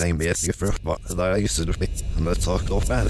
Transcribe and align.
Nej, 0.00 0.12
men 0.12 0.26
jag 0.26 0.36
för 0.52 0.66
där 1.16 1.28
jag 1.28 1.40
just 1.40 1.58
med 2.20 2.36
saker 2.36 2.74
och 2.74 2.90
väl. 2.90 3.08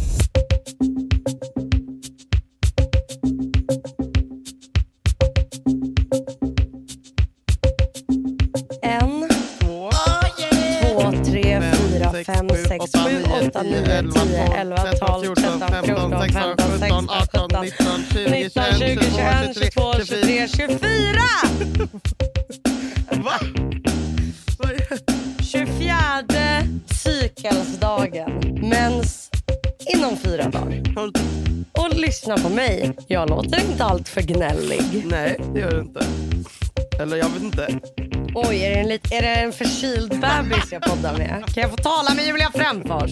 En, 8.82 9.28
Två, 9.60 9.90
två, 10.82 11.12
tre, 11.24 11.62
fyra, 11.72 12.12
fem, 12.26 12.48
sex, 12.68 12.84
sju, 12.94 13.24
åtta, 13.24 13.62
nio, 13.62 14.12
tio, 14.12 14.56
elva, 14.56 14.76
tolv, 14.76 15.34
tretton, 15.34 15.84
fjorton, 15.84 16.28
femton, 16.32 16.78
sexton, 16.78 17.10
arton, 17.10 17.50
sjutton, 17.50 18.30
nitton, 18.30 18.64
tjugo, 18.78 19.02
tjugoen, 19.02 19.54
tjugotvå, 19.54 19.92
tjugotre, 19.92 20.48
tjugofyra! 20.48 21.87
Lyssna 32.28 32.48
på 32.48 32.54
mig. 32.54 32.96
Jag 33.06 33.30
låter 33.30 33.60
inte 33.60 33.84
allt 33.84 34.08
för 34.08 34.20
gnällig. 34.20 35.06
Nej, 35.06 35.40
det 35.54 35.60
gör 35.60 35.70
du 35.70 35.80
inte. 35.80 36.00
Eller 37.00 37.16
jag 37.16 37.28
vet 37.28 37.42
inte. 37.42 37.68
Oj, 38.34 38.62
är 38.64 38.70
det 38.70 38.76
en, 38.80 38.88
lit- 38.88 39.12
är 39.12 39.22
det 39.22 39.28
en 39.34 39.52
förkyld 39.52 40.10
bebis 40.10 40.72
jag 40.72 40.82
poddar 40.82 41.18
med? 41.18 41.44
Kan 41.54 41.62
jag 41.62 41.70
få 41.70 41.76
tala 41.76 42.14
med 42.14 42.26
Julia 42.26 42.50
Frändfors? 42.54 43.10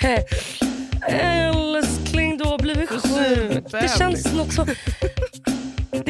Älskling, 1.08 2.38
du 2.38 2.44
har 2.44 2.58
blivit 2.58 2.90
sjuk. 2.90 3.64
Det 3.70 3.98
känns 3.98 4.32
något 4.32 4.52
så... 4.52 4.66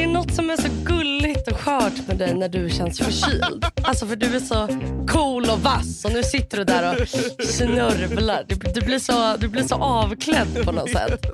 Är 0.08 0.12
något 0.12 0.34
som 0.34 0.50
är 0.50 0.56
så 0.56 0.68
gulligt 0.84 1.48
och 1.48 1.60
skört 1.60 2.06
med 2.06 2.16
dig 2.18 2.34
när 2.34 2.48
du 2.48 2.70
känns 2.70 2.98
förkyld. 2.98 3.64
Alltså 3.82 4.06
för 4.06 4.16
du 4.16 4.36
är 4.36 4.40
så 4.40 4.68
cool 5.08 5.44
och 5.50 5.58
vass 5.60 6.04
och 6.04 6.12
nu 6.12 6.22
sitter 6.22 6.58
du 6.58 6.64
där 6.64 7.02
och 7.02 7.08
snörvlar. 7.44 8.44
Du, 8.48 8.54
du, 8.54 8.80
blir, 8.80 8.98
så, 8.98 9.36
du 9.36 9.48
blir 9.48 9.62
så 9.62 9.74
avklädd 9.74 10.64
på 10.64 10.72
något 10.72 10.90
sätt. 10.90 11.26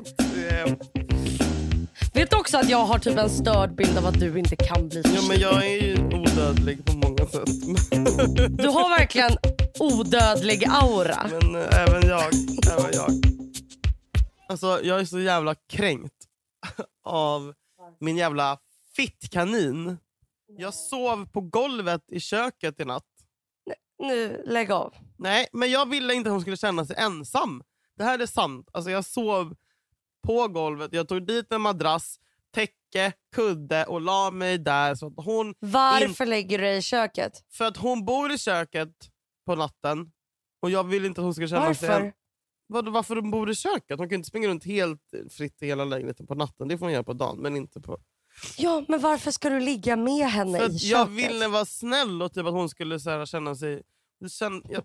Vet 2.14 2.30
du 2.30 2.36
också 2.36 2.58
att 2.58 2.68
jag 2.68 2.78
har 2.84 2.98
typ 2.98 3.18
en 3.18 3.30
störd 3.30 3.74
bild 3.74 3.98
av 3.98 4.06
att 4.06 4.20
du 4.20 4.38
inte 4.38 4.56
kan 4.56 4.88
bli 4.88 5.02
Ja, 5.04 5.10
förkyld? 5.10 5.28
men 5.28 5.40
jag 5.40 5.66
är 5.66 5.82
ju 5.82 6.04
odödlig 6.04 6.84
på 6.84 6.92
många 6.92 7.26
sätt. 7.26 7.48
Du 8.58 8.68
har 8.68 8.98
verkligen 8.98 9.36
odödlig 9.78 10.64
aura. 10.68 11.26
Men 11.40 11.54
äh, 11.54 11.82
även 11.82 12.08
jag. 12.08 12.24
Även 12.72 12.90
jag. 12.92 13.10
Alltså, 14.48 14.80
jag 14.82 15.00
är 15.00 15.04
så 15.04 15.20
jävla 15.20 15.54
kränkt 15.72 16.14
av 17.04 17.52
min 18.00 18.16
jävla 18.16 18.58
fittkanin. 18.96 19.96
Jag 20.46 20.74
sov 20.74 21.26
på 21.26 21.40
golvet 21.40 22.02
i 22.08 22.20
köket 22.20 22.80
i 22.80 22.84
natt. 22.84 23.04
Nu, 23.98 24.42
lägg 24.46 24.70
av. 24.72 24.94
Nej, 25.18 25.46
men 25.52 25.70
jag 25.70 25.88
ville 25.88 26.14
inte 26.14 26.28
att 26.28 26.32
hon 26.32 26.40
skulle 26.40 26.56
känna 26.56 26.84
sig 26.84 26.96
ensam. 26.98 27.62
Det 27.96 28.04
här 28.04 28.18
är 28.18 28.26
sant. 28.26 28.68
Alltså, 28.72 28.90
jag 28.90 29.04
sov 29.04 29.56
på 30.26 30.48
golvet. 30.48 30.92
Jag 30.92 31.08
tog 31.08 31.26
dit 31.26 31.52
en 31.52 31.60
madrass, 31.60 32.20
täcke, 32.54 33.12
kudde 33.34 33.84
och 33.84 34.00
la 34.00 34.30
mig 34.30 34.58
där. 34.58 34.94
Så 34.94 35.06
att 35.06 35.12
hon, 35.16 35.54
Varför 35.58 36.26
lägger 36.26 36.58
du 36.58 36.64
dig 36.64 36.76
i 36.76 36.82
köket? 36.82 37.44
för 37.50 37.64
att 37.64 37.76
hon 37.76 38.04
bor 38.04 38.32
i 38.32 38.38
köket 38.38 39.10
på 39.46 39.54
natten 39.54 40.12
och 40.60 40.70
jag 40.70 40.84
vill 40.84 41.04
inte 41.04 41.20
att 41.20 41.24
hon 41.24 41.34
ska 41.34 41.48
känna 41.48 41.74
sig... 41.74 41.88
Varför? 41.88 42.04
En, 42.04 42.12
vad, 42.66 42.88
varför 42.88 43.16
hon 43.16 43.30
bor 43.30 43.50
i 43.50 43.54
köket? 43.54 43.98
Hon 43.98 44.08
kan 44.08 44.16
inte 44.16 44.28
springa 44.28 44.48
runt 44.48 44.64
helt 44.64 45.14
fritt 45.30 45.62
i 45.62 45.66
hela 45.66 45.84
lägenheten 45.84 46.26
på 46.26 46.34
natten. 46.34 46.68
Det 46.68 46.78
får 46.78 46.86
hon 46.86 46.92
göra 46.92 47.04
på 47.04 47.12
dagen, 47.12 47.38
men 47.38 47.56
inte 47.56 47.80
på... 47.80 47.98
Ja, 48.56 48.84
men 48.88 49.00
varför 49.00 49.30
ska 49.30 49.50
du 49.50 49.60
ligga 49.60 49.96
med 49.96 50.26
henne 50.26 50.58
För 50.58 50.70
i 50.70 50.78
köket? 50.78 50.90
jag 50.90 51.06
ville 51.06 51.48
vara 51.48 51.64
snäll 51.64 52.22
och 52.22 52.32
typ 52.32 52.46
att 52.46 52.52
hon 52.52 52.68
skulle 52.68 53.00
så 53.00 53.10
här, 53.10 53.26
känna 53.26 53.54
sig... 53.54 53.82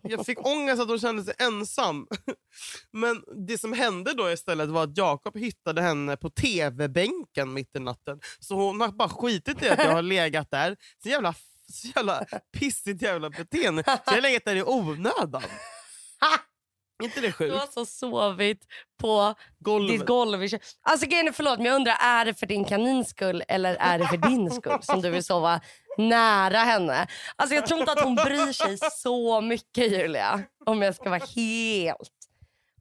Jag 0.02 0.26
fick 0.26 0.48
ångest 0.48 0.82
att 0.82 0.88
hon 0.88 1.00
kände 1.00 1.24
sig 1.24 1.34
ensam. 1.40 2.08
Men 2.92 3.24
det 3.48 3.58
som 3.58 3.74
hände 3.74 4.14
då 4.14 4.32
istället 4.32 4.70
var 4.70 4.84
att 4.84 4.98
Jakob 4.98 5.38
hittade 5.38 5.82
henne 5.82 6.18
på 6.18 6.30
tv-bänken 6.30 7.54
mitt 7.54 7.76
i 7.76 7.80
natten. 7.80 8.20
Så 8.40 8.56
hon 8.56 8.82
har 8.82 8.88
bara 8.88 9.10
skitit 9.10 9.64
i 9.64 9.70
att 9.70 9.80
jag 9.80 9.92
har 9.92 10.02
legat 10.16 10.52
där. 10.52 10.78
Så 11.04 11.10
jävla, 11.10 11.34
så 11.72 11.88
jävla 11.96 12.26
pissigt 12.58 13.02
jävla 13.02 13.30
beteende. 13.30 13.84
Så 13.84 14.00
jag 14.06 14.14
har 14.14 14.22
legat 14.22 14.46
där 14.46 14.56
i 14.56 14.64
onödan. 14.64 15.42
inte 17.04 17.22
det 17.22 17.28
Du 17.28 17.32
sjukt? 17.34 17.56
har 17.56 17.68
så 17.68 17.86
sovit 17.86 18.66
på 19.02 19.34
Golvet. 19.60 20.00
ditt 20.00 20.08
golv. 20.08 20.48
Alltså 20.82 21.08
grejen 21.08 21.34
förlåt, 21.34 21.58
men 21.58 21.66
jag 21.66 21.76
undrar, 21.76 21.98
är 22.02 22.26
det 22.26 22.34
för 22.34 22.46
din 22.46 22.66
kanins 22.66 23.10
skull 23.10 23.44
eller 23.48 23.76
är 23.76 24.00
det 24.00 24.08
för 24.08 24.18
din 24.18 24.52
skull 24.52 24.78
som 24.82 25.02
du 25.02 25.10
vill 25.10 25.24
sova 25.24 25.62
nära 25.98 26.58
henne? 26.58 27.08
Alltså 27.36 27.56
jag 27.56 27.66
tror 27.68 27.80
inte 27.80 27.92
att 27.92 28.02
hon 28.04 28.16
bryr 28.16 28.52
sig 28.54 28.78
så 28.92 29.42
mycket 29.42 29.92
Julia. 29.92 30.44
Om 30.66 30.82
jag 30.82 30.96
ska 30.96 31.10
vara 31.10 31.26
helt, 31.36 32.12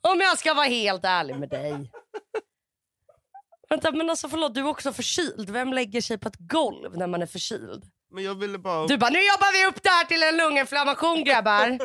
om 0.00 0.20
jag 0.20 0.38
ska 0.38 0.54
vara 0.54 0.66
helt 0.66 1.04
ärlig 1.04 1.36
med 1.36 1.48
dig. 1.48 1.90
Vänta, 3.70 3.92
men 3.92 4.10
alltså 4.10 4.28
förlåt, 4.28 4.54
du 4.54 4.60
är 4.60 4.66
också 4.68 4.92
förkyld. 4.92 5.50
Vem 5.50 5.72
lägger 5.72 6.00
sig 6.00 6.18
på 6.18 6.28
ett 6.28 6.36
golv 6.38 6.96
när 6.96 7.06
man 7.06 7.22
är 7.22 7.26
förkyld? 7.26 7.84
Men 8.10 8.24
jag 8.24 8.34
ville 8.34 8.58
bara... 8.58 8.86
Du 8.86 8.98
bara, 8.98 9.10
nu 9.10 9.18
jobbar 9.18 9.52
vi 9.52 9.66
upp 9.66 9.82
det 9.82 9.88
här 9.90 10.04
till 10.04 10.22
en 10.22 10.36
lunginflammation 10.36 11.24
grabbar. 11.24 11.78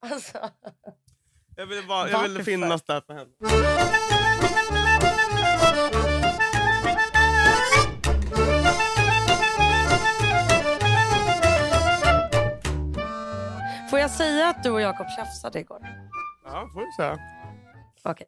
Alltså. 0.12 0.50
Jag 1.56 1.66
ville, 1.66 1.82
Varför? 1.82 2.42
finnas 2.42 2.82
där 2.82 3.00
för 3.00 3.14
henne. 3.14 3.30
Får 13.90 13.98
jag 13.98 14.10
säga 14.10 14.48
att 14.48 14.62
du 14.62 14.70
och 14.70 14.80
Jakob 14.80 15.06
tjafsade 15.16 15.60
igår? 15.60 15.80
Ja, 16.44 16.70
får 16.74 16.80
vi 16.80 16.92
säga. 16.96 17.18
Okej. 18.04 18.26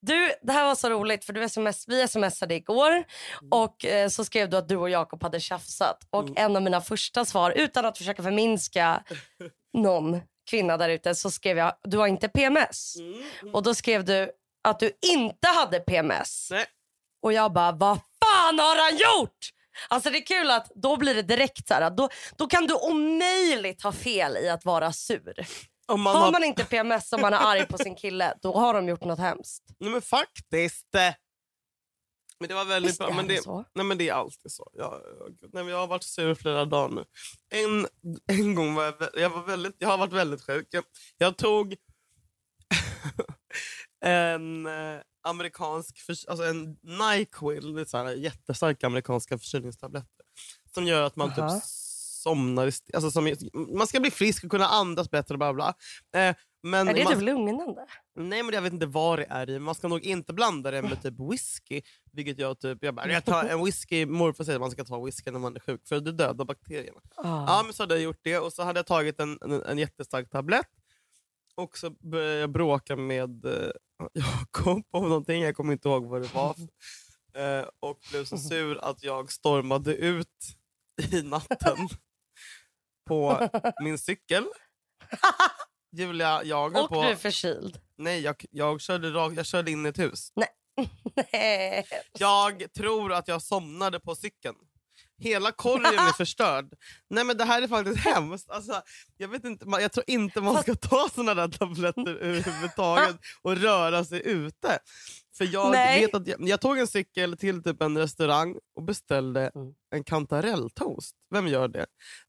Du, 0.00 0.32
det 0.42 0.52
här 0.52 0.64
var 0.64 0.74
så 0.74 0.90
roligt 0.90 1.24
för 1.24 1.32
du 1.32 1.42
sms, 1.42 1.88
vi 1.88 2.08
smsade 2.08 2.54
igår 2.54 3.04
och 3.50 3.84
eh, 3.84 4.08
så 4.08 4.24
skrev 4.24 4.50
du 4.50 4.56
att 4.56 4.68
du 4.68 4.76
och 4.76 4.90
Jakob 4.90 5.22
hade 5.22 5.40
tjafsat. 5.40 5.98
Och 6.10 6.28
en 6.36 6.56
av 6.56 6.62
mina 6.62 6.80
första 6.80 7.24
svar, 7.24 7.50
utan 7.50 7.84
att 7.84 7.98
försöka 7.98 8.22
förminska 8.22 9.02
någon 9.72 10.20
kvinna 10.50 10.76
där 10.76 10.88
ute, 10.88 11.14
så 11.14 11.30
skrev 11.30 11.58
jag 11.58 11.72
du 11.82 11.98
har 11.98 12.06
inte 12.06 12.28
PMS. 12.28 12.94
Och 13.52 13.62
då 13.62 13.74
skrev 13.74 14.04
du 14.04 14.30
att 14.64 14.78
du 14.80 14.92
inte 15.12 15.48
hade 15.48 15.80
PMS. 15.80 16.48
Nej. 16.50 16.64
Och 17.22 17.32
jag 17.32 17.52
bara, 17.52 17.72
vad 17.72 17.96
fan 18.24 18.58
har 18.58 18.90
han 18.90 18.96
gjort? 18.96 19.38
Alltså 19.88 20.10
det 20.10 20.18
är 20.18 20.26
kul 20.26 20.50
att 20.50 20.70
då 20.74 20.96
blir 20.96 21.14
det 21.14 21.22
direkt 21.22 21.68
så 21.68 21.74
här, 21.74 21.90
då, 21.90 22.08
då 22.36 22.46
kan 22.46 22.66
du 22.66 22.74
omöjligt 22.74 23.82
ha 23.82 23.92
fel 23.92 24.36
i 24.36 24.48
att 24.48 24.64
vara 24.64 24.92
sur. 24.92 25.46
Om 25.86 26.00
man 26.00 26.16
Har 26.16 26.22
har... 26.22 26.32
man 26.32 26.44
inte 26.44 26.64
PMS 26.64 27.12
och 27.12 27.20
man 27.20 27.32
är 27.32 27.38
arg 27.38 27.66
på 27.66 27.78
sin 27.78 27.94
kille, 27.94 28.34
då 28.42 28.54
har 28.54 28.74
de 28.74 28.88
gjort 28.88 29.04
något 29.04 29.18
hemskt. 29.18 29.62
Nej, 29.80 29.90
men 29.90 30.02
faktiskt. 30.02 30.86
Men 32.42 32.48
det 32.48 32.54
var 32.54 32.64
väldigt 32.64 32.90
Visst 32.90 32.98
bra. 32.98 33.14
Men 33.14 33.28
det 33.28 33.42
så? 33.42 33.64
nej, 33.74 33.86
men 33.86 33.98
det 33.98 34.08
är 34.08 34.12
alltid 34.12 34.52
så. 34.52 34.70
Jag, 34.72 35.00
jag, 35.52 35.70
jag 35.70 35.78
har 35.78 35.86
varit 35.86 36.02
sur 36.02 36.34
flera 36.34 36.64
dagar 36.64 36.94
nu. 36.94 37.04
En, 37.50 37.86
en 38.26 38.54
gång 38.54 38.74
var 38.74 38.84
jag, 38.84 38.94
jag, 39.14 39.30
var 39.30 39.42
väldigt, 39.42 39.76
jag 39.78 39.88
har 39.88 39.98
varit 39.98 40.12
väldigt 40.12 40.42
sjuk. 40.42 40.66
Jag, 40.70 40.84
jag 41.18 41.36
tog 41.36 41.76
en 44.04 44.66
eh, 44.66 45.00
amerikansk, 45.22 45.98
alltså 46.28 46.44
en 46.44 46.76
Nyquil, 46.82 47.74
det 47.74 47.80
är 47.80 47.84
så 47.84 47.98
här 47.98 48.12
jättestarka 48.12 48.86
amerikanska 48.86 49.38
förkylningstabletter. 49.38 50.24
Som 50.74 50.86
gör 50.86 51.02
att 51.02 51.16
man 51.16 51.30
Aha. 51.30 51.50
typ 51.50 51.62
somnar. 52.22 52.72
Alltså 52.94 53.10
som, 53.10 53.36
man 53.52 53.86
ska 53.86 54.00
bli 54.00 54.10
frisk 54.10 54.44
och 54.44 54.50
kunna 54.50 54.66
andas 54.66 55.10
bättre. 55.10 55.36
Bla 55.36 55.52
bla. 55.54 55.74
Eh, 56.14 56.36
men 56.62 56.88
Är 56.88 56.94
det 56.94 57.04
man, 57.04 57.12
typ 57.12 57.22
lugnande? 57.22 57.86
Nej 58.14 58.42
men 58.42 58.54
jag 58.54 58.62
vet 58.62 58.72
inte 58.72 58.86
vad 58.86 59.18
det 59.18 59.26
är 59.30 59.50
i. 59.50 59.58
Man 59.58 59.74
ska 59.74 59.88
nog 59.88 60.04
inte 60.04 60.32
blanda 60.32 60.70
det 60.70 60.82
med 60.82 61.02
typ 61.02 61.14
whisky. 61.32 61.82
Vilket 62.12 62.38
jag 62.38 62.60
typ, 62.60 62.78
jag 62.84 62.94
bara, 62.94 63.12
jag 63.12 63.24
tar 63.24 63.44
en 63.44 63.64
whisky, 63.64 64.06
morfar 64.06 64.44
säger 64.44 64.56
att 64.56 64.60
man 64.60 64.70
ska 64.70 64.84
ta 64.84 65.04
whisky 65.04 65.30
när 65.30 65.38
man 65.38 65.56
är 65.56 65.60
sjuk 65.60 65.88
för 65.88 66.00
det 66.00 66.12
dödar 66.12 66.44
bakterierna. 66.44 67.00
Ah. 67.16 67.44
Ja 67.46 67.62
men 67.64 67.72
så 67.72 67.82
hade 67.82 67.94
jag 67.94 68.02
gjort 68.02 68.20
det 68.22 68.38
och 68.38 68.52
så 68.52 68.62
hade 68.62 68.78
jag 68.78 68.86
tagit 68.86 69.20
en, 69.20 69.38
en, 69.42 69.62
en 69.62 69.78
jättestark 69.78 70.30
tablett. 70.30 70.68
Och 71.54 71.78
så 71.78 71.90
började 71.90 72.40
jag 72.40 72.50
bråka 72.50 72.96
med 72.96 73.44
eh, 73.44 73.70
Jakob 74.12 74.84
om 74.90 75.02
någonting, 75.08 75.42
jag 75.42 75.56
kommer 75.56 75.72
inte 75.72 75.88
ihåg 75.88 76.06
vad 76.06 76.22
det 76.22 76.34
var. 76.34 76.54
Eh, 77.34 77.68
och 77.80 77.98
blev 78.10 78.24
så 78.24 78.38
sur 78.38 78.84
att 78.84 79.02
jag 79.02 79.32
stormade 79.32 79.94
ut 79.94 80.56
i 81.12 81.22
natten 81.22 81.76
på 83.08 83.48
min 83.82 83.98
cykel. 83.98 84.44
Julia, 85.96 86.44
jag 86.44 86.76
Och 86.76 86.88
på... 86.88 87.02
du 87.02 87.08
är 87.08 87.16
förkyld. 87.16 87.78
Nej, 87.98 88.20
jag, 88.20 88.44
jag, 88.50 88.80
körde 88.80 89.08
jag 89.08 89.46
körde 89.46 89.70
in 89.70 89.86
i 89.86 89.88
ett 89.88 89.98
hus. 89.98 90.32
Nej. 90.34 90.48
Jag 92.18 92.72
tror 92.72 93.12
att 93.12 93.28
jag 93.28 93.42
somnade 93.42 94.00
på 94.00 94.14
cykeln. 94.14 94.56
Hela 95.18 95.52
korgen 95.52 95.98
är 95.98 96.12
förstörd. 96.16 96.74
Nej 97.10 97.24
men 97.24 97.36
Det 97.36 97.44
här 97.44 97.62
är 97.62 97.68
faktiskt 97.68 97.98
hemskt. 97.98 98.50
Alltså, 98.50 98.82
jag, 99.16 99.28
vet 99.28 99.44
inte, 99.44 99.66
jag 99.68 99.92
tror 99.92 100.04
inte 100.06 100.40
man 100.40 100.62
ska 100.62 100.74
ta 100.74 101.08
såna 101.14 101.34
där 101.34 101.48
tabletter 101.48 102.16
överhuvudtaget 102.16 103.16
och 103.42 103.56
röra 103.56 104.04
sig 104.04 104.22
ute. 104.24 104.78
För 105.36 105.44
jag, 105.52 105.70
Nej. 105.72 106.00
vet 106.00 106.14
att 106.14 106.26
jag, 106.26 106.48
jag 106.48 106.60
tog 106.60 106.78
en 106.78 106.86
cykel 106.86 107.36
till 107.36 107.62
typ 107.62 107.82
en 107.82 107.98
restaurang 107.98 108.56
och 108.76 108.82
beställde 108.82 109.50
Mm. 109.54 109.72
en 109.94 110.04
kantarelltoast. 110.04 111.16
Vem 111.30 111.48
gör 111.48 111.68
det? 111.68 111.86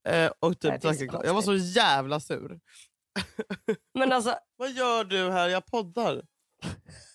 Eh, 0.08 0.32
och 0.40 0.56
Nej, 0.64 0.80
typ, 0.80 1.12
det 1.12 1.26
jag 1.26 1.34
var 1.34 1.42
så 1.42 1.56
jävla 1.56 2.20
sur. 2.20 2.60
Men 3.94 4.12
alltså, 4.12 4.36
Vad 4.56 4.72
gör 4.72 5.04
du 5.04 5.32
här? 5.32 5.50
Jag 5.50 5.66
poddar. 5.66 6.26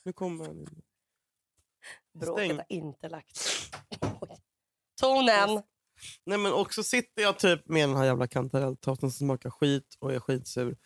Nu 0.05 0.13
kommer 0.13 0.47
han 0.47 0.59
in. 0.59 0.83
bråket 2.19 2.45
Stäng. 2.45 2.57
har 2.57 2.65
inte 2.69 3.09
lagt 3.09 3.39
Oj. 4.21 4.37
Tonen! 5.01 5.63
Nej 6.27 6.39
men 6.39 6.53
också 6.53 6.83
sitter 6.83 7.23
jag 7.23 7.39
typ 7.39 7.69
med 7.69 7.89
den 7.89 7.97
här 7.97 8.05
jävla 8.05 8.29
kantarelltoasten 8.29 9.11
som 9.11 9.27
smakar 9.27 9.51
skit 9.51 9.97
och 9.99 10.13
är 10.15 10.21
skitsur 10.21 10.77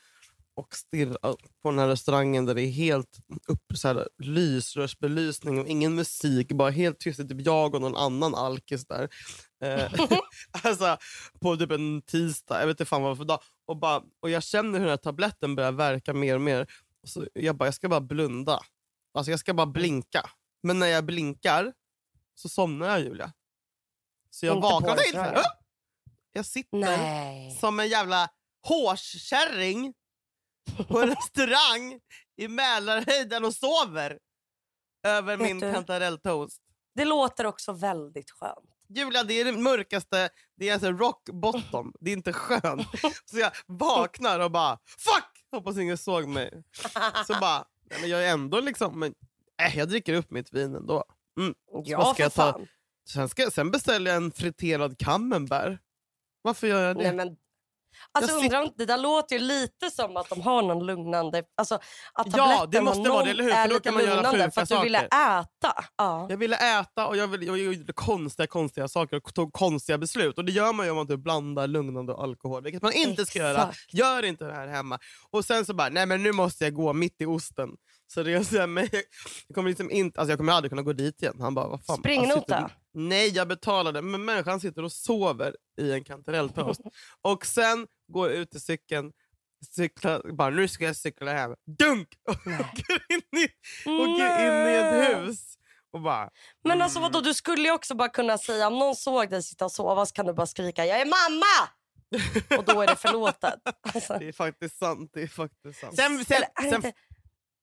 och 0.54 0.74
stirrar 0.76 1.36
på 1.62 1.70
den 1.70 1.78
här 1.78 1.88
restaurangen 1.88 2.46
där 2.46 2.54
det 2.54 2.62
är 2.62 2.70
helt 2.70 3.18
upp, 3.48 3.72
så 3.74 3.88
här, 3.88 4.08
lysrörsbelysning 4.18 5.60
och 5.60 5.66
ingen 5.66 5.94
musik, 5.94 6.52
bara 6.52 6.70
helt 6.70 6.98
tyst. 7.00 7.18
Det 7.18 7.24
är 7.24 7.28
typ 7.28 7.46
jag 7.46 7.74
och 7.74 7.80
någon 7.80 7.96
annan 7.96 8.34
alkis 8.34 8.86
där. 8.86 9.08
Eh, 9.64 9.92
alltså, 10.62 10.96
på 11.40 11.56
typ 11.56 11.70
en 11.70 12.02
tisdag, 12.02 12.60
jag 12.60 12.66
vet 12.66 12.74
inte 12.74 12.84
fan 12.88 13.02
vad 13.02 13.16
för 13.16 13.24
dag. 13.24 13.40
Och, 13.66 13.76
bara, 13.76 14.02
och 14.20 14.30
jag 14.30 14.42
känner 14.42 14.72
hur 14.72 14.86
den 14.86 14.88
här 14.88 14.96
tabletten 14.96 15.54
börjar 15.54 15.72
verka 15.72 16.14
mer 16.14 16.34
och 16.34 16.40
mer. 16.40 16.66
Och 17.02 17.08
så 17.08 17.26
jag 17.34 17.56
bara, 17.56 17.64
jag 17.64 17.74
ska 17.74 17.88
bara 17.88 18.00
blunda. 18.00 18.60
Alltså 19.14 19.30
jag 19.30 19.40
ska 19.40 19.54
bara 19.54 19.66
blinka. 19.66 20.30
Men 20.62 20.78
när 20.78 20.86
jag 20.86 21.04
blinkar 21.04 21.72
så 22.34 22.48
somnar 22.48 22.88
jag 22.88 23.00
Julia. 23.00 23.32
Så 24.30 24.46
jag 24.46 24.56
Inte 24.56 24.62
vaknar. 24.62 24.98
"Åh!" 25.36 25.42
Jag 26.32 26.46
sitter 26.46 26.76
Nej. 26.78 27.50
som 27.60 27.80
en 27.80 27.88
jävla 27.88 28.28
hårskärring 28.66 29.94
på 30.88 31.00
en 31.00 31.08
restaurang 31.08 32.00
i 32.36 32.48
Mälarhöjden 32.48 33.44
och 33.44 33.54
sover 33.54 34.18
över 35.06 35.36
Vet 35.36 35.46
min 35.46 35.60
du? 35.60 35.72
kantarelltoast. 35.72 36.62
Det 36.94 37.04
låter 37.04 37.46
också 37.46 37.72
väldigt 37.72 38.30
skönt. 38.30 38.68
Julia, 38.88 39.22
det 39.22 39.34
är 39.34 39.44
det 39.44 39.52
mörkaste. 39.52 40.30
Det 40.56 40.68
är 40.68 40.72
alltså 40.72 40.92
rock 40.92 41.28
bottom. 41.32 41.92
Det 42.00 42.10
är 42.10 42.12
inte 42.12 42.32
skönt. 42.32 42.88
Så 43.24 43.38
jag 43.38 43.50
vaknar 43.66 44.40
och 44.40 44.50
bara 44.50 44.78
fuck! 44.86 45.44
Hoppas 45.50 45.78
ingen 45.78 45.98
såg 45.98 46.28
mig. 46.28 46.62
Så 47.26 47.34
bara, 47.40 47.64
nej, 47.90 48.00
men 48.00 48.10
jag 48.10 48.24
är 48.24 48.32
ändå 48.32 48.60
liksom, 48.60 48.98
men, 48.98 49.14
äh, 49.62 49.78
jag 49.78 49.88
dricker 49.88 50.14
upp 50.14 50.30
mitt 50.30 50.52
vin 50.52 50.74
ändå. 50.74 51.04
Mm. 51.40 51.54
Ja, 51.84 52.14
ska 52.14 52.22
jag 52.22 52.32
ta? 52.34 52.52
fan. 52.52 52.66
Sen, 53.08 53.28
ska, 53.28 53.50
sen 53.50 53.70
beställer 53.70 54.10
jag 54.10 54.16
en 54.16 54.32
friterad 54.32 54.98
camembert. 54.98 55.80
Varför 56.42 56.66
gör 56.66 56.86
jag 56.86 56.96
det? 56.96 57.02
Nej, 57.02 57.12
men, 57.14 57.36
alltså, 58.12 58.32
Jag 58.32 58.42
undrar 58.44 58.70
det 58.76 58.84
där 58.86 58.98
låter 58.98 59.36
ju 59.36 59.42
lite 59.42 59.90
som 59.90 60.16
att 60.16 60.28
de 60.28 60.40
har 60.40 60.62
någon 60.62 60.86
lugnande... 60.86 61.42
Alltså, 61.56 61.74
att 62.14 62.26
Ja, 62.36 62.66
det 62.72 62.80
måste 62.80 63.10
vara 63.10 63.24
det, 63.24 63.30
eller 63.30 63.44
hur? 63.44 63.50
För 63.50 63.68
då 63.68 63.80
kan 63.80 63.94
man 63.94 64.04
göra 64.04 64.30
sjuka 64.30 64.50
för 64.50 64.62
att 64.62 64.68
du 64.68 64.80
ville 64.82 64.98
saker. 64.98 65.40
äta. 65.40 65.84
Ja. 65.96 66.26
Jag 66.30 66.36
ville 66.36 66.80
äta 66.80 67.06
och 67.06 67.16
jag, 67.16 67.28
ville, 67.28 67.44
jag 67.44 67.58
gjorde 67.58 67.92
konstiga, 67.92 68.46
konstiga 68.46 68.88
saker 68.88 69.16
och 69.16 69.34
tog 69.34 69.52
konstiga 69.52 69.98
beslut. 69.98 70.38
Och 70.38 70.44
Det 70.44 70.52
gör 70.52 70.72
man 70.72 70.86
ju 70.86 70.90
om 70.90 70.96
man 70.96 71.06
typ 71.08 71.20
blandar 71.20 71.66
lugnande 71.66 72.12
och 72.12 72.22
alkohol, 72.22 72.62
vilket 72.62 72.82
man 72.82 72.92
inte 72.92 73.26
ska 73.26 73.38
göra. 73.38 73.58
Exakt. 73.58 73.94
Gör 73.94 74.24
inte 74.24 74.44
det 74.44 74.54
här 74.54 74.68
hemma. 74.68 74.98
Och 75.30 75.44
sen 75.44 75.66
så 75.66 75.74
bara, 75.74 75.88
nej 75.88 76.06
men 76.06 76.22
nu 76.22 76.32
måste 76.32 76.64
jag 76.64 76.74
gå 76.74 76.92
mitt 76.92 77.20
i 77.20 77.26
osten. 77.26 77.68
Så 78.14 78.24
så 78.44 78.58
här, 78.58 78.66
men 78.66 78.88
jag, 78.92 79.02
jag, 79.48 79.54
kommer 79.54 79.68
liksom 79.68 79.90
inte, 79.90 80.20
alltså 80.20 80.32
jag 80.32 80.38
kommer 80.38 80.52
aldrig 80.52 80.70
kunna 80.70 80.82
gå 80.82 80.92
dit 80.92 81.22
igen. 81.22 81.36
Han 81.40 81.54
bara, 81.54 81.68
vad 81.68 81.84
fan. 81.84 81.96
Springnota? 81.98 82.40
sitter- 82.40 82.81
Nej, 82.94 83.28
jag 83.28 83.48
betalade. 83.48 84.02
Men 84.02 84.24
människan 84.24 84.60
sitter 84.60 84.82
och 84.84 84.92
sover 84.92 85.56
i 85.80 85.92
en 85.92 86.04
kantarelltoast. 86.04 86.80
och 87.22 87.46
sen 87.46 87.86
går 88.12 88.28
jag 88.30 88.38
ut 88.38 88.50
till 88.50 88.60
cykeln, 88.60 89.12
cyklar, 89.74 90.32
bara 90.32 90.50
nu 90.50 90.68
ska 90.68 90.84
jag 90.84 90.96
cykla 90.96 91.32
hem. 91.32 91.54
Dunk! 91.78 92.08
Och 92.26 92.36
åker 92.36 93.12
in 93.12 93.40
i, 93.40 93.48
åker 93.90 94.40
in 94.46 94.68
i 94.68 94.74
ett 94.76 95.18
hus. 95.18 95.38
Och 95.92 96.00
bara, 96.00 96.30
Men 96.64 96.82
alltså 96.82 97.00
vadå, 97.00 97.20
du 97.20 97.34
skulle 97.34 97.62
ju 97.62 97.70
också 97.70 97.94
bara 97.94 98.08
kunna 98.08 98.38
säga 98.38 98.66
om 98.66 98.78
någon 98.78 98.96
såg 98.96 99.30
dig 99.30 99.42
sitta 99.42 99.64
och 99.64 99.72
sova 99.72 100.06
så 100.06 100.12
kan 100.12 100.26
du 100.26 100.32
bara 100.32 100.46
skrika 100.46 100.86
jag 100.86 101.00
är 101.00 101.04
mamma! 101.06 101.68
och 102.58 102.64
då 102.64 102.80
är 102.82 102.86
det 102.86 102.96
förlåtet. 102.96 103.54
Alltså, 103.94 104.16
Det 104.18 104.28
är 104.28 104.32
faktiskt 104.32 104.78
sant. 104.78 105.10
Det 105.14 105.22
är 105.22 105.26
faktiskt 105.26 105.80
sant. 105.80 105.96
Sen, 105.96 106.24
sen, 106.24 106.36
eller 106.36 106.46
är 106.46 106.62
det 106.62 106.70
sen, 106.70 106.74
inte- 106.86 106.92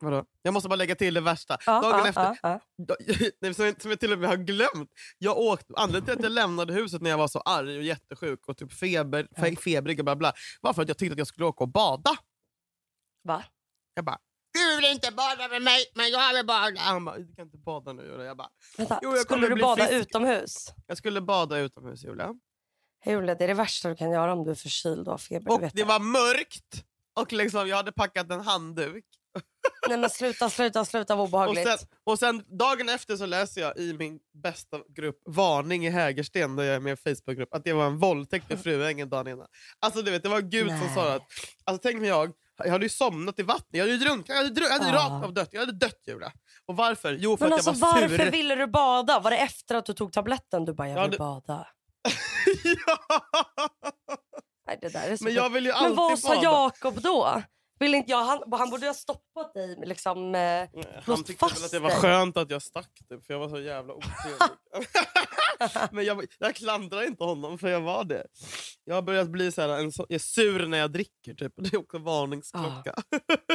vadå? 0.01 0.25
Jag 0.41 0.53
måste 0.53 0.69
bara 0.69 0.75
lägga 0.75 0.95
till 0.95 1.13
det 1.13 1.21
värsta. 1.21 1.57
Ja, 1.65 1.81
Dagen 1.81 1.99
ja, 1.99 2.07
efter. 2.07 2.59
Da- 2.87 2.95
Nej, 3.41 3.53
som, 3.53 3.65
jag, 3.65 3.81
som 3.81 3.91
jag 3.91 3.99
till 3.99 4.13
och 4.13 4.19
med 4.19 4.29
har 4.29 4.37
glömt. 4.37 4.89
Jag 5.17 5.37
åkte, 5.37 5.73
anledningen 5.77 6.05
till 6.05 6.13
att 6.15 6.23
jag 6.23 6.31
lämnade 6.31 6.73
huset 6.73 7.01
när 7.01 7.09
jag 7.09 7.17
var 7.17 7.27
så 7.27 7.39
arg 7.39 7.77
och 7.77 7.83
jättesjuk 7.83 8.47
och 8.47 8.57
typ 8.57 8.73
feber, 8.73 9.27
fe, 9.35 9.55
febrig 9.55 9.99
och 9.99 10.05
bla 10.05 10.15
bla, 10.15 10.33
var 10.61 10.73
för 10.73 10.81
att 10.81 10.87
jag 10.87 10.97
tyckte 10.97 11.13
att 11.13 11.17
jag 11.17 11.27
skulle 11.27 11.45
åka 11.45 11.63
och 11.63 11.69
bada. 11.69 12.11
Va? 13.23 13.43
Jag 13.93 14.05
bara, 14.05 14.17
du 14.53 14.75
vill 14.75 14.91
inte 14.91 15.11
bada 15.11 15.47
med 15.47 15.61
mig, 15.61 15.85
men 15.95 16.09
jag 16.11 16.33
vill 16.33 16.45
bada. 16.45 16.79
Han 16.79 17.05
bara, 17.05 17.17
du 17.17 17.35
kan 17.35 17.45
inte 17.45 17.57
bada 17.57 17.93
nu. 17.93 18.03
Julia." 18.03 18.25
Jag, 18.25 18.37
bara, 18.37 18.49
Vänta, 18.77 18.99
Jo, 19.01 19.09
jag 19.11 19.21
skulle 19.21 19.47
du 19.49 19.55
bada 19.61 19.87
frisk. 19.87 20.07
utomhus? 20.07 20.73
jag 20.87 20.97
skulle 20.97 21.21
bada 21.21 21.57
utomhus 21.57 22.03
Julia. 22.03 22.33
Julia, 23.05 23.35
det 23.35 23.43
är 23.43 23.47
det 23.47 23.53
värsta 23.53 23.89
du 23.89 23.95
kan 23.95 24.11
göra 24.11 24.33
om 24.33 24.43
du 24.43 24.51
är 24.51 24.55
förkyld 24.55 25.07
och 25.07 25.13
har 25.13 25.17
feber. 25.17 25.51
Och 25.51 25.61
det 25.73 25.83
var 25.83 25.99
mörkt. 25.99 26.85
Och 27.13 27.33
liksom, 27.33 27.67
jag 27.67 27.77
hade 27.77 27.91
packat 27.91 28.31
en 28.31 28.39
handduk. 28.41 29.05
Nej 29.87 29.97
men 29.97 30.09
sluta, 30.09 30.49
sluta, 30.49 30.85
sluta 30.85 31.15
vad 31.15 31.23
Och 31.23 31.29
obehagligt. 31.29 31.67
sen, 31.67 31.77
och 32.03 32.19
sen 32.19 32.43
dagen 32.59 32.89
efter 32.89 33.15
så 33.17 33.25
läser 33.25 33.61
jag 33.61 33.77
i 33.77 33.93
min 33.93 34.19
bästa 34.43 34.77
grupp 34.95 35.15
Varning 35.25 35.85
i 35.85 35.89
Hägersten, 35.89 36.55
där 36.55 36.63
jag 36.63 36.75
är 36.75 36.79
med 36.79 36.89
i 36.89 36.91
en 36.91 37.15
Facebookgrupp, 37.15 37.53
att 37.53 37.63
det 37.63 37.73
var 37.73 37.85
en 37.85 37.97
våldtäkt 37.99 38.51
i 38.51 38.57
Fruängen 38.57 39.09
dagen 39.09 39.27
innan. 39.27 39.47
Alltså 39.79 40.01
du 40.01 40.11
vet, 40.11 40.23
det 40.23 40.29
var 40.29 40.41
Gud 40.41 40.67
som 40.67 40.79
Nej. 40.79 40.95
sa 40.95 41.13
att... 41.13 41.21
Alltså 41.63 41.81
tänk 41.83 41.99
mig 41.99 42.09
jag, 42.09 42.31
jag 42.63 42.71
hade 42.71 42.85
ju 42.85 42.89
somnat 42.89 43.39
i 43.39 43.43
vattnet, 43.43 43.67
jag 43.71 43.79
hade 43.81 43.91
ju 43.91 43.97
drunknat, 43.97 44.29
jag 44.29 44.35
hade, 44.35 44.49
dru- 44.61 44.63
jag 44.63 44.79
hade 44.79 44.89
Ja. 44.89 44.95
rakt 44.95 45.25
av 45.25 45.33
dött. 45.33 45.49
Jag 45.51 45.59
hade 45.59 45.71
dött 45.71 45.99
Julia. 46.07 46.31
Och 46.65 46.75
varför? 46.75 47.17
Jo 47.19 47.37
för 47.37 47.45
men 47.45 47.53
att 47.53 47.67
alltså 47.67 47.85
jag 47.85 47.93
var 47.93 48.01
varför 48.01 48.17
sur. 48.25 48.31
ville 48.31 48.55
du 48.55 48.67
bada? 48.67 49.19
Var 49.19 49.31
det 49.31 49.37
efter 49.37 49.75
att 49.75 49.85
du 49.85 49.93
tog 49.93 50.13
tabletten? 50.13 50.65
Du 50.65 50.73
bara, 50.73 50.89
jag 50.89 50.97
Ja, 50.97 51.01
vill 51.03 51.11
det- 51.11 51.17
bada. 51.17 51.67
ja. 52.63 52.97
Nej, 54.67 54.77
det 54.81 54.89
där 54.89 55.09
är 55.09 55.17
så 55.17 55.23
Men 55.23 55.33
jag 55.33 55.49
vill 55.49 55.65
ju 55.65 55.71
Men 55.71 55.77
alltid 55.81 55.95
vad 55.97 56.19
sa. 56.19 56.43
Jakob 56.43 57.01
då? 57.01 57.41
Vill 57.79 57.95
inte 57.95 58.11
jag, 58.11 58.23
han, 58.23 58.43
han 58.51 58.69
borde 58.69 58.87
ha 58.87 58.93
stoppat 58.93 59.53
dig. 59.53 59.75
Liksom, 59.85 60.17
eh, 60.25 60.31
Nej, 60.31 60.69
Han 61.05 61.23
tyckte 61.23 61.45
väl 61.45 61.65
att 61.65 61.71
det 61.71 61.79
var 61.79 61.89
skönt 61.89 62.37
att 62.37 62.49
jag 62.49 62.61
stack 62.61 62.91
typ, 63.09 63.25
för 63.25 63.33
jag 63.33 63.39
var 63.39 63.49
så 63.49 63.59
jävla 63.59 63.93
otrevlig. 63.93 64.57
Men 65.91 66.05
jag, 66.05 66.25
jag 66.39 66.55
klandrar 66.55 67.03
inte 67.07 67.23
honom 67.23 67.57
för 67.57 67.67
jag 67.67 67.81
var 67.81 68.03
det. 68.03 68.27
Jag 68.83 68.95
har 68.95 69.01
börjat 69.01 69.27
bli 69.27 69.51
så 69.51 69.61
här, 69.61 69.69
en 69.69 69.91
så, 69.91 70.05
jag 70.09 70.15
är 70.15 70.19
sur 70.19 70.67
när 70.67 70.77
jag 70.77 70.91
dricker. 70.91 71.33
Typ. 71.33 71.53
Det 71.57 71.73
är 71.73 71.79
också 71.79 71.97
varningsklocka. 71.97 72.95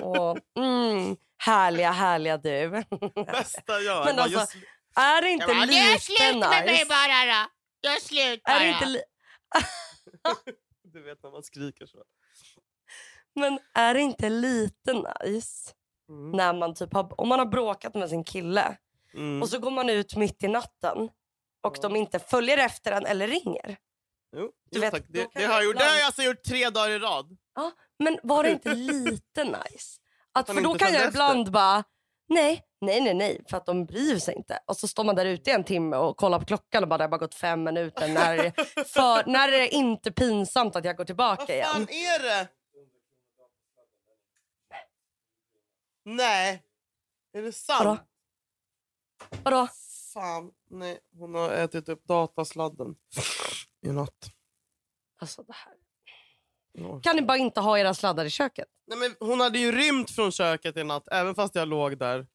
och, 0.03 0.39
mm, 0.59 1.17
härliga, 1.39 1.91
härliga 1.91 2.37
du. 2.37 2.69
Bästa 3.27 3.81
jag. 3.81 4.05
Men 4.07 4.17
bara, 4.17 4.23
alltså, 4.23 4.39
just, 4.41 4.57
är 4.97 5.23
det 5.23 5.31
inte 5.31 5.47
det 5.47 5.67
lite 5.67 5.79
är 5.79 5.99
slut 5.99 6.41
med 6.41 6.51
mig 6.51 6.73
nice? 6.73 6.87
bara 6.89 7.25
då. 7.25 7.49
Jag 7.81 7.93
är 7.97 8.01
slut 8.01 8.43
bara. 8.43 8.55
Är 8.57 8.61
det 8.61 8.69
inte 8.69 8.87
li- 8.87 9.03
du 10.93 11.03
vet 11.03 11.23
när 11.23 11.31
man 11.31 11.43
skriker 11.43 11.87
så. 11.87 11.99
Men 13.35 13.59
är 13.75 13.95
det 13.95 14.01
inte 14.01 14.29
lite 14.29 14.93
nice 14.93 15.71
Mm. 16.09 16.31
när 16.33 16.53
man 16.53 16.75
typ 16.75 16.95
har, 16.95 17.21
om 17.21 17.29
man 17.29 17.39
har 17.39 17.47
bråkat 17.47 17.95
med 17.95 18.09
sin 18.09 18.25
kille 18.25 18.77
Mm. 19.15 19.43
och 19.43 19.49
så 19.49 19.59
går 19.59 19.71
man 19.71 19.91
ut 19.91 20.17
mitt 20.17 20.43
i 20.45 20.49
natten 20.49 20.99
och 21.63 21.77
Ja. 21.77 21.83
de 21.83 21.97
inte 21.97 22.19
följer 22.19 22.59
efter 22.59 22.93
en 22.93 23.07
eller 23.07 23.29
ringer. 23.29 23.77
Jo, 24.37 24.51
du 24.71 24.81
vet, 24.81 24.91
tack. 24.91 25.03
Det, 25.09 25.27
det, 25.35 25.45
har 25.45 25.55
jag 25.55 25.65
gjort. 25.65 25.77
det 25.79 25.85
har 25.85 25.97
jag 25.97 26.07
alltså 26.07 26.23
gjort 26.23 26.43
tre 26.43 26.71
dagar 26.71 26.91
i 26.91 26.99
rad. 26.99 27.37
Men 27.99 28.19
var 28.23 28.43
det 28.43 28.51
inte 28.51 28.75
lite 28.75 29.45
nice? 29.45 30.01
Att, 30.33 30.47
för 30.47 30.61
då 30.61 30.75
kan 30.75 30.93
jag 30.95 31.09
ibland 31.09 31.51
bara, 31.51 31.85
nej, 32.29 32.63
nej, 32.81 33.01
nej, 33.01 33.15
nej, 33.15 33.43
för 33.51 33.57
att 33.57 33.67
de 33.67 33.87
bryr 33.87 34.19
sig 34.19 34.35
inte. 34.35 34.59
Och 34.67 34.77
så 34.77 34.89
står 34.89 35.05
man 35.05 35.15
där 35.15 35.25
ute 35.27 35.51
i 35.51 35.53
en 35.53 35.65
timme 35.65 35.97
och 35.97 36.17
kollar 36.17 36.39
på 36.39 36.45
klockan 36.45 36.83
och 36.83 36.89
bara, 36.89 36.99
det 36.99 37.05
har 37.05 37.09
bara 37.09 37.19
gått 37.19 37.35
fem 37.35 37.65
minuter. 37.65 38.09
När, 38.09 38.37
för, 38.85 39.31
när 39.31 39.49
är 39.49 39.59
det 39.59 39.69
inte 39.69 40.13
pinsamt 40.13 40.77
att 40.77 40.85
jag 40.85 40.97
går 40.97 41.01
Vad 41.03 41.07
tillbaka 41.07 41.47
fan 41.47 41.55
igen? 41.55 41.89
är 41.91 42.23
det? 42.23 42.49
Nej. 46.05 46.63
Är 47.33 47.43
det 47.43 47.53
sant? 47.53 47.85
Vadå? 47.85 47.99
Vadå? 49.43 49.69
Fan, 50.15 50.51
nej. 50.71 50.99
Hon 51.19 51.35
har 51.35 51.51
ätit 51.51 51.89
upp 51.89 52.05
datasladden 52.05 52.95
i 53.87 53.89
natt. 53.89 54.31
Alltså, 55.21 55.43
det 55.43 55.53
här. 55.53 55.75
Kan 57.03 57.17
ni 57.17 57.23
bara 57.23 57.37
inte 57.39 57.61
ha 57.61 57.79
era 57.79 57.95
sladdar 57.95 58.25
i 58.25 58.31
köket? 58.31 58.69
Nej, 58.87 58.99
men 58.99 59.29
hon 59.29 59.41
hade 59.41 59.59
ju 59.59 59.73
rymt 59.73 60.11
från 60.11 60.33
köket 60.33 60.77
i 60.77 60.85
natt, 60.85 61.09
även 61.11 61.35
fast 61.35 61.55
jag 61.55 61.69
låg 61.69 61.99
där. 61.99 62.27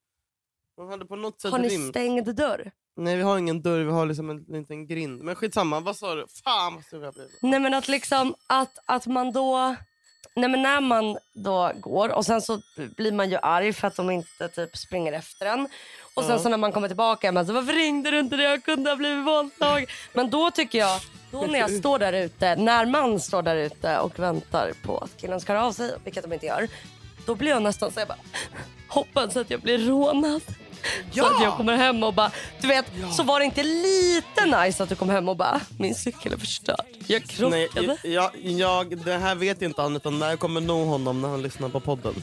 Hon 0.76 0.88
hade 0.88 1.04
på 1.04 1.16
något 1.16 1.40
sätt 1.40 1.50
Har 1.50 1.58
ni 1.58 1.68
rymt. 1.68 1.88
stängd 1.88 2.34
dörr? 2.36 2.70
Nej, 2.96 3.16
vi 3.16 3.22
har 3.22 3.38
ingen 3.38 3.62
dörr, 3.62 3.80
vi 3.84 3.90
har 3.92 4.06
liksom 4.06 4.30
en 4.30 4.38
liten 4.48 4.86
grind. 4.86 5.22
Men 5.22 5.34
skitsamma, 5.34 5.80
vad 5.80 5.96
sa 5.96 6.14
du? 6.14 6.26
Fan 6.44 6.74
vad 6.74 6.84
sur 6.84 7.04
jag 7.04 7.14
blev. 7.14 7.28
Nej 7.42 7.60
men 7.60 7.74
att 7.74 7.88
liksom 7.88 8.34
att, 8.46 8.78
att 8.86 9.06
man 9.06 9.32
då 9.32 9.76
Nej 10.36 10.48
men 10.50 10.62
när 10.62 10.80
man 10.80 11.18
då 11.34 11.72
går 11.74 12.08
och 12.08 12.26
sen 12.26 12.42
så 12.42 12.60
blir 12.96 13.12
man 13.12 13.30
ju 13.30 13.36
arg 13.42 13.72
för 13.72 13.86
att 13.88 13.96
de 13.96 14.10
inte 14.10 14.48
typ 14.48 14.76
springer 14.76 15.12
efter 15.12 15.46
en. 15.46 15.68
Och 16.14 16.22
sen 16.24 16.32
Ja. 16.32 16.38
så 16.38 16.48
när 16.48 16.56
man 16.56 16.72
kommer 16.72 16.88
tillbaka 16.88 17.28
är 17.28 17.32
man 17.32 17.46
så 17.46 17.52
varför 17.52 17.72
ringde 17.72 18.10
du 18.10 18.18
inte? 18.18 18.36
Jag 18.36 18.64
kunde 18.64 18.90
ha 18.90 18.96
blivit 18.96 19.26
våldtagen. 19.26 19.86
Men 20.12 20.30
då 20.30 20.50
tycker 20.50 20.78
jag, 20.78 21.00
då 21.30 21.42
när 21.42 21.58
jag 21.58 21.70
står 21.70 21.98
där 21.98 22.12
ute, 22.12 22.56
när 22.56 22.86
man 22.86 23.20
står 23.20 23.42
där 23.42 23.56
ute 23.56 23.98
och 23.98 24.18
väntar 24.18 24.72
på 24.82 24.98
att 24.98 25.16
killen 25.16 25.40
ska 25.40 25.52
höra 25.52 25.64
av 25.66 25.72
sig, 25.72 25.92
vilket 26.04 26.22
de 26.24 26.32
inte 26.32 26.46
gör. 26.46 26.68
Då 27.26 27.34
blir 27.34 27.50
jag 27.50 27.62
nästan 27.62 27.92
så 27.92 28.00
jag 28.00 28.08
bara 28.08 28.18
hoppas 28.88 29.36
att 29.36 29.50
jag 29.50 29.60
blir 29.60 29.78
rånad. 29.78 30.42
Så 31.12 31.26
att 31.26 31.42
jag 31.42 31.56
kommer 31.56 31.76
hem 31.76 32.02
och 32.02 32.14
bara, 32.14 32.30
du 32.60 32.68
vet, 32.68 32.84
så 33.16 33.22
var 33.22 33.38
det 33.38 33.44
inte 33.44 33.62
lite 33.62 34.64
nice 34.64 34.82
att 34.82 34.88
du 34.88 34.94
kom 34.96 35.08
hem 35.10 35.28
och 35.28 35.36
bara, 35.36 35.60
min 35.78 35.94
cykel 35.94 36.32
är 36.32 36.36
förstörd. 36.36 36.84
Jag 37.06 37.22
Nej, 37.50 37.68
krockade. 37.68 37.96
jag, 38.02 38.30
jag, 38.34 38.90
jag, 38.90 38.98
det 38.98 39.18
här 39.18 39.34
vet 39.34 39.62
inte 39.62 39.82
han 39.82 39.96
utan 39.96 40.18
det 40.18 40.26
här 40.26 40.36
kommer 40.36 40.60
nå 40.60 40.84
honom 40.84 41.20
när 41.22 41.28
han 41.28 41.42
lyssnar 41.42 41.68
på 41.68 41.80
podden. 41.80 42.14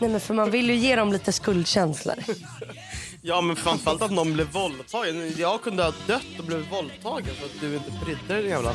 Nej 0.00 0.10
men 0.10 0.20
för 0.20 0.34
man 0.34 0.50
vill 0.50 0.70
ju 0.70 0.76
ge 0.76 0.96
dem 0.96 1.12
lite 1.12 1.32
skuldkänslor. 1.32 2.14
Ja 3.24 3.40
men 3.40 3.56
framförallt 3.56 4.02
att 4.02 4.10
någon 4.10 4.32
blev 4.32 4.50
våldtagen. 4.52 5.34
Jag 5.38 5.62
kunde 5.62 5.82
ha 5.82 5.92
dött 6.06 6.22
och 6.38 6.44
blivit 6.44 6.72
våldtagen 6.72 7.34
för 7.34 7.44
att 7.46 7.60
du 7.60 7.74
inte 7.74 7.90
brydde 8.04 8.34
dig 8.34 8.42
din 8.42 8.50
jävla 8.50 8.74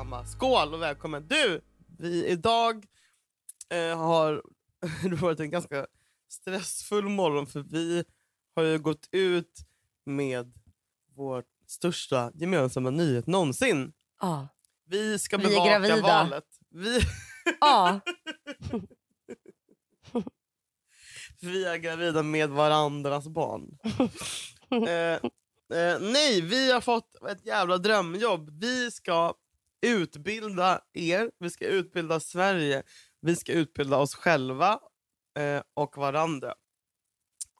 skitsamma. 0.00 0.24
Skål 0.26 0.74
och 0.74 0.82
välkommen. 0.82 1.26
Du, 1.28 1.60
vi 1.98 2.26
idag 2.26 2.86
eh, 3.68 3.98
har 3.98 4.42
det 5.10 5.16
varit 5.16 5.40
en 5.40 5.50
ganska 5.50 5.86
stressfull 6.28 7.08
morgon 7.08 7.46
för 7.46 7.60
vi 7.60 8.04
har 8.54 8.62
ju 8.62 8.78
gått 8.78 9.08
ut 9.12 9.66
med 10.04 10.52
vår 11.14 11.44
största 11.66 12.32
gemensamma 12.34 12.90
nyhet 12.90 13.26
någonsin. 13.26 13.92
Ja. 14.20 14.48
Vi 14.86 15.18
ska 15.18 15.36
Vi 15.36 15.46
bevaka 15.46 15.70
gravida. 15.70 16.02
valet. 16.02 16.44
Vi, 16.70 17.00
ja. 17.60 18.00
vi 21.40 21.64
är 21.64 21.76
gravida 21.76 22.22
med 22.22 22.50
varandras 22.50 23.28
barn. 23.28 23.78
eh, 24.88 25.14
eh, 25.78 26.00
nej, 26.00 26.40
vi 26.40 26.72
har 26.72 26.80
fått 26.80 27.14
ett 27.30 27.46
jävla 27.46 27.78
drömjobb. 27.78 28.50
Vi 28.60 28.90
ska 28.90 29.34
utbilda 29.82 30.80
er, 30.92 31.30
vi 31.38 31.50
ska 31.50 31.66
utbilda 31.66 32.20
Sverige, 32.20 32.82
vi 33.20 33.36
ska 33.36 33.52
utbilda 33.52 33.96
oss 33.96 34.14
själva 34.14 34.80
eh, 35.38 35.62
och 35.74 35.96
varandra. 35.96 36.54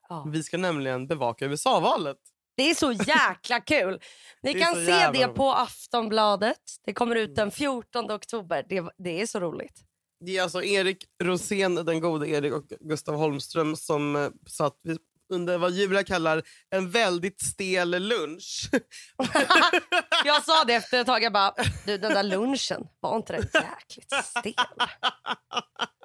ja. 0.08 0.26
Vi 0.32 0.42
ska 0.42 0.58
nämligen 0.58 1.06
bevaka 1.06 1.46
USA-valet. 1.46 2.18
Det 2.56 2.70
är 2.70 2.74
så 2.74 2.92
jäkla 2.92 3.60
kul. 3.66 4.00
Ni 4.42 4.54
kan 4.54 4.74
se 4.74 5.10
det. 5.12 5.22
Mm. 5.22 5.34
på 5.34 5.52
Aftonbladet. 5.52 6.60
Det 6.84 6.92
kommer 6.92 7.16
ut 7.16 7.36
den 7.36 7.50
14 7.50 8.10
oktober. 8.10 8.66
Det, 8.68 8.84
det 8.98 9.20
är 9.20 9.26
så 9.26 9.40
roligt. 9.40 9.84
Det 10.24 10.36
är 10.36 10.42
alltså 10.42 10.62
Erik 10.62 11.04
Rosén, 11.22 11.74
den 11.74 12.00
gode 12.00 12.28
Erik 12.28 12.52
och 12.52 12.64
Gustav 12.80 13.14
Holmström 13.14 13.76
som 13.76 14.16
eh, 14.16 14.28
satt 14.46 14.76
under 15.30 15.58
vad 15.58 15.72
Julia 15.72 16.04
kallar 16.04 16.42
en 16.70 16.90
väldigt 16.90 17.40
stel 17.42 17.90
lunch. 17.90 18.70
Jag 20.25 20.44
sa 20.44 20.64
det 20.64 20.75
efter 20.75 21.00
ett 21.00 21.06
tag. 21.06 21.22
Jag 21.22 21.32
bara, 21.32 21.54
du 21.87 21.99
den 21.99 22.12
där 22.14 22.22
lunchen, 22.22 22.87
var 23.00 23.16
inte 23.16 23.32
den 23.32 23.42
jäkligt 23.42 24.12
stel? 24.25 24.54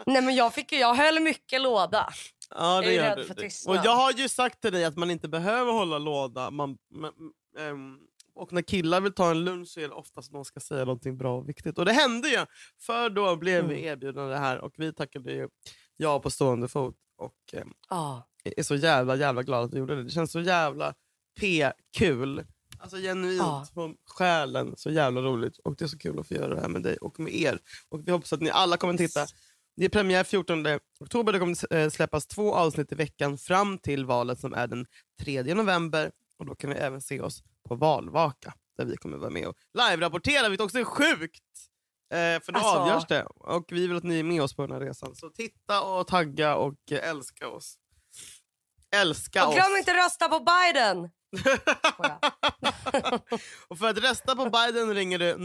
Nej 0.06 0.22
men 0.22 0.36
jag, 0.36 0.54
fick, 0.54 0.72
jag 0.72 0.96
höll 0.96 1.20
mycket 1.20 1.62
låda. 1.62 2.10
Ja, 2.50 2.84
Jag 2.84 2.94
är 2.96 3.16
rädd 3.16 3.28
för 3.28 3.36
Det- 3.36 3.42
tystnad. 3.42 3.78
Och 3.80 3.86
jag 3.86 3.96
har 3.96 4.12
ju 4.12 4.30
sagt 4.30 4.62
till 4.62 4.74
dig 4.74 4.86
att 4.86 4.98
man 4.98 5.12
inte 5.12 5.28
behöver 5.28 5.72
hålla 5.72 5.98
låda. 5.98 6.52
Man, 6.52 6.78
men, 6.90 7.12
ehm, 7.60 7.98
och 8.36 8.54
när 8.54 8.62
killar 8.62 9.02
vill 9.02 9.14
ta 9.14 9.32
en 9.32 9.44
lunch 9.46 9.68
så 9.68 9.80
är 9.80 9.88
det 9.88 9.94
oftast 9.94 10.32
någon 10.32 10.46
ska 10.46 10.60
säga 10.60 10.86
någonting 10.86 11.18
bra 11.18 11.38
och 11.38 11.50
viktigt. 11.50 11.78
Och 11.78 11.86
det 11.86 11.94
hände 11.94 12.28
ju! 12.30 12.46
För 12.82 13.10
då 13.10 13.36
blev 13.36 13.60
Mm. 13.66 13.76
vi 13.76 13.86
erbjudna 13.86 14.26
det 14.26 14.38
här 14.38 14.58
och 14.62 14.74
vi 14.78 14.94
tackade 14.94 15.32
ju 15.32 15.48
ja 15.98 16.20
på 16.20 16.32
stående 16.32 16.68
fot. 16.68 16.96
Och 17.18 17.54
ehm, 17.54 17.74
Ja. 17.90 18.28
Är 18.58 18.64
så 18.64 18.76
jävla 18.76 19.16
jävla 19.16 19.44
glad 19.44 19.64
att 19.66 19.74
vi 19.74 19.78
gjorde 19.78 19.96
det. 19.96 20.04
Det 20.04 20.10
känns 20.10 20.32
så 20.32 20.42
jävla 20.42 20.94
p-kul. 21.40 22.46
Alltså 22.80 22.98
genuint 22.98 23.38
Ja. 23.40 23.68
från 23.74 23.96
själen. 24.06 24.74
Så 24.78 24.90
jävla 24.92 25.22
roligt. 25.22 25.58
Och 25.58 25.76
det 25.76 25.86
är 25.86 25.88
så 25.88 25.98
kul 25.98 26.20
att 26.20 26.28
få 26.28 26.34
göra 26.34 26.56
det 26.56 26.62
här 26.62 26.68
med 26.70 26.84
dig 26.84 26.98
och 26.98 27.20
med 27.20 27.36
er. 27.36 27.60
Och 27.90 28.08
vi 28.08 28.12
hoppas 28.12 28.34
att 28.34 28.42
ni 28.42 28.50
alla 28.50 28.78
kommer 28.78 28.98
titta. 28.98 29.26
Det 29.78 29.86
är 29.86 29.90
premiär 29.90 30.24
14 30.24 30.66
oktober. 31.00 31.34
Det 31.34 31.40
kommer 31.40 31.74
eh, 31.74 31.90
släppas 31.90 32.28
två 32.28 32.54
avsnitt 32.56 32.92
i 32.92 32.96
veckan 32.96 33.38
fram 33.38 33.78
till 33.78 34.06
valet 34.06 34.40
som 34.40 34.54
är 34.54 34.68
den 34.68 34.86
3 35.22 35.44
november. 35.54 36.12
Och 36.38 36.46
Då 36.46 36.56
kan 36.56 36.70
vi 36.70 36.76
även 36.76 37.02
se 37.02 37.22
oss 37.22 37.44
på 37.68 37.76
valvaka 37.76 38.54
där 38.78 38.86
vi 38.86 38.98
kommer 38.98 39.18
vara 39.18 39.30
med 39.30 39.48
och 39.48 39.56
live-rapportera, 39.74 40.50
vilket 40.50 40.66
också 40.66 40.80
är 40.80 40.84
sjukt. 40.84 41.42
Eh, 42.14 42.18
för 42.44 42.52
då 42.52 42.60
Alltså. 42.60 42.80
avgörs 42.80 43.06
det. 43.08 43.24
Och 43.26 43.66
vi 43.72 43.88
vill 43.88 43.98
att 43.98 44.04
ni 44.04 44.20
är 44.20 44.24
med 44.24 44.42
oss 44.42 44.56
på 44.56 44.62
den 44.68 44.72
här 44.72 44.80
resan. 44.88 45.16
Så 45.16 45.30
titta 45.30 45.82
och 45.84 46.08
tagga 46.08 46.56
och 46.56 46.92
älska 46.92 47.48
oss. 47.48 47.78
Älska 49.02 49.44
Och 49.44 49.50
oss. 49.50 49.56
glöm 49.56 49.76
inte 49.78 49.94
rösta 49.94 50.28
på 50.30 50.40
Biden! 50.40 51.10
Och 53.68 53.78
för 53.78 53.90
att 53.90 53.98
rösta 53.98 54.36
på 54.36 54.50
Biden 54.50 54.94
ringer 54.94 55.20
du 55.20 55.38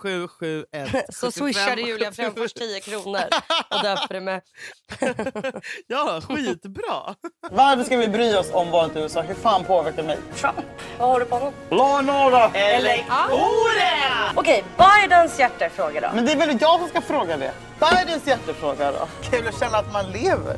0771 0.00 1.06
Så 1.14 1.32
swishar 1.32 1.76
du 1.76 1.82
Julia 1.82 2.12
Fränfors 2.12 2.52
10 2.52 2.80
kronor 2.80 3.20
och 3.70 3.82
döper 3.82 4.14
det 4.14 4.20
med... 4.20 4.42
Ja, 5.86 6.20
skitbra. 6.28 7.14
Varför 7.50 7.84
ska 7.84 7.96
vi 7.96 8.08
bry 8.08 8.36
oss 8.36 8.50
om 8.52 8.70
valet 8.70 8.96
i 8.96 8.98
USA? 8.98 9.20
Hur 9.22 9.34
fan 9.34 9.64
påverkar 9.64 9.96
det 9.96 10.02
mig? 10.02 10.18
Trump. 10.36 10.56
Vad 10.98 11.08
har 11.08 11.20
du 11.20 11.26
på 11.26 11.34
honom? 11.34 11.52
Law 11.70 11.98
and 11.98 12.10
order! 12.10 12.50
Eller... 12.54 13.06
Okej, 14.34 14.64
Bidens 14.78 15.38
hjärtefråga 15.38 16.00
då. 16.00 16.08
Men 16.14 16.24
det 16.26 16.32
är 16.32 16.36
väl 16.36 16.58
jag 16.60 16.80
som 16.80 16.88
ska 16.88 17.00
fråga 17.00 17.36
det? 17.36 17.52
Bidens 17.80 18.26
hjärtefråga 18.26 18.92
då? 18.92 19.08
Kul 19.30 19.48
att 19.48 19.60
känna 19.60 19.78
att 19.78 19.92
man 19.92 20.10
lever. 20.10 20.56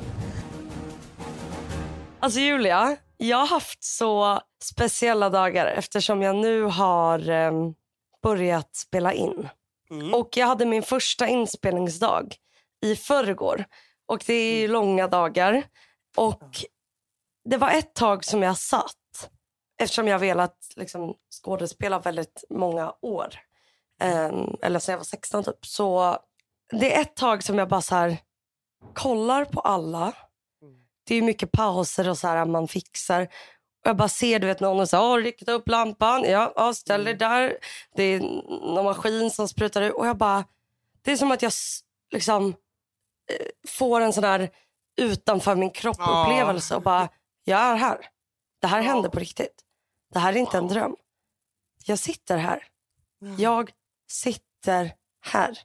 Alltså 2.23 2.41
Julia, 2.41 2.97
jag 3.17 3.37
har 3.37 3.47
haft 3.47 3.85
så 3.85 4.41
speciella 4.63 5.31
dagar 5.31 5.67
eftersom 5.67 6.23
jag 6.23 6.37
nu 6.37 6.63
har 6.63 7.29
em, 7.29 7.75
börjat 8.23 8.77
spela 8.77 9.13
in. 9.13 9.49
Mm. 9.91 10.15
Och 10.15 10.37
jag 10.37 10.47
hade 10.47 10.67
min 10.67 10.83
första 10.83 11.29
inspelningsdag 11.29 12.35
i 12.83 12.97
förrgår. 12.97 13.65
Och 14.07 14.23
det 14.27 14.35
är 14.35 14.61
ju 14.61 14.69
långa 14.69 15.09
dagar. 15.09 15.63
Och 16.17 16.43
det 17.45 17.57
var 17.57 17.71
ett 17.71 17.95
tag 17.95 18.25
som 18.25 18.43
jag 18.43 18.57
satt. 18.57 19.31
Eftersom 19.83 20.09
jag 20.09 20.19
velat 20.19 20.57
liksom, 20.77 21.15
skådespela 21.43 21.99
väldigt 21.99 22.45
många 22.51 22.95
år. 23.03 23.35
Em, 24.01 24.57
eller 24.63 24.79
sen 24.79 24.93
jag 24.93 24.99
var 24.99 25.05
16 25.05 25.45
typ. 25.45 25.67
Så 25.67 26.19
det 26.73 26.97
är 26.97 27.01
ett 27.01 27.17
tag 27.17 27.43
som 27.43 27.59
jag 27.59 27.69
bara 27.69 27.83
så 27.83 27.95
här 27.95 28.17
kollar 28.95 29.45
på 29.45 29.61
alla. 29.61 30.13
Det 31.05 31.15
är 31.15 31.23
mycket 31.23 31.53
pauser 31.53 32.09
och 32.09 32.19
så 32.19 32.29
här 32.29 32.45
man 32.45 32.69
fixar. 32.69 33.23
Och 33.23 33.87
jag 33.89 33.97
bara 33.97 34.09
ser 34.09 34.39
du 34.39 34.47
vet 34.47 34.61
någon 34.61 34.81
och 34.81 34.89
säger, 34.89 35.23
rikta 35.23 35.53
upp 35.53 35.69
lampan, 35.69 36.25
ja, 36.25 36.53
ja 36.57 36.75
ställ 36.75 37.05
dig 37.05 37.15
där. 37.15 37.59
Det 37.97 38.03
är 38.03 38.21
någon 38.75 38.85
maskin 38.85 39.31
som 39.31 39.49
sprutar 39.49 39.83
ut 39.83 39.95
och 39.95 40.07
jag 40.07 40.17
bara, 40.17 40.45
det 41.03 41.13
är 41.13 41.17
som 41.17 41.31
att 41.31 41.43
jag 41.43 41.53
liksom 42.13 42.49
eh, 43.31 43.47
får 43.69 44.01
en 44.01 44.13
sån 44.13 44.23
där 44.23 44.51
utanför 44.97 45.57
min 45.57 45.71
kropp 45.71 45.97
Ja. 45.99 46.23
upplevelse 46.23 46.77
och 46.77 46.83
bara, 46.83 47.09
jag 47.45 47.61
är 47.61 47.75
här. 47.77 48.07
Det 48.61 48.67
här 48.67 48.83
händer 48.83 49.09
på 49.09 49.19
riktigt. 49.19 49.63
Det 50.13 50.19
här 50.19 50.33
är 50.33 50.37
inte 50.37 50.59
en 50.59 50.69
dröm. 50.69 50.97
Jag 51.85 51.99
sitter 51.99 52.37
här. 52.37 52.67
Jag 53.39 53.71
sitter 54.11 54.93
här. 55.27 55.59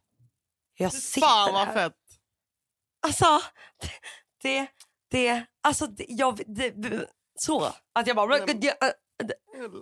Jag 0.77 0.93
sitter 0.93 1.27
Fan 1.27 1.53
vad 1.53 1.67
här. 1.67 1.73
fett. 1.73 1.93
Alltså, 3.01 3.25
det, 4.41 4.67
det, 5.11 5.45
alltså 5.63 5.87
det, 5.87 6.05
jag, 6.09 6.39
det, 6.47 7.07
så. 7.39 7.65
Att 7.93 8.07
jag 8.07 8.15
bara, 8.15 8.27
Nej, 8.27 8.43
men- 8.47 8.59
det, 8.59 8.75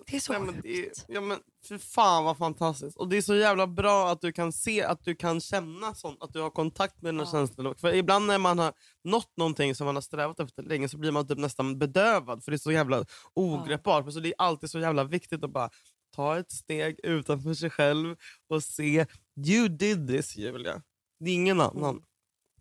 det 0.08 0.15
är 0.15 0.20
så 0.20 0.34
Nej, 0.34 0.42
men 0.42 0.62
det 0.62 1.06
ja, 1.08 1.22
men, 1.22 1.39
för 1.68 1.77
fan 1.77 2.24
vad 2.24 2.38
fantastiskt. 2.38 2.98
Och 2.98 3.10
det 3.10 3.18
är 3.18 3.22
så 3.22 3.36
jävla 3.36 3.68
bra 3.68 4.10
att 4.12 4.22
du 4.22 4.32
kan 4.32 4.53
se, 4.53 4.84
att 4.84 5.03
du 5.03 5.15
kan 5.15 5.42
känna 5.42 5.94
sånt, 5.96 6.24
att 6.24 6.34
du 6.34 6.42
har 6.42 6.50
kontakt 6.50 7.01
med 7.01 7.13
dina 7.13 7.24
Ja. 7.24 7.32
känslor. 7.32 7.74
För 7.74 7.94
ibland 7.94 8.25
när 8.27 8.38
man 8.38 8.60
har 8.60 8.74
nått 9.03 9.38
någonting 9.38 9.75
som 9.75 9.86
man 9.86 9.96
har 9.96 10.01
strävat 10.01 10.39
efter 10.39 10.63
länge 10.63 10.89
så 10.89 10.98
blir 10.98 11.12
man 11.12 11.27
typ 11.27 11.38
nästan 11.38 11.80
bedövad 11.80 12.44
för 12.44 12.51
det 12.51 12.56
är 12.56 12.60
så 12.60 12.72
jävla 12.72 13.06
ogreppbart. 13.34 14.03
Men 14.03 14.13
så 14.13 14.20
det 14.20 14.30
är 14.30 14.36
alltid 14.38 14.70
så 14.70 14.80
jävla 14.80 15.03
viktigt 15.03 15.44
att 15.44 15.51
bara 15.53 15.70
ta 16.15 16.38
ett 16.38 16.51
steg 16.51 17.00
utanför 17.03 17.53
sig 17.53 17.70
själv 17.70 18.15
och 18.50 18.63
se, 18.63 19.06
you 19.48 19.68
did 19.68 20.08
this 20.08 20.36
Julia. 20.38 20.82
Det 21.20 21.30
är 21.30 21.34
ingen 21.34 21.62
annan. 21.62 22.03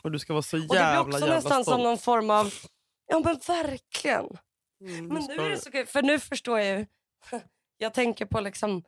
Och 0.03 0.11
du 0.13 0.19
ska 0.19 0.33
vara 0.33 0.43
så 0.43 0.57
Mm. 0.57 0.69
Och 0.71 0.75
det 0.75 0.81
jävla 0.81 1.05
blir 1.05 1.15
också 1.15 1.21
jävla 1.27 1.35
nästan 1.35 1.65
stolt. 1.65 1.75
som 1.77 1.83
någon 1.83 1.99
form 1.99 2.31
av, 2.31 2.53
ja 3.07 3.21
men 3.25 3.39
verkligen. 3.47 4.27
Mm, 4.81 5.07
Men 5.07 5.23
nu 5.25 5.35
är 5.35 5.51
det 5.51 5.59
så 5.61 5.71
kul, 5.71 5.87
för 5.87 6.03
nu 6.03 6.19
förstår 6.19 6.59
jag 6.61 6.79
ju. 6.79 6.87
Jag 7.77 7.95
tänker 7.95 8.27
på 8.27 8.41
liksom, 8.41 8.83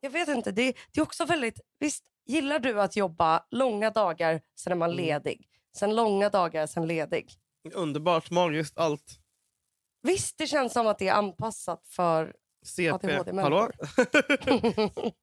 jag 0.00 0.10
vet 0.10 0.28
inte, 0.28 0.52
det, 0.52 0.76
det 0.92 1.00
är 1.00 1.02
också 1.02 1.24
väldigt, 1.24 1.60
visst 1.78 2.04
gillar 2.26 2.58
du 2.58 2.80
att 2.80 2.96
jobba 2.96 3.44
långa 3.50 3.90
dagar, 3.90 4.40
sen 4.56 4.72
är 4.72 4.76
man 4.76 4.90
Mm. 4.92 5.04
ledig. 5.04 5.48
Sen 5.76 5.94
långa 5.96 6.28
dagar, 6.30 6.66
sen 6.66 6.86
ledig. 6.86 7.32
Underbart, 7.74 8.30
magiskt, 8.30 8.78
allt. 8.78 9.18
Visst, 10.02 10.38
det 10.38 10.46
känns 10.46 10.72
som 10.72 10.86
att 10.86 10.98
det 10.98 11.08
är 11.08 11.12
anpassat 11.14 11.86
för 11.88 12.34
CP. 12.64 13.12
Hallå? 13.40 13.70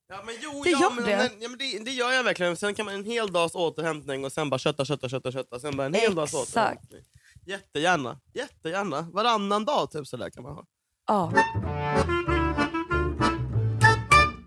ja, 0.10 0.24
men 0.25 0.36
jo, 0.42 0.62
Det 0.63 0.70
ja, 0.70 0.80
gör 0.82 0.96
men, 0.96 1.04
det. 1.06 1.18
Men, 1.18 1.30
ja, 1.42 1.50
men 1.50 1.58
det. 1.58 1.80
Det 1.86 1.92
gör 1.92 2.12
jag 2.12 2.24
verkligen. 2.24 2.58
Sen 2.58 2.75
kan 2.75 2.86
man 2.86 2.96
en 2.96 3.06
hel 3.06 3.32
dags 3.32 3.56
återhämtning 3.56 4.25
och 4.25 4.32
sen 4.32 4.50
bara 4.50 4.58
kötta, 4.58 4.86
kötta, 4.86 5.10
kötta, 5.10 5.32
kötta. 5.32 5.60
Sen 5.60 5.77
bara 5.77 5.86
en 5.88 5.94
hel 5.94 6.15
dags 6.15 6.34
Exakt. 6.34 6.50
återhämtning. 6.58 7.01
Jättegärna. 7.46 8.20
Jättegärna. 8.34 9.01
Varannan 9.01 9.65
dag 9.65 9.92
typ 9.92 10.08
sådär 10.08 10.30
kan 10.30 10.44
man 10.44 10.54
ha. 10.56 10.65
Ja. 11.08 11.32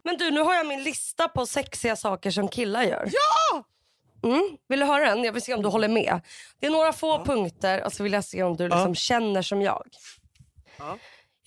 Men 0.04 0.16
du, 0.18 0.30
nu 0.30 0.40
har 0.40 0.54
jag 0.54 0.66
min 0.66 0.83
lista 0.83 1.28
på 1.28 1.47
sexiga 1.47 1.97
saker 1.97 2.30
som 2.30 2.49
killar 2.49 2.83
gör. 2.83 3.11
Ja! 3.12 3.64
Mm. 4.23 4.57
Vill 4.68 4.80
du 4.80 4.87
höra 4.87 5.04
den? 5.09 5.25
Jag 5.25 5.33
vill 5.33 5.42
se 5.42 5.54
om 5.54 5.62
du 5.62 5.68
håller 5.68 5.88
med. 5.88 6.21
Det 6.61 6.66
är 6.66 6.71
några 6.71 6.92
få 6.92 7.25
punkter 7.25 7.85
och 7.85 7.92
så 7.92 8.02
vill 8.02 8.12
jag 8.12 8.25
se 8.25 8.42
om 8.42 8.57
du 8.57 8.68
liksom 8.68 8.95
känner 8.95 9.42
som 9.42 9.62
jag. 9.62 9.88
Ja. 10.78 10.99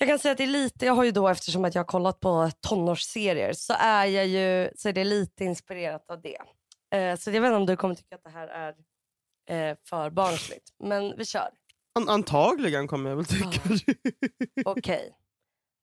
Jag 0.01 0.07
kan 0.09 0.19
säga 0.19 0.31
att 0.31 0.37
det 0.37 0.43
är 0.43 0.47
lite, 0.47 0.85
jag 0.85 0.93
har 0.93 1.03
ju 1.03 1.11
då 1.11 1.27
eftersom 1.27 1.65
att 1.65 1.75
jag 1.75 1.79
har 1.79 1.85
kollat 1.87 2.19
på 2.19 2.51
tonårsserier 2.61 3.53
så 3.53 3.73
är 3.73 4.05
jag 4.05 4.27
ju, 4.27 4.69
så 4.75 4.89
är 4.89 4.93
det 4.93 5.03
lite 5.03 5.43
inspirerat 5.45 6.09
av 6.09 6.21
det. 6.21 6.37
Eh, 6.95 7.17
så 7.17 7.31
jag 7.31 7.41
vet 7.41 7.47
inte 7.49 7.55
om 7.57 7.65
du 7.65 7.75
kommer 7.75 7.95
tycka 7.95 8.15
att 8.15 8.23
det 8.23 8.29
här 8.29 8.47
är 8.47 9.69
eh, 9.71 9.77
för 9.89 10.09
barnsligt. 10.09 10.69
Men 10.83 11.17
vi 11.17 11.25
kör. 11.25 11.49
An 11.99 12.09
antagligen 12.09 12.87
kommer 12.87 13.09
jag 13.09 13.17
väl 13.17 13.25
tycka 13.25 13.59
det. 13.69 14.63
Okej. 14.65 15.15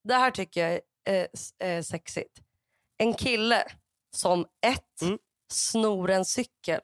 Det 0.05 0.15
här 0.15 0.31
tycker 0.31 0.69
jag 0.69 0.81
är 1.05 1.29
eh, 1.61 1.69
eh, 1.69 1.83
sexigt. 1.83 2.39
En 2.99 3.15
kille 3.15 3.65
som 4.17 4.47
ett, 4.67 5.03
Mm. 5.03 5.19
snor 5.53 6.11
en 6.11 6.25
cykel. 6.25 6.81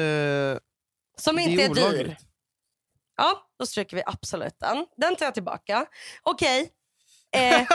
Eh, 0.00 0.58
Som 1.16 1.38
inte 1.38 1.62
är, 1.64 1.74
dyr. 1.74 1.82
olagligt. 1.82 2.20
Ja, 3.16 3.46
då 3.64 3.68
stryker 3.68 3.96
vi 3.96 4.02
absolut 4.06 4.54
den. 4.96 5.16
Tar 5.16 5.24
jag 5.26 5.34
tillbaka. 5.34 5.86
Okej. 6.22 6.70
Eh, 7.36 7.66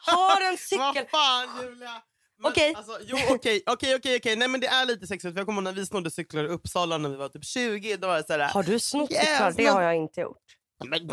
har 0.00 0.50
en 0.50 0.58
cykel... 0.58 0.80
Vad 0.94 1.10
fan 1.10 1.48
Julia! 1.62 2.02
Okej. 2.42 2.74
Alltså, 2.76 2.98
jo 3.04 3.18
okej. 3.28 4.36
Nej 4.36 4.48
men 4.48 4.60
det 4.60 4.66
är 4.66 4.86
lite 4.86 5.06
sexigt. 5.06 5.34
För 5.34 5.40
jag 5.40 5.46
kommer 5.46 5.62
ihåg 5.62 5.64
när 5.64 5.72
vi 5.72 5.86
snodde 5.86 6.10
cyklar 6.10 6.44
i 6.44 6.48
Uppsala 6.48 6.98
när 6.98 7.08
vi 7.08 7.16
var 7.16 7.28
typ 7.28 7.44
20. 7.44 7.96
Då 7.96 8.06
var 8.06 8.16
det 8.16 8.26
såhär... 8.26 8.48
Har 8.48 8.62
du 8.62 8.78
snott 8.80 9.10
Yes, 9.12 9.20
cyklar? 9.20 9.52
Det 9.52 9.66
har 9.66 9.82
jag 9.82 9.96
inte 9.96 10.20
gjort. 10.20 10.42
Men 10.84 11.08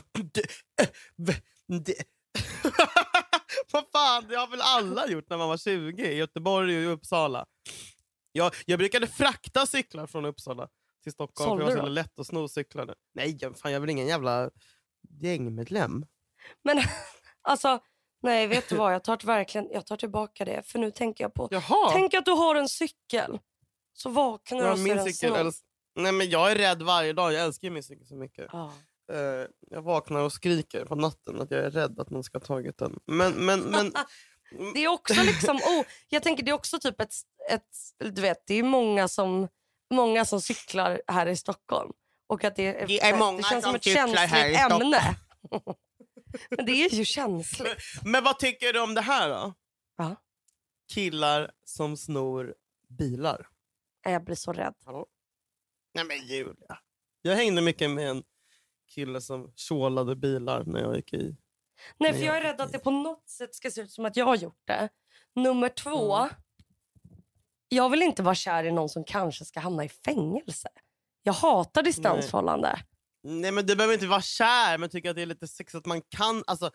det- 1.84 2.04
Vad 3.72 3.84
fan, 3.92 4.26
det 4.30 4.36
har 4.36 4.48
väl 4.48 4.62
alla 4.62 5.08
gjort 5.08 5.30
när 5.30 5.38
man 5.38 5.50
var 5.50 5.58
20 5.58 6.04
i 6.06 6.16
Göteborg 6.16 6.78
och 6.78 6.84
i 6.84 6.86
Uppsala. 6.86 7.46
Jag, 8.32 8.56
jag 8.66 8.80
brukade 8.80 9.08
frakta 9.08 9.66
cyklar 9.66 10.08
från 10.08 10.26
Uppsala 10.26 10.68
till 11.04 11.12
Stockholm 11.12 11.50
Sålde 11.50 11.66
för 11.66 11.72
det 11.72 11.78
var 11.82 11.88
så 11.88 11.90
lätt 11.94 12.20
att 12.20 12.28
sno 12.28 12.48
cyklar. 12.48 12.86
där. 12.86 12.96
Nej, 13.14 13.38
jag- 13.42 13.60
fan, 13.60 13.72
jag 13.72 13.76
är 13.78 13.82
väl 13.82 13.90
ingen 13.90 14.08
jävla 14.08 14.50
gängmedlem. 15.22 16.06
Men 16.64 16.82
alltså, 17.42 17.80
nej 18.22 18.48
vet 18.48 18.70
du 18.70 18.76
vad? 18.76 18.94
Jag 18.94 19.04
tar, 19.04 19.18
verkligen, 19.26 19.68
jag 19.72 19.86
tar 19.86 19.98
tillbaka 19.98 20.46
det. 20.46 20.64
För 20.66 20.80
nu 20.80 20.92
tänker 20.92 21.24
jag 21.24 21.34
på... 21.34 21.48
Jaha! 21.52 21.90
Tänk 21.92 22.14
att 22.14 22.26
du 22.26 22.32
har 22.32 22.56
en 22.56 22.70
cykel. 22.70 23.40
Så 23.94 24.10
vaknar 24.10 24.58
du 24.64 24.72
och 24.72 24.80
ser 24.80 24.98
en 24.98 25.04
cykel, 25.14 25.30
snodd. 25.34 25.46
äls- 25.48 25.62
Nej, 25.96 26.12
men 26.12 26.30
jag 26.30 26.52
är 26.52 26.56
rädd 26.56 26.82
varje 26.82 27.14
dag. 27.14 27.34
Jag 27.34 27.42
älskar 27.44 27.68
ju 27.68 27.72
min 27.74 27.84
cykel 27.84 28.06
så 28.08 28.16
mycket. 28.16 28.48
Ja. 28.52 28.74
Eh, 29.14 29.48
jag 29.70 29.82
vaknar 29.82 30.20
och 30.22 30.34
skriker 30.34 30.86
på 30.86 30.96
natten 30.96 31.42
att 31.42 31.52
jag 31.52 31.60
är 31.60 31.70
rädd 31.72 32.00
att 32.00 32.10
någon 32.10 32.24
ska 32.24 32.38
ha 32.38 32.46
tagit 32.46 32.78
den. 32.78 33.00
Men, 33.06 33.32
men, 33.34 33.60
men 33.60 33.94
Det 34.74 34.84
är 34.84 34.88
också 34.88 35.14
liksom, 35.24 35.56
oh, 35.58 35.86
jag 36.10 36.24
tänker 36.24 36.44
det 36.44 36.52
är 36.52 36.56
också 36.56 36.80
typ 36.80 37.02
ett, 37.02 37.14
ett 37.52 37.68
du 38.14 38.22
vet 38.22 38.44
det 38.48 38.54
är 38.54 38.64
många 38.64 39.08
som, 39.08 39.48
många 39.94 40.26
som 40.26 40.42
cyklar 40.42 41.02
här 41.08 41.28
i 41.28 41.36
Stockholm. 41.36 41.94
Och 42.28 42.44
att 42.44 42.56
det, 42.56 42.82
är, 42.82 42.88
Det 42.88 43.02
är 43.02 43.18
många 43.18 43.38
det 43.38 43.44
känns 43.44 43.64
som 43.64 43.72
som 43.72 43.76
ett 43.76 43.84
känsligt 43.84 44.60
ämne. 44.72 45.16
Men 46.50 46.66
det 46.66 46.72
är 46.72 46.90
ju 46.90 47.06
känsligt. 47.06 47.78
Men 48.04 48.24
vad 48.24 48.40
tycker 48.40 48.74
du 48.74 48.80
om 48.82 48.94
det 48.94 49.02
här 49.02 49.30
då? 49.30 49.54
Ja. 49.98 50.16
Killar 50.94 51.52
som 51.66 51.98
snor 51.98 52.56
bilar. 52.90 53.48
Jag 54.04 54.24
blir 54.24 54.36
så 54.36 54.54
rädd. 54.54 54.74
Nej 55.96 56.06
men 56.06 56.28
Julia. 56.28 56.80
Jag 57.22 57.36
hängde 57.36 57.62
mycket 57.62 57.90
med 57.92 58.10
en 58.10 58.24
kille 58.90 59.22
som 59.22 59.52
tjålade 59.56 60.16
bilar 60.16 60.64
när 60.66 60.80
jag 60.82 60.96
gick 60.96 61.14
i... 61.14 61.36
Nej 61.98 62.14
för 62.14 62.20
jag- 62.20 62.28
jag 62.28 62.38
är 62.38 62.42
rädd 62.42 62.62
att 62.62 62.72
det 62.72 62.80
på 62.80 62.92
något 62.92 63.30
sätt 63.30 63.56
ska 63.56 63.72
se 63.72 63.82
ut 63.82 63.92
som 63.92 64.06
att 64.06 64.16
jag 64.18 64.26
har 64.26 64.36
gjort 64.36 64.62
det. 64.68 64.90
Nummer 65.36 65.70
två. 65.70 66.16
Mm. 66.16 66.30
Jag 67.74 67.90
vill 67.90 68.02
inte 68.02 68.24
vara 68.24 68.36
kär 68.36 68.64
i 68.64 68.72
någon 68.72 68.90
som 68.90 69.04
kanske 69.04 69.46
ska 69.46 69.60
hamna 69.60 69.86
i 69.86 69.90
fängelse. 69.90 70.70
Jag 71.24 71.34
hatar 71.34 71.84
distansförhållande. 71.84 72.80
Nej 73.24 73.52
men 73.52 73.66
du 73.66 73.76
behöver 73.76 73.94
inte 73.94 74.08
vara 74.08 74.22
kär 74.22 74.78
men 74.78 74.90
tycker 74.90 75.10
att 75.10 75.16
det 75.16 75.22
är 75.22 75.26
lite 75.26 75.48
sexigt 75.48 75.76
att 75.76 75.86
man 75.86 76.02
kan, 76.02 76.44
alltså, 76.48 76.72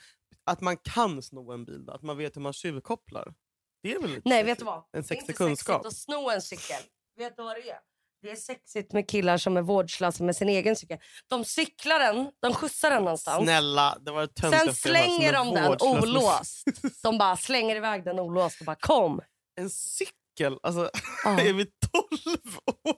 att 0.46 0.60
man 0.60 0.76
kan 0.76 1.22
sno 1.22 1.52
en 1.52 1.64
bil. 1.64 1.90
Att 1.90 2.02
man 2.02 2.16
vet 2.16 2.36
hur 2.36 2.40
man 2.40 2.52
tjuvkopplar. 2.52 3.34
Det 3.82 3.92
är 3.92 4.00
väl 4.00 4.10
lite 4.10 4.28
Nej 4.28 4.38
sexigt? 4.38 4.48
vet 4.48 4.58
du 4.58 4.64
vad? 4.64 4.76
En 4.76 4.84
Det 4.92 4.98
är 4.98 5.02
sexig 5.02 5.22
inte 5.22 5.32
kunskap. 5.32 5.82
sexigt 5.82 5.86
att 5.86 5.96
sno 5.96 6.30
en 6.30 6.42
cykel. 6.42 6.82
Vet 7.16 7.36
du 7.36 7.42
vad 7.42 7.56
det 7.56 7.70
är? 7.70 7.78
Det 8.22 8.30
är 8.30 8.36
sexigt 8.36 8.92
med 8.92 9.08
killar 9.08 9.36
som 9.36 9.56
är 9.56 9.62
vårdslösa 9.62 10.24
med 10.24 10.36
sin 10.36 10.48
egen 10.48 10.76
cykel. 10.76 10.98
De 11.28 11.44
cyklar 11.44 11.98
den, 11.98 12.30
de 12.42 12.54
skjutsar 12.54 12.90
den 12.90 13.02
någonstans. 13.02 13.44
Snälla, 13.44 13.98
det 14.00 14.10
var 14.10 14.28
det 14.34 14.58
Sen 14.58 14.74
slänger 14.74 15.32
de 15.32 15.54
den 15.54 15.76
olåst. 15.80 16.64
De 17.02 17.18
bara 17.18 17.36
slänger 17.36 17.76
iväg 17.76 18.04
den 18.04 18.18
olåst 18.18 18.60
och 18.60 18.66
bara 18.66 18.76
kom. 18.76 19.20
En 19.60 19.70
cykel? 19.70 20.17
Alltså, 20.46 20.90
Ja. 21.24 21.40
är 21.40 21.52
vi 21.52 21.64
12 21.64 22.58
år? 22.84 22.96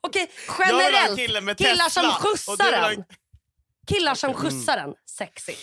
Okej, 0.00 0.30
Jag 0.58 0.70
en 0.70 0.78
generellt. 0.78 1.18
kille 1.18 1.40
med 1.40 1.58
killar 1.58 1.70
Tesla, 1.84 1.90
som 1.90 2.10
skjutsar 2.12 2.72
en- 2.92 3.04
Killar 3.86 4.14
som 4.14 4.30
Okej, 4.30 4.40
mm. 4.40 4.50
skjutsar 4.52 4.76
den. 4.76 4.94
Sexigt. 5.10 5.60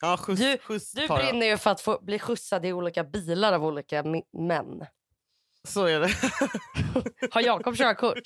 Ja, 0.00 0.16
skjuts, 0.16 0.40
Du- 0.40 0.58
skjuts 0.58 0.92
Du 0.92 1.02
jag. 1.02 1.18
brinner 1.18 1.46
ju 1.46 1.58
för 1.58 1.70
att 1.70 1.80
få 1.80 1.98
bli 2.02 2.18
skjutsad 2.18 2.66
i 2.66 2.72
olika 2.72 3.04
bilar 3.04 3.52
av 3.52 3.64
olika 3.64 4.02
män. 4.48 4.86
Så 5.68 5.84
är 5.84 6.00
det. 6.00 6.10
Har 7.30 7.40
Jakob 7.40 7.76
körkort? 7.76 8.18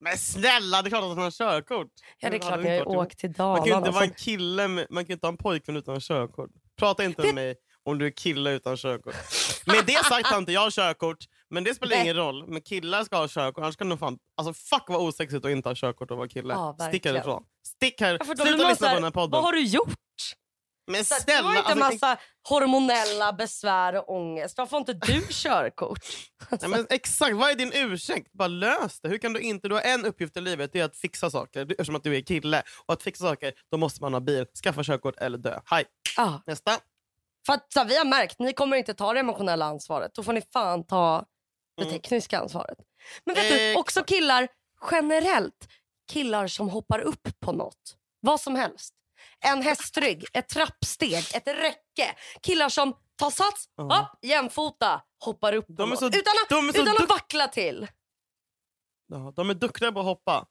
Men 0.00 0.18
snälla, 0.18 0.82
det 0.82 0.88
är 0.88 0.90
klart 0.90 1.02
att 1.02 1.08
han 1.08 1.18
har 1.18 1.30
körkort. 1.30 1.86
Ja, 2.18 2.30
det 2.30 2.36
är 2.36 2.40
klart. 2.40 2.60
Ni 2.62 2.78
har 2.78 2.86
åkt 2.88 3.18
till 3.18 3.34
Man 3.38 3.56
kan 3.56 3.64
ju 3.66 3.70
Dalarna. 3.70 3.86
inte 3.86 3.90
vara 3.94 4.04
en 4.04 4.10
så- 4.10 4.24
kille 4.24 4.68
med, 4.68 4.86
man 4.90 5.04
kan 5.04 5.08
ju 5.08 5.12
inte 5.14 5.26
ha 5.26 5.32
en 5.32 5.36
pojkvän 5.36 5.76
utan 5.76 6.00
körkort. 6.00 6.50
Prata 6.78 7.04
inte 7.04 7.22
Vet- 7.22 7.34
med 7.34 7.44
mig 7.44 7.56
om 7.90 7.98
du 7.98 8.06
är 8.06 8.10
kille 8.10 8.50
utan 8.50 8.76
körkort. 8.76 9.14
Med 9.66 9.84
det 9.86 10.04
sagt 10.04 10.26
har 10.26 10.38
inte 10.38 10.52
jag 10.52 10.72
körkort, 10.72 11.18
men 11.50 11.64
det 11.64 11.74
spelar 11.74 11.96
Nej. 11.96 12.02
ingen 12.04 12.16
roll. 12.16 12.46
Men 12.48 12.62
killar 12.62 13.04
ska 13.04 13.16
ha 13.16 13.28
körkort, 13.28 13.62
annars 13.62 13.76
kan 13.76 13.88
de 13.88 13.98
fan... 13.98 14.18
Alltså 14.36 14.54
fuck 14.54 14.84
vad 14.88 15.00
osexigt 15.00 15.44
att 15.44 15.50
inte 15.50 15.68
ha 15.68 15.74
körkort 15.74 16.10
och 16.10 16.16
vara 16.16 16.28
kille. 16.28 16.54
Ja, 16.54 16.76
Stick 16.88 17.06
härifrån. 17.06 17.42
Stick 17.76 18.00
här. 18.00 18.18
Ja, 18.20 18.24
Sluta 18.36 18.68
lyssna 18.68 18.88
på 18.88 18.94
den 18.94 19.04
här 19.04 19.10
podden. 19.10 19.30
Vad 19.30 19.42
har 19.42 19.52
du 19.52 19.62
gjort? 19.62 19.88
Men 20.90 21.04
Så 21.04 21.14
att 21.14 21.26
du 21.26 21.32
har 21.32 21.40
snälla! 21.42 21.58
inte 21.58 21.84
Alltså, 21.84 22.06
massa 22.06 22.20
hormonella 22.48 23.32
besvär 23.32 23.94
och 23.96 24.10
ångest. 24.16 24.58
Varför 24.58 24.70
har 24.70 24.78
inte 24.78 24.92
du 24.92 25.22
körkort? 25.30 25.98
nej, 26.60 26.70
men 26.70 26.86
exakt, 26.90 27.36
vad 27.36 27.50
är 27.50 27.54
din 27.54 27.72
ursäkt? 27.74 28.32
Bara 28.32 28.48
lös 28.48 29.00
det. 29.00 29.08
Hur 29.08 29.18
kan 29.18 29.32
du 29.32 29.40
inte... 29.40 29.68
Du 29.68 29.74
har 29.74 29.82
en 29.82 30.04
uppgift 30.04 30.36
i 30.36 30.40
livet, 30.40 30.70
det 30.72 30.80
är 30.80 30.84
att 30.84 30.96
fixa 30.96 31.30
saker. 31.30 31.66
Eftersom 31.70 31.96
att 31.96 32.02
du 32.04 32.16
är 32.16 32.20
kille. 32.20 32.62
Och 32.86 32.94
att 32.94 33.02
fixa 33.02 33.24
saker, 33.24 33.52
då 33.70 33.76
måste 33.78 34.02
man 34.02 34.12
ha 34.12 34.20
bil, 34.20 34.46
skaffa 34.64 34.82
körkort 34.84 35.16
eller 35.18 35.38
dö. 35.38 35.60
Hej, 35.64 35.84
Ja, 36.16 36.42
nästa. 36.46 36.70
För 37.48 37.52
att, 37.54 37.72
så 37.72 37.78
här, 37.80 37.86
vi 37.86 37.96
har 37.98 38.04
märkt, 38.04 38.38
ni 38.38 38.52
kommer 38.52 38.76
inte 38.76 38.94
ta 38.94 39.12
det 39.12 39.20
emotionella 39.20 39.64
ansvaret. 39.64 40.14
Då 40.14 40.22
får 40.22 40.32
ni 40.32 40.42
fan 40.52 40.86
ta 40.86 41.24
det 41.76 41.82
Mm. 41.82 41.94
tekniska 41.94 42.38
ansvaret. 42.40 42.78
Men 43.24 43.34
vet 43.34 43.48
du, 43.48 43.54
Exakt. 43.70 43.78
också 43.80 44.02
killar 44.04 44.48
generellt. 44.90 45.68
Killar 46.12 46.46
som 46.46 46.68
hoppar 46.68 46.98
upp 47.00 47.28
på 47.40 47.52
något. 47.52 47.96
Vad 48.20 48.40
som 48.40 48.56
helst. 48.56 48.94
En 49.44 49.62
hästrygg, 49.62 50.24
ett 50.32 50.48
trappsteg, 50.48 51.24
ett 51.34 51.46
räcke. 51.46 52.14
Killar 52.42 52.68
som 52.68 52.92
tar 53.18 53.30
sats, 53.30 53.64
Ja. 53.76 53.82
hopp, 53.96 54.24
jämfota, 54.24 55.02
hoppar 55.24 55.52
upp 55.52 55.66
på 55.66 55.72
De 55.72 55.82
är 55.82 55.86
något. 55.90 55.98
så- 55.98 56.06
utan 56.06 56.20
att, 56.44 56.48
de 56.48 56.68
är 56.68 56.72
så 56.72 56.82
utan 56.82 56.88
att 56.94 56.98
dukt- 57.00 57.08
vackla 57.10 57.48
till. 57.48 57.88
Ja, 59.08 59.32
de 59.36 59.50
är 59.50 59.54
duktiga 59.54 59.92
på 59.92 59.98
att 60.00 60.06
hoppa. 60.06 60.46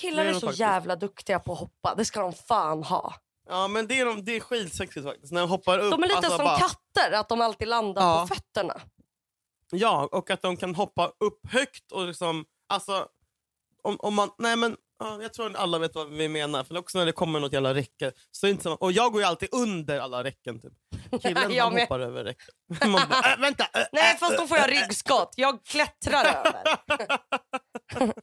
Killar 0.00 0.16
Det 0.24 0.28
är 0.28 0.28
är 0.28 0.32
de 0.34 0.40
så 0.40 0.46
faktiskt. 0.46 0.60
jävla 0.60 0.96
duktiga 0.96 1.38
på 1.38 1.52
att 1.52 1.58
hoppa. 1.58 1.94
Det 1.94 2.04
ska 2.04 2.20
de 2.20 2.32
fan 2.32 2.82
ha. 2.82 3.14
Ja, 3.48 3.68
men 3.68 3.86
det 3.86 4.00
är, 4.00 4.04
de, 4.04 4.24
det 4.24 4.36
är 4.36 4.40
skitsexigt 4.40 5.06
faktiskt. 5.06 5.32
När 5.32 5.40
de 5.40 5.50
hoppar 5.50 5.78
upp. 5.78 5.90
De 5.90 6.02
är 6.02 6.06
lite 6.06 6.16
alltså, 6.16 6.36
som 6.36 6.44
bara- 6.44 6.58
katter, 6.58 7.12
att 7.12 7.28
de 7.28 7.40
alltid 7.40 7.68
landar 7.68 8.02
Ja. 8.02 8.26
på 8.28 8.34
fötterna. 8.34 8.80
Ja, 9.70 10.08
och 10.12 10.30
att 10.30 10.42
de 10.42 10.56
kan 10.56 10.74
hoppa 10.74 11.12
upp 11.20 11.40
högt 11.52 11.92
och 11.92 12.06
liksom... 12.06 12.44
Alltså, 12.68 13.06
om, 13.82 13.96
om 14.00 14.14
man... 14.14 14.30
Nej 14.38 14.56
men, 14.56 14.76
ja, 14.98 15.22
jag 15.22 15.32
tror 15.34 15.50
att 15.50 15.56
alla 15.56 15.78
vet 15.78 15.94
vad 15.94 16.08
vi 16.10 16.28
menar. 16.28 16.64
För 16.64 16.76
också 16.78 16.98
när 16.98 17.06
det 17.06 17.12
kommer 17.12 17.40
något 17.40 17.52
jävla 17.52 17.74
räcke. 17.74 18.12
Så 18.30 18.46
inte 18.46 18.62
så, 18.62 18.72
och 18.72 18.92
jag 18.92 19.12
går 19.12 19.20
ju 19.20 19.26
alltid 19.26 19.48
under 19.52 20.00
alla 20.00 20.24
räcken. 20.24 20.60
Typ. 20.60 20.72
Killen 21.22 21.48
med. 21.74 21.82
hoppar 21.82 22.00
över 22.00 22.24
räcket. 22.24 22.48
Man 22.86 22.92
bara, 22.92 23.32
äh, 23.32 23.40
vänta! 23.40 23.64
äh, 23.74 23.84
Nej, 23.92 24.12
äh, 24.12 24.18
fast 24.18 24.36
då 24.38 24.46
får 24.46 24.56
jag 24.58 24.70
ryggskott. 24.72 25.32
Jag 25.36 25.64
klättrar 25.64 26.24
över. 26.24 26.78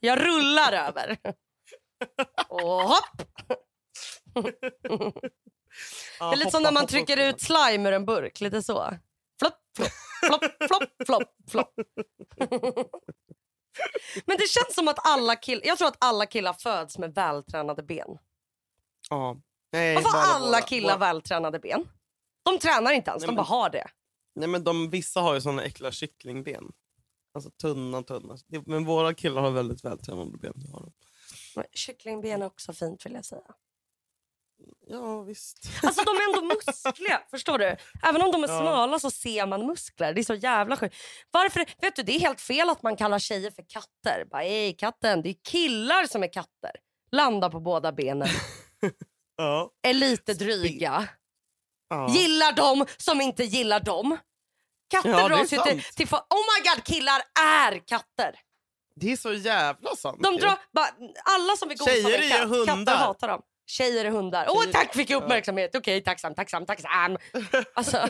Jag 0.00 0.26
rullar 0.26 0.72
över. 0.72 1.16
Och 2.48 2.60
hopp! 2.82 3.22
Det 4.34 6.24
är 6.24 6.36
lite 6.36 6.50
som 6.50 6.62
när 6.62 6.72
man 6.72 6.86
trycker 6.86 7.16
ut 7.28 7.40
slime 7.40 7.88
ur 7.88 7.92
en 7.92 8.04
burk. 8.06 8.40
Lite 8.40 8.62
så. 8.62 8.94
Flopp, 9.38 9.88
flopp, 10.26 10.44
flopp, 10.66 11.06
flopp, 11.06 11.34
flopp. 11.50 11.74
Men 14.26 14.36
det 14.38 14.48
känns 14.48 14.74
som 14.74 14.88
att 14.88 14.98
alla 15.06 15.36
killar... 15.36 15.62
Jag 15.66 15.78
tror 15.78 15.88
att 15.88 15.96
alla 16.04 16.26
killar 16.26 16.52
föds 16.52 16.98
med 16.98 17.14
vältränade 17.14 17.82
ben. 17.82 18.18
Ja. 19.10 19.36
Nej, 19.72 19.94
Varför 19.94 20.08
har 20.10 20.34
alla 20.34 20.46
våra- 20.46 20.60
killar 20.60 20.88
våra- 20.98 21.06
vältränade 21.06 21.58
ben? 21.58 21.88
De 22.42 22.58
tränar 22.58 22.92
inte 22.92 23.10
ens, 23.10 23.20
Nej, 23.22 23.26
de 23.26 23.34
men- 23.34 23.36
bara 23.36 23.46
har 23.48 23.70
det. 23.70 23.86
Nej, 24.34 24.48
men 24.48 24.64
de, 24.64 24.90
vissa 24.90 25.20
har 25.20 25.34
ju 25.34 25.40
såna 25.40 25.64
äckliga 25.64 25.90
kycklingben. 25.92 26.72
Alltså 27.34 27.50
tunna, 27.50 28.02
tunna. 28.02 28.36
Men 28.66 28.84
våra 28.84 29.14
killar 29.14 29.42
har 29.42 29.50
väldigt 29.50 29.84
vältränade 29.84 30.38
ben. 30.38 30.54
Har 30.72 30.80
de. 30.80 30.92
Kycklingben 31.72 32.42
är 32.42 32.46
också 32.46 32.72
fint 32.72 33.06
vill 33.06 33.12
jag 33.14 33.24
säga. 33.24 33.54
Ja, 34.86 35.22
visst. 35.22 35.58
Alltså 35.82 36.02
de 36.04 36.10
är 36.10 36.28
ändå 36.28 36.54
muskliga, 36.54 37.20
förstår 37.30 37.58
du? 37.58 37.76
Även 38.02 38.22
om 38.22 38.32
de 38.32 38.44
är 38.44 38.46
smala 38.48 38.98
så 38.98 39.10
ser 39.10 39.46
man 39.46 39.66
muskler. 39.66 40.14
Det 40.14 40.20
är 40.20 40.24
så 40.24 40.34
jävla 40.34 40.76
sjukt. 40.76 40.96
Varför? 41.30 41.66
Vet 41.80 41.96
du, 41.96 42.02
det 42.02 42.12
är 42.16 42.20
helt 42.20 42.40
fel 42.40 42.70
att 42.70 42.82
man 42.82 42.96
kallar 42.96 43.18
tjejer 43.18 43.50
för 43.50 43.64
katter. 43.68 44.24
Bara, 44.30 44.42
Ej, 44.44 44.72
katten. 44.76 45.22
Det 45.22 45.28
är 45.28 45.36
killar 45.50 46.06
som 46.06 46.22
är 46.22 46.32
katter. 46.32 46.70
Landar 47.12 47.50
på 47.50 47.60
båda 47.60 47.92
benen. 47.92 48.28
Ja. 49.36 49.70
Är 49.82 49.94
lite 49.94 50.34
dryga. 50.34 51.08
ja. 51.88 52.08
Gillar 52.14 52.52
dem 52.52 52.86
som 52.96 53.20
inte 53.20 53.44
gillar 53.44 53.80
dem. 53.80 54.16
Katter 54.90 55.10
Ja, 55.10 55.28
dras 55.28 55.52
ju 55.52 55.56
till, 55.58 55.82
till... 55.82 56.06
Oh 56.06 56.18
my 56.20 56.68
god, 56.74 56.84
killar 56.84 57.22
är 57.40 57.78
katter. 57.86 58.34
Det 58.96 59.12
är 59.12 59.16
så 59.16 59.32
jävla 59.32 59.96
sant. 59.96 60.22
De 60.22 60.36
drar, 60.36 60.58
bara, 60.72 60.86
alla 61.24 61.56
som 61.56 61.68
vill 61.68 61.78
gosa 61.78 61.90
Tjejer 61.90 62.18
med 62.18 62.26
är 62.26 62.30
katt, 62.38 62.48
hundar. 62.48 62.66
katter 62.66 62.96
hatar 62.98 63.28
dem. 63.28 63.42
Tjejer 63.70 64.04
är 64.04 64.10
hundar. 64.10 64.46
Åh 64.48 64.64
tack 64.72 64.94
fick 64.94 65.10
jag 65.10 65.22
uppmärksamhet. 65.22 65.74
Okej 65.76 66.02
tacksam, 66.02 66.34
tacksam, 66.34 66.66
tacksam. 66.66 67.16
Alltså, 67.74 67.96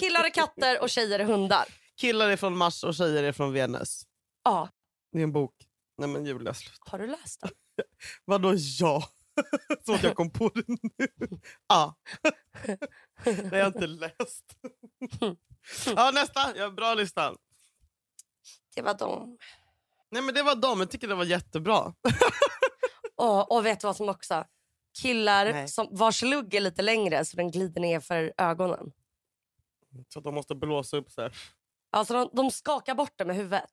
killar 0.00 0.24
är 0.24 0.30
katter 0.30 0.82
och 0.82 0.90
tjejer 0.90 1.18
är 1.18 1.24
hundar. 1.24 1.64
Killar 2.00 2.28
är 2.28 2.36
från 2.36 2.56
Mars 2.56 2.84
och 2.84 2.94
tjejer 2.94 3.22
är 3.22 3.32
från 3.32 3.52
Venus. 3.52 4.02
Ja, 4.44 4.68
Det 5.12 5.18
är 5.18 5.22
en 5.22 5.32
bok. 5.32 5.54
Nej 5.98 6.08
men 6.08 6.24
Julia, 6.24 6.54
sluta. 6.54 6.90
har 6.90 6.98
du 6.98 7.06
läst 7.06 7.40
den? 7.40 7.50
Vadå 8.24 8.54
ja? 8.80 9.08
Så 9.86 9.94
att 9.94 10.02
jag 10.02 10.16
kom 10.16 10.30
på 10.30 10.48
det 10.54 10.64
nu. 10.68 11.08
Ja. 11.68 11.94
Det 13.24 13.50
har 13.50 13.58
jag 13.58 13.66
inte 13.68 13.86
läst. 13.86 14.44
Ja, 15.96 16.10
nästa. 16.14 16.56
Ja, 16.56 16.70
bra 16.70 16.94
lista. 16.94 17.34
Det 18.74 18.82
var 18.82 18.94
de. 18.94 19.38
Nej 20.10 20.22
men 20.22 20.34
det 20.34 20.42
var 20.42 20.54
dem. 20.54 20.80
Jag 20.80 20.90
tycker 20.90 21.08
det 21.08 21.14
var 21.14 21.24
jättebra. 21.24 21.94
Och, 23.24 23.52
och 23.52 23.66
vet 23.66 23.80
du 23.80 23.86
vad 23.86 23.96
som 23.96 24.08
också? 24.08 24.44
Killar 25.02 25.52
Nej. 25.52 25.68
som, 25.68 25.88
vars 25.90 26.22
lugg 26.22 26.54
är 26.54 26.60
lite 26.60 26.82
längre 26.82 27.24
så 27.24 27.36
den 27.36 27.50
glider 27.50 27.80
ner 27.80 28.00
för 28.00 28.32
ögonen. 28.36 28.92
Så 30.08 30.20
de 30.20 30.34
måste 30.34 30.54
blåsa 30.54 30.96
upp 30.96 31.10
så 31.10 31.22
här. 31.22 31.36
Alltså 31.90 32.14
de, 32.14 32.30
de 32.32 32.50
skakar 32.50 32.94
bort 32.94 33.12
det 33.16 33.24
med 33.24 33.36
huvudet. 33.36 33.70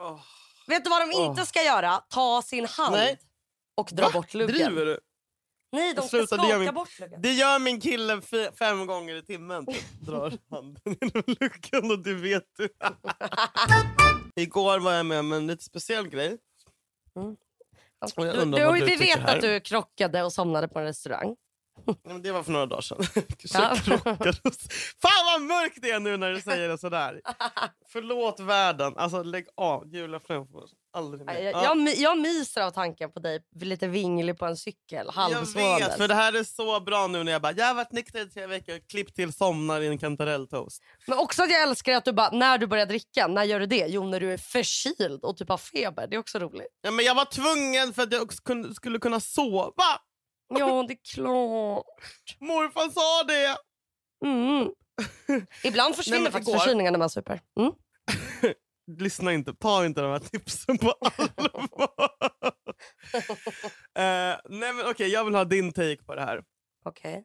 Åh. 0.00 0.20
Vet 0.66 0.84
du 0.84 0.90
vad 0.90 1.08
de 1.08 1.12
inte 1.12 1.46
ska 1.46 1.62
göra? 1.62 1.96
Ta 2.08 2.42
sin 2.42 2.66
hand 2.66 2.94
Nej. 2.94 3.18
och 3.74 3.90
dra 3.92 4.04
Va? 4.04 4.10
bort 4.12 4.34
luggen. 4.34 4.54
Driver 4.56 4.86
du? 4.86 5.00
Nej, 5.72 5.94
de 5.94 6.08
ska 6.08 6.16
det 6.16 6.26
skaka 6.26 6.48
gör 6.48 6.58
min- 6.58 6.74
bort 6.74 6.98
luggen. 6.98 7.22
Det 7.22 7.32
gör 7.32 7.58
min 7.58 7.80
kille 7.80 8.20
fem 8.58 8.86
gånger 8.86 9.14
i 9.16 9.22
timmen. 9.22 9.66
Typ. 9.66 10.00
Drar 10.00 10.32
handen 10.50 10.96
genom 11.00 11.22
luckan 11.40 11.90
och 11.90 11.98
det 11.98 12.14
vet 12.14 12.46
du. 12.56 12.68
Igår 14.42 14.78
var 14.78 14.92
jag 14.92 15.06
med 15.06 15.20
om 15.20 15.32
en 15.32 15.46
lite 15.46 15.64
speciell 15.64 16.08
grej. 16.08 16.38
Och 18.16 18.26
jag 18.26 18.34
Du, 18.34 18.56
du, 18.80 18.84
vi 18.84 18.96
vet 18.96 19.18
här. 19.18 19.36
att 19.36 19.42
du 19.42 19.60
krockade 19.60 20.22
och 20.22 20.32
somnade 20.32 20.68
på 20.68 20.78
en 20.78 20.84
restaurang. 20.84 21.36
Nej, 22.04 22.20
Det 22.22 22.32
var 22.32 22.42
för 22.42 22.52
några 22.52 22.66
dagar 22.66 22.80
sedan. 22.82 22.98
Ja. 23.54 23.74
Fan 25.02 25.24
vad 25.32 25.40
mörkt 25.42 25.78
det 25.82 25.90
är 25.90 26.00
nu 26.00 26.16
när 26.16 26.30
du 26.32 26.40
säger 26.40 26.68
det 26.68 26.78
sådär. 26.78 27.20
Förlåt 27.92 28.40
världen. 28.40 28.96
Alltså 28.96 29.22
lägg 29.22 29.46
av. 29.56 29.86
Julia 29.94 30.20
Fränfors. 30.20 30.70
Aldrig 30.92 31.26
mer. 31.26 31.34
Jag, 31.34 31.42
jag, 31.44 31.52
Ja. 31.54 31.64
jag, 31.64 31.76
my- 31.78 31.94
jag 31.94 32.18
myser 32.18 32.60
av 32.62 32.70
tanken 32.70 33.12
på 33.12 33.20
dig 33.20 33.40
lite 33.60 33.86
vinglig 33.88 34.38
på 34.38 34.46
en 34.46 34.56
cykel, 34.56 34.76
Jag 35.06 35.12
halvsovandes. 35.12 35.88
vet, 35.88 35.96
för 35.96 36.08
det 36.08 36.14
här 36.14 36.32
är 36.36 36.44
så 36.44 36.80
bra 36.80 37.06
nu 37.06 37.24
när 37.24 37.32
jag 37.32 37.42
bara, 37.42 37.52
jag 37.52 37.66
har 37.66 37.74
varit 37.74 37.92
nykter 37.92 38.26
i 38.26 38.30
tre 38.30 38.46
veckor, 38.46 38.80
klipp 38.88 39.14
till 39.14 39.32
somnar 39.32 39.80
i 39.80 39.86
en 39.86 39.98
kantarelltoast. 39.98 40.82
Men 41.06 41.18
också 41.18 41.42
att 41.42 41.50
jag 41.50 41.62
älskar 41.62 41.92
att 41.92 42.04
du 42.04 42.12
bara, 42.12 42.30
när 42.30 42.58
du 42.58 42.66
börjar 42.66 42.86
dricka, 42.86 43.26
när 43.26 43.44
gör 43.44 43.60
du 43.60 43.66
det? 43.66 43.86
Jo, 43.88 44.04
när 44.06 44.20
du 44.20 44.32
är 44.32 44.38
förkyld 44.38 45.24
och 45.24 45.36
typ 45.36 45.48
har 45.48 45.58
feber. 45.58 46.06
Det 46.06 46.16
är 46.16 46.20
också 46.20 46.38
roligt. 46.38 46.78
Ja, 46.82 46.90
men 46.90 47.04
jag 47.04 47.14
var 47.14 47.24
tvungen 47.24 47.94
för 47.94 48.02
att 48.02 48.12
jag 48.12 48.32
skulle 48.74 48.98
kunna 48.98 49.20
sova. 49.20 49.72
Ja, 50.48 50.82
det 50.88 50.94
är 50.94 51.14
klart. 51.14 51.84
Morfar 52.40 52.90
sa 52.90 53.24
det. 53.24 53.56
Mm. 54.26 54.70
Ibland 55.64 55.96
försvinner 55.96 56.22
Nej, 56.22 56.32
faktiskt 56.32 56.58
förkylningen 56.58 56.92
när 56.92 56.98
man 56.98 57.10
super. 57.10 57.40
Mm. 57.60 57.72
Lyssna 58.98 59.32
inte, 59.32 59.54
ta 59.54 59.86
inte 59.86 60.00
de 60.00 60.10
här 60.12 60.18
tipsen 60.18 60.78
på 60.78 60.90
allvar. 61.00 62.10
uh, 63.98 64.40
nej 64.48 64.72
men 64.72 64.86
okej, 64.90 65.08
jag 65.08 65.24
vill 65.24 65.34
ha 65.34 65.44
din 65.44 65.72
take 65.72 66.04
på 66.04 66.14
det 66.14 66.20
här. 66.20 66.42
Okej. 66.84 67.24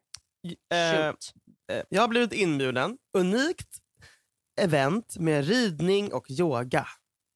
Eh, 0.74 1.12
Shoot. 1.12 1.34
eh, 1.72 1.84
jag 1.90 2.02
har 2.02 2.08
blivit 2.08 2.34
inbjuden. 2.34 2.98
Unikt 3.18 3.78
event 4.62 5.18
med 5.18 5.48
ridning 5.48 6.14
och 6.14 6.32
yoga. 6.32 6.88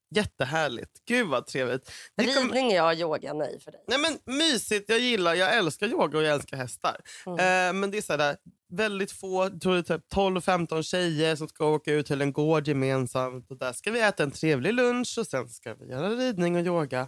Jättehärligt. 0.10 0.92
Gud 1.06 1.28
vad 1.28 1.48
trevligt. 1.48 1.92
Ridning, 2.22 2.72
ja. 2.72 2.94
Yoga, 2.94 3.34
nej 3.34 3.60
för 3.60 3.72
dig. 3.72 3.84
Nej, 3.88 3.98
men 4.00 4.36
mysigt, 4.38 4.90
jag 4.90 5.00
gillar, 5.00 5.34
jag 5.34 5.58
älskar 5.58 5.88
yoga 5.88 6.18
och 6.18 6.24
jag 6.24 6.34
älskar 6.34 6.58
hästar. 6.58 7.02
Mm. 7.26 7.40
Eh, 7.40 7.80
men 7.80 7.92
det 7.92 7.98
är 7.98 8.02
så 8.02 8.18
där, 8.18 8.38
väldigt 8.70 9.12
få, 9.12 9.50
tror 9.50 9.82
typ 9.82 10.14
12-15 10.14 10.82
tjejer 10.84 11.36
som 11.36 11.48
ska 11.48 11.66
åka 11.66 11.94
ut 11.94 12.08
till 12.08 12.22
en 12.22 12.34
gård 12.34 12.68
gemensamt. 12.68 13.52
Och 13.52 13.58
där 13.58 13.74
ska 13.74 13.92
vi 13.92 14.02
äta 14.02 14.24
en 14.24 14.32
trevlig 14.32 14.74
lunch 14.74 15.18
och 15.20 15.28
sen 15.28 15.50
ska 15.50 15.74
vi 15.74 15.86
göra 15.86 16.10
ridning 16.10 16.56
och 16.56 16.66
yoga. 16.66 17.08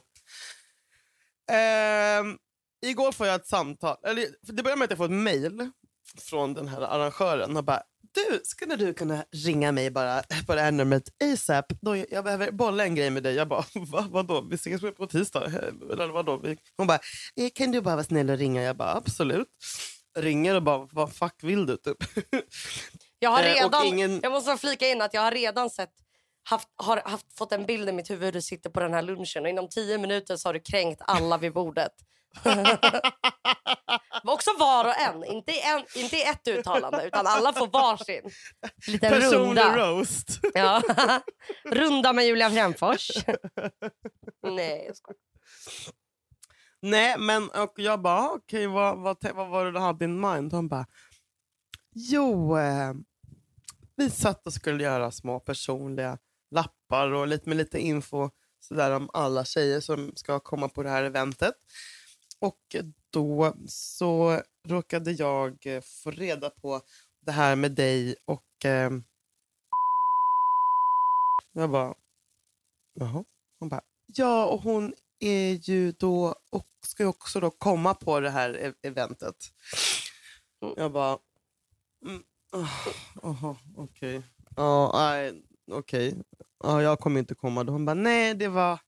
Ehm, 1.51 2.37
igår 2.85 3.11
får 3.11 3.27
jag 3.27 3.35
ett 3.35 3.47
samtal, 3.47 3.97
eller 4.03 4.25
det 4.41 4.63
börjar 4.63 4.77
med 4.77 4.83
att 4.83 4.91
jag 4.91 4.97
får 4.97 5.05
ett 5.05 5.11
mail 5.11 5.71
från 6.17 6.53
den 6.53 6.67
här 6.67 6.81
arrangören 6.81 7.57
och 7.57 7.63
bara 7.63 7.83
du, 8.13 8.41
skulle 8.43 8.75
du 8.75 8.93
kunna 8.93 9.25
ringa 9.31 9.71
mig 9.71 9.91
bara 9.91 10.23
på 10.47 10.55
det 10.55 10.61
här 10.61 10.71
numret 10.71 11.03
ASAP? 11.23 11.65
Då 11.81 11.95
jag, 11.95 12.05
jag 12.11 12.23
behöver 12.23 12.51
bolla 12.51 12.83
en 12.83 12.95
grej 12.95 13.09
med 13.09 13.23
dig. 13.23 13.35
Jag 13.35 13.47
bara, 13.47 13.63
Va, 13.75 14.05
vadå? 14.09 14.41
Vi 14.41 14.55
ses 14.55 14.81
på 14.81 15.07
tisdag? 15.07 15.45
Eh, 15.45 15.91
Eller 15.91 16.07
vadå? 16.07 16.41
Hon 16.77 16.87
bara, 16.87 16.99
"Eh, 17.35 17.49
kan 17.55 17.71
du 17.71 17.81
bara 17.81 17.95
vara 17.95 18.03
snäll 18.03 18.29
och 18.29 18.37
ringa? 18.37 18.61
Jag 18.63 18.77
bara, 18.77 18.93
absolut. 18.93 19.47
Ringer 20.17 20.55
och 20.55 20.63
bara, 20.63 20.87
vad 20.91 21.13
fuck 21.13 21.35
vill 21.43 21.65
du? 21.65 21.77
Typ. 21.77 21.97
Jag 23.19 23.29
har 23.29 23.43
Eh, 23.43 23.53
redan, 23.53 23.85
ingen- 23.85 24.19
jag 24.23 24.31
måste 24.31 24.57
flika 24.57 24.87
in 24.87 25.01
att 25.01 25.13
jag 25.13 25.21
har 25.21 25.31
redan 25.31 25.69
sett 25.69 25.89
Haft, 26.43 26.67
har 26.75 27.01
haft, 27.05 27.37
fått 27.37 27.51
en 27.51 27.65
bild 27.65 27.89
i 27.89 27.91
mitt 27.91 28.09
huvud 28.09 28.23
hur 28.25 28.31
du 28.31 28.41
sitter 28.41 28.69
på 28.69 28.79
den 28.79 28.93
här 28.93 29.01
lunchen 29.01 29.43
och 29.43 29.49
inom 29.49 29.69
tio 29.69 29.97
minuter 29.97 30.35
så 30.37 30.49
har 30.49 30.53
du 30.53 30.59
kränkt 30.59 31.01
alla 31.07 31.37
vid 31.37 31.53
bordet. 31.53 31.91
Också 34.23 34.49
var 34.59 34.85
och 34.85 34.97
en, 34.97 35.23
inte 35.23 35.51
i, 35.51 35.61
en, 35.61 36.03
inte 36.03 36.15
i 36.15 36.23
ett 36.23 36.47
uttalande 36.47 37.07
utan 37.07 37.27
alla 37.27 37.53
får 37.53 37.67
varsin. 37.67 38.31
Liten 38.87 39.11
Personlig 39.11 39.63
runda. 39.63 39.77
roast. 39.77 40.39
Ja. 40.53 40.81
runda 41.65 42.13
med 42.13 42.25
Julia 42.25 42.49
Fränfors. 42.49 43.11
Nej, 44.43 44.83
jag 44.87 44.95
skojar. 44.95 45.19
Nej, 46.81 47.15
men 47.19 47.49
och 47.49 47.73
jag 47.75 48.01
bara, 48.01 48.29
okej, 48.29 48.67
vad, 48.67 48.97
vad, 48.97 49.17
vad 49.35 49.49
var 49.49 49.65
det 49.65 49.71
du 49.71 49.79
hade 49.79 50.05
in 50.05 50.19
mind? 50.19 50.53
Hon 50.53 50.67
bara, 50.67 50.85
jo, 51.95 52.57
eh, 52.57 52.93
vi 53.95 54.09
satt 54.09 54.47
och 54.47 54.53
skulle 54.53 54.83
göra 54.83 55.11
små 55.11 55.39
personliga 55.39 56.17
lappar 56.51 57.11
och 57.11 57.27
lite 57.27 57.49
med 57.49 57.57
lite 57.57 57.79
info 57.79 58.29
sådär 58.59 58.91
om 58.91 59.09
alla 59.13 59.45
tjejer 59.45 59.79
som 59.79 60.11
ska 60.15 60.39
komma 60.39 60.69
på 60.69 60.83
det 60.83 60.89
här 60.89 61.03
eventet. 61.03 61.53
Och 62.39 62.75
då 63.09 63.53
så 63.67 64.41
råkade 64.67 65.11
jag 65.11 65.65
eh, 65.65 65.81
få 65.81 66.11
reda 66.11 66.49
på 66.49 66.81
det 67.25 67.31
här 67.31 67.55
med 67.55 67.71
dig 67.71 68.15
och 68.25 68.65
eh, 68.65 68.91
jag 71.53 71.69
bara, 71.69 71.93
jaha. 72.93 73.23
Hon 73.59 73.69
bara, 73.69 73.81
ja 74.05 74.45
och 74.45 74.61
hon 74.61 74.93
är 75.19 75.69
ju 75.69 75.91
då 75.91 76.35
och 76.49 76.67
ska 76.85 77.03
ju 77.03 77.09
också 77.09 77.39
då 77.39 77.51
komma 77.51 77.93
på 77.93 78.19
det 78.19 78.29
här 78.29 78.57
e- 78.57 78.73
eventet. 78.81 79.35
Jag 80.75 80.91
bara, 80.91 81.17
mm, 82.05 82.23
ah, 83.23 83.55
okej. 83.75 84.23
Ja, 84.55 85.31
okej. 85.71 86.21
Ja, 86.63 86.81
jag 86.81 86.99
kommer 86.99 87.19
inte 87.19 87.35
komma. 87.35 87.63
Då 87.63 87.71
hon 87.73 87.85
bara, 87.85 87.93
nej 87.93 88.33
det 88.33 88.47
var 88.47 88.79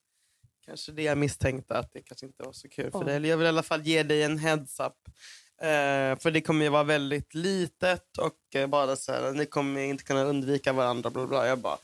kanske 0.66 0.92
det 0.92 1.02
jag 1.02 1.18
misstänkte 1.18 1.78
att 1.78 1.92
det 1.92 2.02
kanske 2.02 2.26
inte 2.26 2.42
var 2.42 2.52
så 2.52 2.68
kul 2.68 2.90
för 2.90 2.98
Oj. 2.98 3.04
dig. 3.04 3.16
Eller 3.16 3.28
jag 3.28 3.36
vill 3.36 3.44
i 3.44 3.48
alla 3.48 3.62
fall 3.62 3.82
ge 3.82 4.02
dig 4.02 4.22
en 4.22 4.38
heads 4.38 4.80
up. 4.80 4.92
Eh, 5.62 6.18
för 6.18 6.30
det 6.30 6.40
kommer 6.40 6.64
ju 6.64 6.70
vara 6.70 6.82
väldigt 6.82 7.34
litet 7.34 8.18
och 8.18 8.56
eh, 8.60 8.66
bara 8.66 8.96
så 8.96 9.12
här, 9.12 9.32
ni 9.32 9.46
kommer 9.46 9.80
inte 9.80 10.04
kunna 10.04 10.24
undvika 10.24 10.72
varandra. 10.72 11.10
Bla 11.10 11.26
bla. 11.26 11.46
Jag 11.46 11.58
bara, 11.58 11.78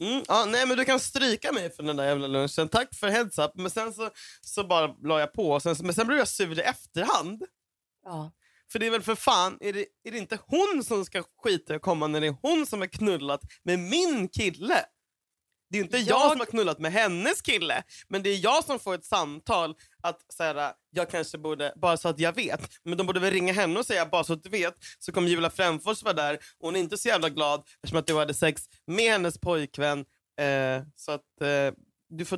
Mm, 0.00 0.22
ja, 0.28 0.44
nej 0.48 0.66
men 0.66 0.76
du 0.76 0.84
kan 0.84 1.00
stryka 1.00 1.52
mig 1.52 1.70
för 1.70 1.82
den 1.82 1.96
där 1.96 2.04
jävla 2.04 2.26
lunchen. 2.26 2.68
Tack 2.68 2.94
för 2.94 3.08
heads 3.08 3.38
up. 3.38 3.50
Men 3.54 3.70
sen 3.70 3.92
så, 3.92 4.10
så 4.40 4.64
bara 4.64 4.94
la 5.02 5.20
jag 5.20 5.32
på. 5.32 5.50
Och 5.50 5.62
sen, 5.62 5.76
men 5.82 5.94
sen 5.94 6.06
blev 6.06 6.18
jag 6.18 6.28
sur 6.28 6.58
i 6.58 6.62
efterhand. 6.62 7.44
Ja. 8.04 8.32
För 8.72 8.78
det 8.78 8.86
är 8.86 8.90
väl 8.90 9.02
för 9.02 9.14
fan, 9.14 9.58
är 9.60 9.72
det, 9.72 9.86
är 10.04 10.10
det 10.10 10.18
inte 10.18 10.38
hon 10.46 10.84
som 10.84 11.04
ska 11.04 11.22
skita 11.42 11.74
att 11.74 11.82
komma 11.82 12.06
när 12.06 12.20
det 12.20 12.26
är 12.26 12.36
hon 12.42 12.66
som 12.66 12.80
har 12.80 12.86
knullat 12.86 13.40
med 13.62 13.78
min 13.78 14.28
kille? 14.28 14.84
Det 15.72 15.78
är 15.78 15.82
inte 15.82 15.98
jag... 15.98 16.06
Jag- 16.20 16.30
som 16.30 16.40
har 16.40 16.46
knullat 16.46 16.78
med 16.78 16.92
hennes 16.92 17.42
kille, 17.42 17.82
men 18.08 18.22
det 18.22 18.30
är 18.30 18.44
jag 18.44 18.64
som 18.64 18.78
får 18.78 18.94
ett 18.94 19.04
samtal 19.04 19.74
att 20.02 20.20
så 20.28 20.42
här, 20.42 20.72
jag 20.90 21.10
kanske 21.10 21.38
borde, 21.38 21.72
bara 21.76 21.96
så 21.96 22.08
att 22.08 22.18
jag 22.18 22.34
vet, 22.34 22.60
men 22.84 22.98
de 22.98 23.06
borde 23.06 23.20
väl 23.20 23.30
ringa 23.32 23.52
henne 23.52 23.78
och 23.78 23.86
säga 23.86 24.06
bara 24.06 24.24
så 24.24 24.32
att 24.32 24.42
du 24.42 24.48
vet 24.50 24.74
så 24.98 25.12
kommer 25.12 25.28
Julia 25.28 25.50
Fränfors 25.50 26.02
vara 26.02 26.14
där 26.14 26.34
och 26.34 26.66
hon 26.68 26.76
är 26.76 26.80
inte 26.80 26.98
så 26.98 27.08
jävla 27.08 27.28
glad 27.28 27.62
eftersom 27.76 27.98
att 27.98 28.06
du 28.06 28.16
hade 28.18 28.34
sex 28.34 28.62
med 28.86 29.12
hennes 29.12 29.38
pojkvän. 29.40 29.98
Eh, 30.40 30.82
så 30.96 31.12
att 31.12 31.40
eh, 31.40 31.74
du 32.08 32.24
får, 32.24 32.36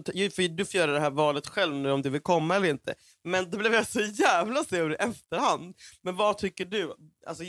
du 0.57 0.65
får 0.65 0.77
göra 0.81 0.93
det 0.93 1.01
här 1.01 1.11
valet 1.11 1.47
själv 1.47 1.75
nu 1.75 1.91
om 1.91 2.03
du 2.03 2.11
vill 2.11 2.21
komma 2.21 2.57
eller 2.57 2.69
inte. 2.69 2.95
Men 3.25 3.51
då 3.51 3.59
blev 3.59 3.75
jag 3.75 3.87
så 3.87 4.01
jävla 4.01 4.65
sur 4.65 4.93
i 4.93 4.95
efterhand. 4.95 5.75
Men 6.03 6.17
vad 6.17 6.39
tycker 6.39 6.65
du? 6.65 6.95
Alltså, 7.27 7.45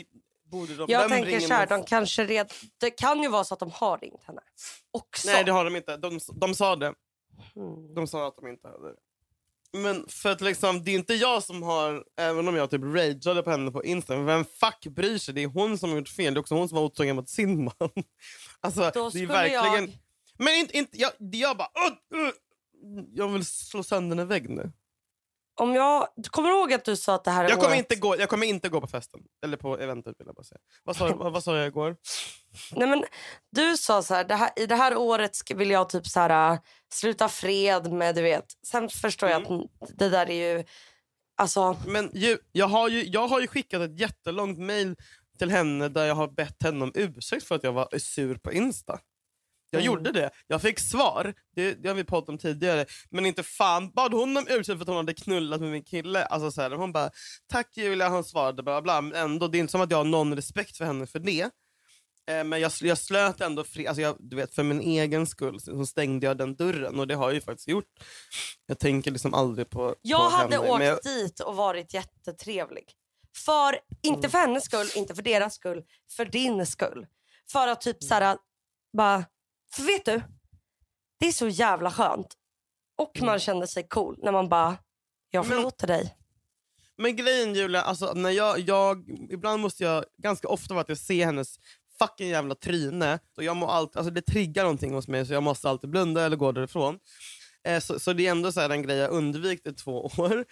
borde 0.50 0.76
de, 0.76 0.86
Jag 0.88 1.08
tänker 1.08 1.40
så 1.40 1.54
här, 1.54 1.66
de 1.66 1.84
kanske 1.84 2.24
red... 2.24 2.52
det 2.78 2.90
kan 2.90 3.22
ju 3.22 3.28
vara 3.28 3.44
så 3.44 3.54
att 3.54 3.60
de 3.60 3.70
har 3.70 3.98
ringt 3.98 4.24
henne. 4.24 4.40
Också. 4.90 5.28
Nej 5.28 5.44
det 5.44 5.52
har 5.52 5.64
de 5.64 5.76
inte. 5.76 5.96
De, 5.96 6.20
de 6.32 6.54
sa 6.54 6.76
det. 6.76 6.94
Mm. 7.56 7.94
De 7.94 8.06
sa 8.06 8.28
att 8.28 8.36
de 8.36 8.48
inte 8.48 8.68
hade 8.68 8.88
det. 8.88 8.96
Men 9.72 10.04
för 10.08 10.32
att 10.32 10.40
liksom, 10.40 10.84
det 10.84 10.90
är 10.90 10.94
inte 10.94 11.14
jag 11.14 11.42
som 11.42 11.62
har, 11.62 12.04
även 12.16 12.48
om 12.48 12.56
jag 12.56 12.70
typ 12.70 12.82
rageade 12.82 13.42
på 13.42 13.50
henne 13.50 13.70
på 13.70 13.84
Instagram, 13.84 14.24
vem 14.24 14.44
fuck 14.44 14.86
bryr 14.86 15.18
sig? 15.18 15.34
Det 15.34 15.42
är 15.42 15.46
hon 15.46 15.78
som 15.78 15.90
har 15.90 15.96
gjort 15.98 16.08
fel, 16.08 16.34
det 16.34 16.38
är 16.38 16.40
också 16.40 16.54
hon 16.54 16.68
som 16.68 16.76
var 16.76 16.84
otrogen 16.84 17.16
mot 17.16 17.28
sin 17.28 17.64
man. 17.64 17.90
Alltså, 18.60 18.90
Då 18.94 19.10
det 19.10 19.20
är 19.20 19.26
verkligen... 19.26 19.84
jag... 19.84 19.98
Men 20.38 20.54
inte, 20.54 20.78
inte, 20.78 20.98
jag, 20.98 21.12
jag 21.18 21.56
bara... 21.56 21.68
Uh, 22.14 22.26
uh, 22.26 22.32
jag 23.12 23.28
vill 23.28 23.46
slå 23.46 23.82
sönder 23.82 24.16
en 24.16 24.28
vägg 24.28 24.50
nu. 24.50 24.72
Om 25.58 25.74
jag... 25.74 26.08
Du 26.16 26.28
kommer 26.30 26.48
ihåg 26.50 26.72
att 26.72 26.84
du 26.84 26.96
sa 26.96 27.14
att 27.14 27.24
det 27.24 27.30
här 27.30 27.44
är 27.44 27.48
Jag 27.48 27.58
kommer, 27.58 27.70
året- 27.70 27.78
inte 27.78 27.96
gå, 27.96 28.16
jag 28.18 28.28
kommer 28.28 28.46
inte 28.46 28.68
gå 28.68 28.80
på 28.80 28.86
festen. 28.86 29.20
Eller 29.44 29.56
på 29.56 29.78
eventet 29.78 30.14
vill 30.18 30.26
jag 30.26 30.34
bara 30.36 30.44
säga. 30.44 30.58
Vad 30.84 30.96
sa, 30.96 31.08
vad, 31.16 31.32
vad 31.32 31.44
sa 31.44 31.56
jag 31.56 31.66
igår? 31.66 31.96
Nej, 32.72 32.88
men 32.88 33.04
du 33.52 33.76
sa 33.76 34.02
så 34.02 34.14
här, 34.14 34.24
det 34.24 34.34
här, 34.34 34.50
i 34.56 34.66
det 34.66 34.76
här 34.76 34.96
året 34.96 35.36
vill 35.54 35.70
jag 35.70 35.88
typ 35.88 36.06
så 36.06 36.20
här, 36.20 36.52
äh, 36.52 36.58
sluta 36.92 37.28
fred 37.28 37.92
med, 37.92 38.14
du 38.14 38.22
vet. 38.22 38.44
Sen 38.66 38.88
förstår 38.88 39.28
jag 39.28 39.46
Mm. 39.46 39.60
att 39.60 39.90
det 39.98 40.08
där 40.08 40.30
är 40.30 40.56
ju... 40.56 40.64
Alltså, 41.38 41.76
Men 41.86 42.10
ju, 42.14 42.38
jag, 42.52 42.66
har 42.66 42.88
ju, 42.88 43.04
jag 43.04 43.28
har 43.28 43.40
ju 43.40 43.46
skickat 43.46 43.82
ett 43.82 44.00
jättelångt 44.00 44.58
mail 44.58 44.96
till 45.38 45.50
henne 45.50 45.88
där 45.88 46.04
jag 46.06 46.14
har 46.14 46.28
bett 46.28 46.62
henne 46.62 46.84
om 46.84 46.92
ursäkt 46.94 47.46
för 47.46 47.54
att 47.54 47.64
jag 47.64 47.72
var 47.72 47.98
sur 47.98 48.34
på 48.38 48.52
Insta. 48.52 48.98
Jag 49.70 49.80
Mm. 49.82 49.86
gjorde 49.86 50.12
det. 50.12 50.30
Jag 50.46 50.62
fick 50.62 50.78
svar. 50.80 51.34
Det, 51.56 51.74
det 51.74 51.88
har 51.88 51.94
vi 51.94 52.04
pratat 52.04 52.28
om 52.28 52.38
tidigare. 52.38 52.86
Men 53.10 53.26
inte 53.26 53.42
fan 53.42 53.90
bad 53.90 54.12
hon 54.14 54.36
om 54.36 54.46
ursäkt 54.50 54.66
för 54.78 54.82
att 54.82 54.88
hon 54.88 54.96
hade 54.96 55.14
knullat 55.14 55.60
med 55.60 55.70
min 55.70 55.84
kille. 55.84 56.24
Alltså 56.24 56.50
så 56.50 56.62
här, 56.62 56.70
hon 56.70 56.92
bara 56.92 57.10
“tack 57.52 57.76
Julia” 57.76 58.08
hon 58.08 58.24
svarade 58.24 58.62
bla 58.62 58.82
bla. 58.82 59.00
Men 59.00 59.14
ändå, 59.20 59.48
det 59.48 59.58
är 59.58 59.60
inte 59.60 59.70
som 59.70 59.80
att 59.80 59.90
jag 59.90 59.98
har 59.98 60.04
någon 60.04 60.36
respekt 60.36 60.76
för 60.76 60.84
henne 60.84 61.06
för 61.06 61.18
det. 61.18 61.50
Eh, 62.30 62.44
men 62.44 62.60
jag, 62.60 62.72
jag 62.80 62.98
slöt 62.98 63.40
ändå 63.40 63.64
fri, 63.64 63.86
alltså 63.86 64.02
jag, 64.02 64.16
du 64.18 64.36
vet, 64.36 64.54
för 64.54 64.62
min 64.62 64.80
egen 64.80 65.26
skull 65.26 65.60
så 65.60 65.86
stängde 65.86 66.26
jag 66.26 66.36
den 66.38 66.56
dörren 66.56 67.00
och 67.00 67.06
det 67.06 67.14
har 67.14 67.24
jag 67.26 67.34
ju 67.34 67.40
faktiskt 67.40 67.68
gjort. 67.68 67.88
Jag 68.66 68.78
tänker 68.78 69.10
liksom 69.10 69.34
aldrig 69.34 69.70
på 69.70 69.94
jag 70.02 70.30
på 70.30 70.36
hade 70.36 70.56
henne, 70.56 70.68
åkt 70.68 70.84
jag- 70.84 71.02
dit 71.02 71.40
och 71.40 71.56
varit 71.56 71.94
jättetrevlig. 71.94 72.84
För, 73.44 73.78
inte 74.02 74.18
Mm. 74.18 74.30
för 74.30 74.38
hennes 74.38 74.64
skull, 74.64 74.86
inte 74.96 75.14
för 75.14 75.22
deras 75.22 75.54
skull, 75.54 75.82
för 76.16 76.24
din 76.24 76.66
skull. 76.66 77.06
För 77.52 77.68
att 77.68 77.80
typ 77.80 78.02
så 78.02 78.14
här, 78.14 78.36
bara... 78.96 79.24
För 79.76 79.82
vet 79.82 80.04
du? 80.04 80.22
Det 81.20 81.26
är 81.28 81.32
så 81.32 81.48
jävla 81.48 81.90
skönt. 81.90 82.34
Och 82.98 83.22
man 83.22 83.38
känner 83.38 83.66
sig 83.66 83.88
cool 83.88 84.18
när 84.22 84.32
man 84.32 84.48
bara, 84.48 84.76
jag 85.30 85.44
Mm. 85.44 85.48
Men- 85.48 85.58
förlåter 85.58 85.86
dig. 85.86 86.16
Men 86.98 87.16
grejen 87.16 87.54
Julia, 87.54 87.82
alltså, 87.82 88.12
när 88.14 88.30
jag, 88.30 88.58
jag, 88.60 89.04
ibland 89.30 89.62
måste 89.62 89.84
jag, 89.84 90.04
ganska 90.22 90.48
ofta 90.48 90.74
vara 90.74 90.82
att 90.82 90.88
jag 90.88 90.98
ser 90.98 91.24
hennes 91.26 91.56
fucking 91.98 92.28
jävla 92.28 92.54
tryne. 92.54 93.18
Och 93.36 93.44
jag 93.44 93.56
må 93.56 93.66
alltid, 93.66 93.96
alltså, 93.96 94.10
det 94.10 94.22
triggar 94.22 94.62
någonting 94.62 94.94
hos 94.94 95.08
mig 95.08 95.26
så 95.26 95.32
jag 95.32 95.42
måste 95.42 95.68
alltid 95.68 95.90
blunda 95.90 96.24
eller 96.26 96.36
gå 96.36 96.52
därifrån. 96.52 96.98
Eh, 97.68 97.80
så, 97.80 98.00
så 98.00 98.12
det 98.12 98.26
är 98.26 98.30
ändå 98.30 98.52
så 98.52 98.60
här 98.60 98.70
en 98.70 98.82
grej 98.82 98.96
jag 98.96 99.10
undvikit 99.10 99.66
i 99.66 99.72
två 99.72 100.04
år. 100.18 100.44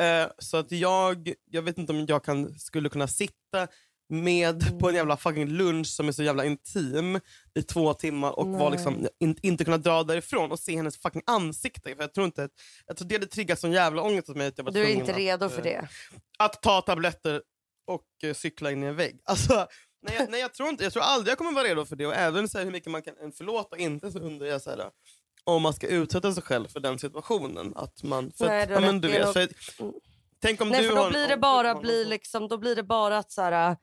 Eh, 0.00 0.26
så 0.38 0.56
att 0.56 0.72
jag, 0.72 1.32
jag 1.50 1.62
vet 1.62 1.78
inte 1.78 1.92
om 1.92 2.06
jag 2.08 2.24
kan, 2.24 2.58
skulle 2.58 2.88
kunna 2.88 3.08
sitta 3.08 3.68
med 4.08 4.78
på 4.80 4.88
en 4.88 4.94
jävla 4.94 5.16
fucking 5.16 5.48
lunch 5.48 5.86
som 5.86 6.08
är 6.08 6.12
så 6.12 6.22
jävla 6.22 6.44
intim 6.44 7.20
i 7.54 7.62
två 7.62 7.94
timmar 7.94 8.38
och 8.38 8.46
Nej. 8.46 8.70
liksom, 8.70 9.08
in, 9.20 9.36
inte 9.42 9.64
kunna 9.64 9.78
dra 9.78 10.02
därifrån 10.02 10.52
och 10.52 10.58
se 10.58 10.76
hennes 10.76 10.98
fucking 10.98 11.22
ansikte. 11.26 11.94
För 11.94 12.02
jag 12.02 12.14
tror 12.14 12.24
inte 12.26 12.44
att, 12.44 12.50
jag 12.86 12.96
tror 12.96 13.08
det 13.08 13.14
hade 13.14 13.26
triggat 13.26 13.60
sån 13.60 13.72
jävla 13.72 14.02
ångest 14.02 14.28
hos 14.28 14.36
mig. 14.36 14.46
Att 14.46 14.58
jag 14.58 14.64
var 14.64 14.72
Du 14.72 14.82
är 14.84 14.88
inte 14.88 15.12
att, 15.12 15.18
redo 15.18 15.44
eh, 15.46 15.50
för 15.50 15.62
det. 15.62 15.88
att 16.38 16.62
ta 16.62 16.80
tabletter 16.80 17.42
och 17.86 18.04
eh, 18.22 18.34
cykla 18.34 18.70
in 18.72 18.82
i 18.82 18.86
en 18.86 18.96
vägg. 18.96 19.20
Alltså, 19.24 19.66
nej, 20.08 20.16
jag, 20.18 20.30
nej, 20.30 20.40
jag, 20.40 20.54
tror 20.54 20.68
inte, 20.68 20.84
jag 20.84 20.92
tror 20.92 21.02
aldrig 21.02 21.30
jag 21.32 21.38
kommer 21.38 21.52
vara 21.52 21.64
redo 21.68 21.84
för 21.84 21.96
det. 21.96 22.06
Och 22.06 22.14
även 22.14 22.48
så 22.48 22.58
här, 22.58 22.64
hur 22.64 22.72
mycket 22.72 22.90
man 22.92 23.02
kan 23.02 23.14
förlåta 23.36 23.76
inte 23.76 24.12
så 24.12 24.18
undrar 24.18 24.46
jag 24.46 24.62
så 24.62 24.70
här, 24.70 24.90
om 25.44 25.62
man 25.62 25.74
ska 25.74 25.86
utsätta 25.86 26.32
sig 26.34 26.42
själv 26.42 26.68
för 26.68 26.80
den 26.80 26.98
situationen. 26.98 27.72
Att 27.76 28.02
man, 28.02 28.32
för 28.32 28.46
Nej, 28.46 28.62
att, 28.62 28.70
ja, 28.70 28.80
men 28.80 29.00
du 29.00 29.08
vet, 29.08 29.32
för, 29.32 29.42
att- 29.42 29.50
tänk 30.42 30.60
om 30.60 30.68
Nej 30.68 30.82
du 30.82 30.88
för 30.88 30.96
då 30.96 31.02
har, 31.02 31.10
blir 31.10 31.28
det 31.28 31.34
om 31.34 31.40
bara, 31.40 31.74
blir 31.74 32.00
någon- 32.02 32.10
liksom, 32.10 32.48
då 32.48 32.58
blir 32.58 32.76
det 32.76 32.82
bara 32.82 33.18
att 33.18 33.32
så 33.32 33.42
här, 33.42 33.76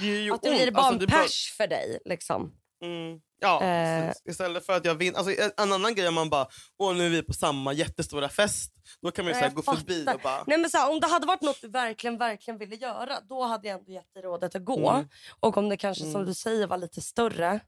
det 0.00 0.06
är 0.28 0.32
att 0.34 0.42
det 0.42 0.50
blir 0.50 0.70
bara 0.70 0.82
Alltså, 0.86 1.02
en 1.04 1.10
pers 1.10 1.54
för 1.56 1.66
dig. 1.66 1.98
Liksom. 2.04 2.52
Mm, 2.84 3.20
ja, 3.40 3.62
Eh. 3.62 4.12
istället 4.28 4.66
för 4.66 4.72
att 4.76 4.84
jag 4.84 4.94
vinner. 4.94 5.18
Alltså, 5.18 5.42
en 5.56 5.72
annan 5.72 5.94
grej 5.94 6.08
om 6.08 6.14
man 6.14 6.30
bara, 6.30 6.46
åh 6.78 6.94
nu 6.96 7.06
är 7.06 7.10
vi 7.10 7.22
på 7.22 7.32
samma 7.32 7.72
jättestora 7.72 8.28
fest. 8.28 8.72
Då 9.02 9.10
kan 9.10 9.24
man 9.24 9.34
ju 9.34 9.40
Jag 9.40 9.54
gå 9.54 9.62
förbi 9.62 10.04
fattar. 10.04 10.14
och 10.14 10.20
bara... 10.20 10.44
Nej, 10.46 10.58
men 10.58 10.70
så 10.70 10.78
här, 10.78 10.90
om 10.90 11.00
det 11.00 11.06
hade 11.06 11.26
varit 11.26 11.42
något 11.42 11.60
du 11.60 11.68
verkligen, 11.68 12.18
verkligen 12.18 12.58
ville 12.58 12.76
göra, 12.76 13.20
då 13.28 13.42
hade 13.44 13.68
jag 13.68 13.78
ändå 13.78 13.92
gett 13.92 14.14
dig 14.14 14.22
rådet 14.22 14.54
att 14.54 14.64
gå. 14.64 14.90
Mm. 14.90 15.08
Och 15.40 15.56
om 15.56 15.68
det 15.68 15.76
kanske 15.76 16.04
som 16.04 16.14
Mm. 16.14 16.26
du 16.26 16.34
säger 16.34 16.66
var 16.66 16.76
lite 16.78 17.00
större. 17.00 17.60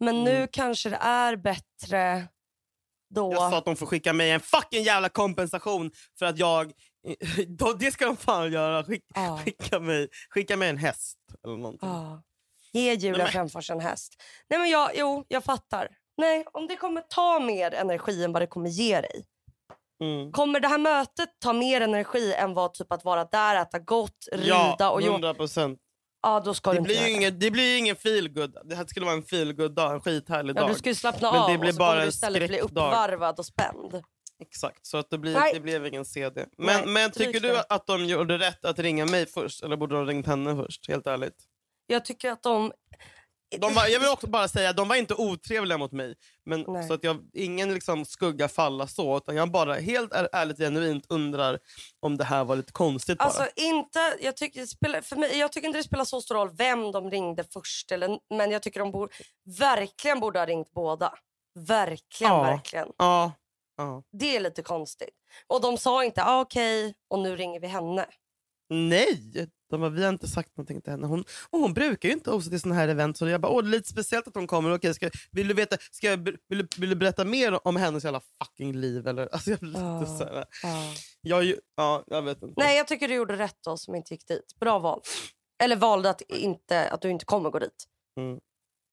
Men 0.00 0.24
nu 0.24 0.30
Mm. 0.36 0.48
kanske 0.52 0.90
det 0.90 0.96
är 0.96 1.36
bättre 1.36 2.28
då. 3.14 3.32
Jag 3.32 3.50
sa 3.52 3.58
att 3.58 3.64
de 3.64 3.76
får 3.76 3.86
skicka 3.86 4.12
mig 4.12 4.30
en 4.30 4.40
fucking 4.40 4.82
jävla 4.82 5.08
kompensation 5.08 5.90
för 6.18 6.26
att 6.26 6.38
jag... 6.38 6.72
Det 7.78 7.92
ska 7.92 8.06
de 8.06 8.16
fan 8.16 8.52
göra. 8.52 8.84
Skick, 8.84 9.04
Ja. 9.14 9.40
skicka, 9.44 9.80
mig, 9.80 10.08
skicka 10.30 10.56
mig 10.56 10.68
en 10.68 10.78
häst 10.78 11.18
eller 11.44 11.56
någonting. 11.56 11.88
Ja. 11.88 12.22
Ge 12.72 12.94
Julia 12.94 13.26
Fränfors 13.26 13.70
en 13.70 13.80
häst. 13.80 14.12
Nej 14.50 14.58
men 14.60 14.70
jag, 14.70 14.90
jo, 14.94 15.24
jag 15.28 15.44
fattar. 15.44 15.88
Nej, 16.16 16.44
om 16.52 16.66
det 16.66 16.76
kommer 16.76 17.00
ta 17.00 17.40
mer 17.40 17.74
energi 17.74 18.24
än 18.24 18.32
vad 18.32 18.42
det 18.42 18.46
kommer 18.46 18.68
ge 18.70 19.00
dig. 19.00 19.24
Mm. 20.02 20.32
Kommer 20.32 20.60
det 20.60 20.68
här 20.68 20.78
mötet 20.78 21.28
ta 21.38 21.52
mer 21.52 21.80
energi 21.80 22.34
än 22.34 22.54
vad 22.54 22.74
typ 22.74 22.92
att 22.92 23.04
vara 23.04 23.24
där, 23.24 23.62
äta 23.62 23.78
gott, 23.78 24.28
rida 24.32 24.46
Ja, 24.78 24.90
och 24.90 25.02
jobba? 25.02 25.12
100 25.14 25.34
procent. 25.34 25.78
Ja, 26.22 26.40
då 26.40 26.54
ska 26.54 26.72
Det 26.72 26.80
blir 26.80 27.06
ju 27.06 27.10
ingen, 27.12 27.38
det 27.38 27.50
blir 27.50 27.78
ingen 27.78 27.96
feelgood. 27.96 28.56
Det 28.64 28.76
här 28.76 28.86
skulle 28.86 29.06
vara 29.06 29.16
en 29.16 29.22
feelgood 29.22 29.74
dag, 29.74 29.92
en 29.92 30.00
skithärlig 30.00 30.56
Ja, 30.56 30.60
dag. 30.60 30.70
du 30.70 30.74
ska 30.74 30.88
ju 30.88 30.94
slappna 30.94 31.32
Men 31.32 31.40
av 31.40 31.50
det 31.50 31.58
blir 31.58 31.68
och 31.68 31.74
så 31.74 31.78
bara 31.78 31.90
kommer 31.90 32.02
du 32.02 32.08
istället 32.08 32.48
bli 32.48 32.60
uppvarvad 32.60 33.38
och 33.38 33.46
spänd. 33.46 34.02
Exakt, 34.42 34.86
så 34.86 34.96
att 34.96 35.10
det, 35.10 35.18
blir, 35.18 35.34
Nej. 35.34 35.50
det 35.54 35.60
blev 35.60 35.86
ingen 35.86 36.04
CD. 36.04 36.46
Men, 36.58 36.66
Nej, 36.66 36.86
men 36.86 37.10
tycker 37.10 37.40
du 37.40 37.62
att 37.68 37.86
de 37.86 38.04
gjorde 38.04 38.38
rätt 38.38 38.64
att 38.64 38.78
ringa 38.78 39.06
mig 39.06 39.26
först? 39.26 39.62
Eller 39.62 39.76
borde 39.76 39.94
de 39.94 39.98
ha 40.04 40.10
ringt 40.10 40.26
henne 40.26 40.56
först? 40.56 40.88
Helt 40.88 41.06
ärligt. 41.06 41.36
Jag 41.86 42.04
tycker 42.04 42.30
att 42.30 42.42
de... 42.42 42.72
De 43.58 43.74
var, 43.74 43.86
jag 43.86 44.00
vill 44.00 44.08
också 44.08 44.26
bara 44.26 44.48
säga 44.48 44.72
de 44.72 44.88
var 44.88 44.96
inte 44.96 45.14
otrevliga 45.14 45.78
mot 45.78 45.92
mig. 45.92 46.14
Men, 46.44 46.64
Nej. 46.68 46.88
så 46.88 46.94
att 46.94 47.04
jag, 47.04 47.22
ingen 47.32 47.74
liksom 47.74 48.04
skugga 48.04 48.48
falla 48.48 48.86
så. 48.86 49.16
Utan 49.16 49.36
jag 49.36 49.50
bara 49.50 49.74
helt 49.74 50.12
är, 50.12 50.28
ärligt 50.32 50.58
genuint 50.58 51.06
undrar 51.08 51.58
om 52.00 52.16
det 52.16 52.24
här 52.24 52.44
var 52.44 52.56
lite 52.56 52.72
konstigt 52.72 53.18
bara. 53.18 53.24
Alltså 53.24 53.46
inte, 53.56 54.16
jag, 54.20 54.36
tycker, 54.36 54.66
spelar, 54.66 55.00
för 55.00 55.16
mig, 55.16 55.38
jag 55.38 55.52
tycker 55.52 55.66
inte 55.66 55.78
det 55.78 55.84
spelar 55.84 56.04
så 56.04 56.20
stor 56.20 56.34
roll 56.34 56.50
vem 56.56 56.92
de 56.92 57.10
ringde 57.10 57.44
först. 57.52 57.92
Eller, 57.92 58.18
men 58.34 58.50
jag 58.50 58.62
tycker 58.62 58.80
de 58.80 58.90
borde, 58.90 59.12
verkligen 59.58 60.20
borde 60.20 60.38
ha 60.38 60.46
ringt 60.46 60.72
båda. 60.72 61.14
Verkligen, 61.58 62.32
Ja. 62.32 62.42
verkligen. 62.42 62.88
ja, 62.98 63.32
ja. 63.76 64.02
Det 64.12 64.36
är 64.36 64.40
lite 64.40 64.62
konstigt. 64.62 65.14
Och 65.46 65.60
de 65.60 65.78
sa 65.78 66.04
inte 66.04 66.24
ah, 66.24 66.40
okej 66.40 66.94
och 67.10 67.18
nu 67.18 67.36
ringer 67.36 67.60
vi 67.60 67.66
henne. 67.66 68.06
Nej! 68.68 69.48
De 69.70 69.80
bara, 69.80 69.90
vi 69.90 70.02
har 70.02 70.08
inte 70.12 70.28
sagt 70.28 70.56
någonting 70.56 70.82
till 70.82 70.90
henne. 70.90 71.06
Hon, 71.06 71.24
och 71.50 71.58
hon 71.60 71.74
brukar 71.74 72.08
ju 72.08 72.12
inte 72.14 72.30
hosta 72.30 72.50
till 72.50 72.60
såna 72.60 72.74
här 72.74 72.88
event. 72.88 73.16
Så 73.18 73.28
jag 73.28 73.40
bara, 73.40 73.52
åh, 73.52 73.62
det 73.62 73.68
är 73.68 73.70
lite 73.70 73.88
speciellt 73.88 74.28
att 74.28 74.34
hon 74.34 74.46
kommer. 74.46 74.74
Okej, 74.74 74.94
ska, 74.94 75.10
vill, 75.30 75.48
du 75.48 75.54
veta, 75.54 75.76
ska 75.90 76.06
jag, 76.06 76.16
vill, 76.16 76.38
du, 76.48 76.68
vill 76.78 76.90
du 76.90 76.96
berätta 76.96 77.24
mer 77.24 77.66
om 77.66 77.76
hennes 77.76 78.04
jävla 78.04 78.20
fucking 78.44 78.72
liv? 78.76 79.06
Eller? 79.06 79.28
Alltså, 79.32 79.50
jag, 79.50 79.58
blir 79.60 79.68
lite 79.70 79.80
Ja. 79.80 80.18
så 80.18 80.24
här, 80.24 80.44
jag, 81.20 81.38
är 81.38 81.42
ju- 81.42 81.60
ja, 81.76 82.04
jag 82.06 82.22
vet 82.22 82.42
inte. 82.42 82.54
Nej 82.62 82.76
jag 82.76 82.88
tycker 82.88 83.08
du 83.08 83.14
gjorde 83.14 83.36
rätt 83.38 83.58
då 83.64 83.76
som 83.76 83.94
inte 83.94 84.14
gick 84.14 84.26
dit. 84.26 84.54
Bra 84.60 84.78
val. 84.78 85.00
Eller 85.62 85.76
valde 85.76 86.10
att, 86.10 86.20
inte, 86.20 86.90
att 86.90 87.00
du 87.02 87.10
inte 87.10 87.24
kommer 87.24 87.50
gå 87.50 87.58
dit. 87.58 87.84
Mm. 88.20 88.38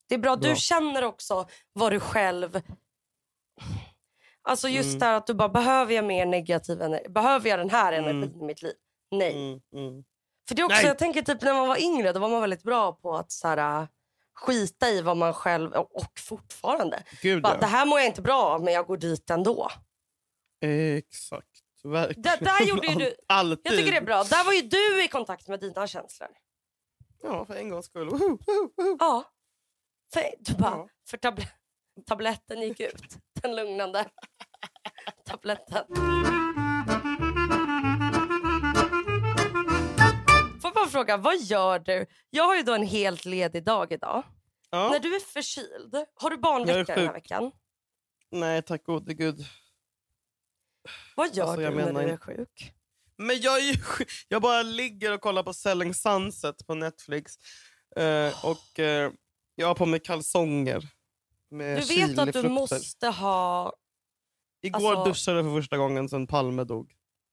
Det 0.09 0.15
är 0.15 0.19
bra. 0.19 0.35
Bra. 0.35 0.49
Du 0.49 0.55
känner 0.55 1.03
också 1.03 1.47
vad 1.73 1.91
du 1.91 1.99
själv... 1.99 2.61
Alltså 4.45 4.69
just 4.69 4.87
Mm. 4.87 4.99
det 4.99 5.05
här 5.05 5.13
att 5.17 5.27
du 5.27 5.33
bara, 5.33 5.49
behöver 5.49 5.93
jag 5.93 6.05
mer 6.05 6.25
negativ 6.25 6.81
energi? 6.81 7.09
Behöver 7.09 7.49
jag 7.49 7.59
den 7.59 7.69
här 7.69 7.93
Mm. 7.93 8.09
energin 8.09 8.41
i 8.41 8.45
mitt 8.45 8.61
liv? 8.61 8.73
Nej. 9.11 9.31
Mm, 9.33 9.61
mm. 9.87 10.03
För 10.47 10.55
det 10.55 10.61
är 10.61 10.65
också, 10.65 10.75
Nej. 10.77 10.85
jag 10.85 10.97
tänker 10.97 11.21
typ 11.21 11.41
när 11.41 11.53
man 11.53 11.67
var 11.67 11.81
yngre, 11.81 12.13
då 12.13 12.19
var 12.19 12.29
man 12.29 12.41
väldigt 12.41 12.63
bra 12.63 12.91
på 12.93 13.15
att 13.15 13.31
så 13.31 13.47
här, 13.47 13.81
äh, 13.81 13.87
skita 14.35 14.89
i 14.89 15.01
vad 15.01 15.17
man 15.17 15.33
själv, 15.33 15.71
och 15.73 16.19
fortfarande. 16.19 17.03
Gud 17.21 17.41
Bara, 17.43 17.53
ja. 17.53 17.59
det 17.59 17.65
här 17.65 17.85
mår 17.85 17.99
jag 17.99 18.07
inte 18.07 18.21
bra 18.21 18.43
av 18.43 18.63
men 18.63 18.73
jag 18.73 18.85
går 18.87 18.97
dit 18.97 19.29
ändå. 19.29 19.69
Exakt. 20.97 21.47
Verkligen. 21.83 22.21
Där- 22.21 22.37
där 22.45 22.65
gjorde 22.65 22.87
ju 22.87 22.95
du- 22.99 23.15
Alltid. 23.27 23.59
Jag 23.63 23.77
tycker 23.77 23.91
det 23.91 23.97
är 23.97 24.01
bra. 24.01 24.23
Där 24.23 24.43
var 24.45 24.53
ju 24.53 24.61
du 24.61 25.03
i 25.03 25.07
kontakt 25.07 25.47
med 25.47 25.59
dina 25.59 25.87
känslor. 25.87 26.29
Ja, 27.23 27.45
för 27.45 27.55
en 27.55 27.69
gångs 27.69 27.85
skull. 27.85 28.09
Woho, 28.09 28.27
woho, 28.29 28.69
woho. 28.77 28.97
Ja. 28.99 29.23
För, 30.13 30.23
du 30.39 30.53
bara, 30.53 30.71
Ja. 30.71 30.87
för 31.09 31.17
tabl- 31.17 31.47
tabletten 32.05 32.61
gick 32.61 32.79
ut. 32.79 33.17
Den 33.43 33.55
lugnande 33.55 34.05
tabletten. 35.25 35.85
Får 40.61 40.69
jag 40.69 40.73
bara 40.73 40.87
fråga, 40.87 41.17
vad 41.17 41.41
gör 41.41 41.79
du? 41.79 42.05
Jag 42.29 42.43
har 42.43 42.55
ju 42.55 42.63
då 42.63 42.73
en 42.73 42.87
helt 42.87 43.25
ledig 43.25 43.63
dag 43.65 43.91
idag. 43.91 44.23
Ja. 44.69 44.89
När 44.89 44.99
du 44.99 45.15
är 45.15 45.19
förkyld, 45.19 45.95
har 46.15 46.29
du 46.29 46.37
barnvecka 46.37 46.95
den 46.95 47.05
här 47.07 47.13
veckan? 47.13 47.51
Nej, 48.31 48.61
tack 48.61 48.83
gode 48.83 49.13
gud. 49.13 49.45
Vad 51.15 51.35
gör 51.35 51.43
Alltså, 51.43 51.61
jag 51.61 51.73
du 51.73 51.91
när 51.91 52.03
du 52.03 52.09
är 52.11 52.17
sjuk? 52.17 52.73
Men 53.17 53.41
jag, 53.41 53.57
är 53.57 53.63
ju, 53.63 53.79
sjuk. 53.79 54.09
jag 54.27 54.41
bara 54.41 54.61
ligger 54.61 55.13
och 55.13 55.21
kollar 55.21 55.43
på 55.43 55.53
Selling 55.53 55.93
Sunset 55.93 56.67
på 56.67 56.75
Netflix. 56.75 57.33
Eh, 57.95 58.45
och 58.45 58.79
eh, 58.79 59.11
jag 59.55 59.67
har 59.67 59.75
på 59.75 59.85
mig 59.85 59.99
kalsonger. 59.99 60.83
Du 61.59 61.81
vet 61.95 62.17
att 62.19 62.33
du 62.33 62.49
måste 62.49 63.07
ha... 63.07 63.73
Igår 64.61 64.89
alltså- 64.91 65.03
duschade 65.05 65.37
jag 65.37 65.45
för 65.45 65.61
första 65.61 65.77
gången 65.77 66.09
sedan 66.09 66.27
Palme 66.27 66.63
dog. 66.63 66.91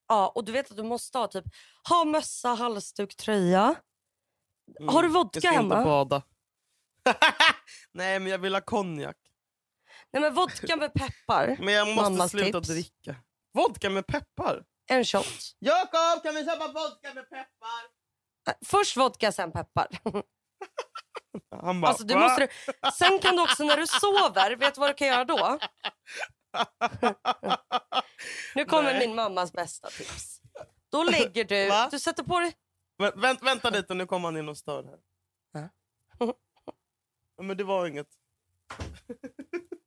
Ja, 0.09 0.29
och 0.35 0.45
du 0.45 0.53
vet 0.53 0.71
att 0.71 0.77
du 0.77 0.83
måste 0.83 1.19
ha 1.19 1.27
typ 1.27 1.45
ha 1.89 2.05
mössa, 2.05 2.49
halsduk, 2.49 3.17
tröja. 3.17 3.75
Har 4.89 5.03
du 5.03 5.09
vodka 5.09 5.41
jag 5.43 5.43
ska 5.43 5.53
hemma? 5.53 5.77
inte 5.77 5.85
bada. 5.89 6.23
Nej, 7.93 8.21
men 8.21 8.33
jag 8.33 8.39
vill 8.39 8.55
ha 8.55 8.61
konjak. 8.61 9.17
Nej 10.13 10.23
men 10.23 10.35
vodka 10.35 10.77
med 10.77 10.93
peppar. 10.95 11.57
Men 11.61 11.75
jag 11.75 11.89
måste 11.89 12.11
Mammas 12.11 12.31
sluta 12.31 12.61
tips. 12.61 12.69
dricka. 12.69 13.17
Vodka 13.53 13.91
med 13.91 14.07
peppar? 14.07 14.65
En 14.87 15.05
shot. 15.05 15.57
Jakob, 15.59 16.23
kan 16.23 16.35
vi 16.35 16.45
köpa 16.45 16.67
vodka 16.69 17.15
med 17.15 17.31
peppar? 17.31 17.83
Äh, 18.49 18.55
Först 18.65 18.97
vodka, 18.97 19.33
sen 19.33 19.53
peppar. 19.53 19.89
Han 21.63 21.81
bara, 21.81 21.89
Alltså, 21.89 22.05
du 22.05 22.17
måste, 22.17 22.49
sen 22.99 23.19
kan 23.19 23.37
du 23.37 23.43
också 23.43 23.65
när 23.65 23.77
du 23.77 23.87
sover, 23.87 24.57
vet 24.57 24.75
du 24.75 24.81
vad 24.81 24.91
du 24.91 24.95
kan 24.95 25.09
göra 25.09 25.25
då? 25.25 25.59
Nu 28.55 28.65
kommer 28.65 28.93
Nej. 28.93 29.07
min 29.07 29.17
mammas 29.17 29.53
bästa 29.53 29.89
tips. 29.91 30.41
Då 30.93 31.03
lägger 31.11 31.45
du, 31.45 31.69
Va? 31.69 31.89
du 31.91 31.99
sätter 31.99 32.23
på 32.23 32.41
dig... 32.41 32.53
Vä- 33.03 33.21
vänt, 33.21 33.43
vänta 33.43 33.71
lite, 33.71 33.95
nu 33.95 34.07
kommer 34.07 34.29
han 34.29 34.37
in 34.37 34.49
och 34.49 34.57
stör 34.59 34.85
här. 34.85 34.99
Ja, 35.53 36.35
Men 37.43 37.57
det 37.57 37.65
var 37.65 37.87
inget. 37.87 38.09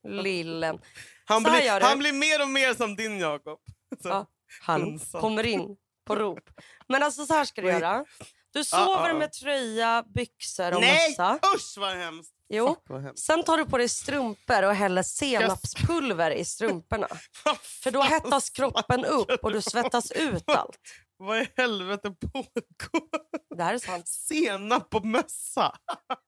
Lillen. 0.08 0.80
Han 1.26 1.44
blir, 1.44 1.82
han 1.82 2.00
blir 2.00 2.14
mer 2.14 2.42
och 2.42 2.48
mer 2.50 2.74
som 2.74 2.96
din 2.96 3.20
Jakob. 3.20 3.60
Ja. 4.04 4.26
Ensam. 4.68 5.22
kommer 5.22 5.46
in 5.46 5.78
på 6.06 6.16
rop. 6.16 6.50
Men 6.88 7.04
alltså 7.04 7.26
så 7.26 7.34
här 7.34 7.46
ska 7.46 7.62
du 7.62 7.68
göra. 7.68 8.06
Du 8.54 8.60
Ah, 8.60 8.64
sover 8.64 9.10
ah. 9.10 9.14
med 9.14 9.32
tröja, 9.32 10.04
byxor 10.16 10.74
och 10.76 10.82
Nej, 10.82 11.10
mössa. 11.10 11.40
usch 11.56 11.78
vad 11.78 11.96
hemskt. 11.98 12.34
Jo. 12.50 12.68
Fuck, 12.88 13.02
hemskt. 13.02 13.24
Sen 13.26 13.44
tar 13.44 13.58
du 13.58 13.66
på 13.66 13.78
dig 13.78 13.90
strumpor 13.90 14.64
och 14.64 14.76
häller 14.76 15.04
senapspulver 15.04 16.32
i 16.32 16.46
strumporna. 16.46 17.08
För 17.84 17.92
då 17.92 18.02
hettas 18.02 18.50
kroppen 18.50 19.06
upp 19.06 19.44
och 19.44 19.52
du 19.52 19.62
svettas 19.62 20.12
ut 20.16 20.50
allt. 20.50 20.78
Vad 21.18 21.42
i 21.42 21.48
helvete 21.58 22.12
pågår? 22.12 23.56
Det 23.58 23.64
här 23.64 23.74
är 23.74 23.78
sant. 23.80 24.08
Senap 24.08 24.90
på 24.90 25.00
mössa. 25.00 25.76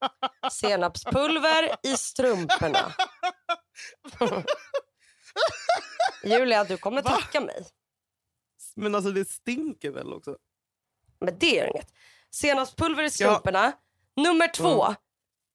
Senapspulver 0.52 1.76
i 1.82 1.96
strumporna. 1.96 2.94
Julia, 6.24 6.64
du 6.64 6.76
kommer 6.76 7.02
Va? 7.02 7.10
tacka 7.10 7.40
mig. 7.40 7.66
Men 8.76 8.94
alltså 8.94 9.10
det 9.10 9.28
stinker 9.28 9.90
väl 9.90 10.12
också? 10.12 10.36
Men 11.20 11.38
det 11.38 11.58
är 11.60 11.70
inget. 11.70 11.92
Senapspulver 12.30 13.04
i 13.04 13.10
strumporna. 13.10 13.72
Nummer 14.16 14.48
två, 14.48 14.94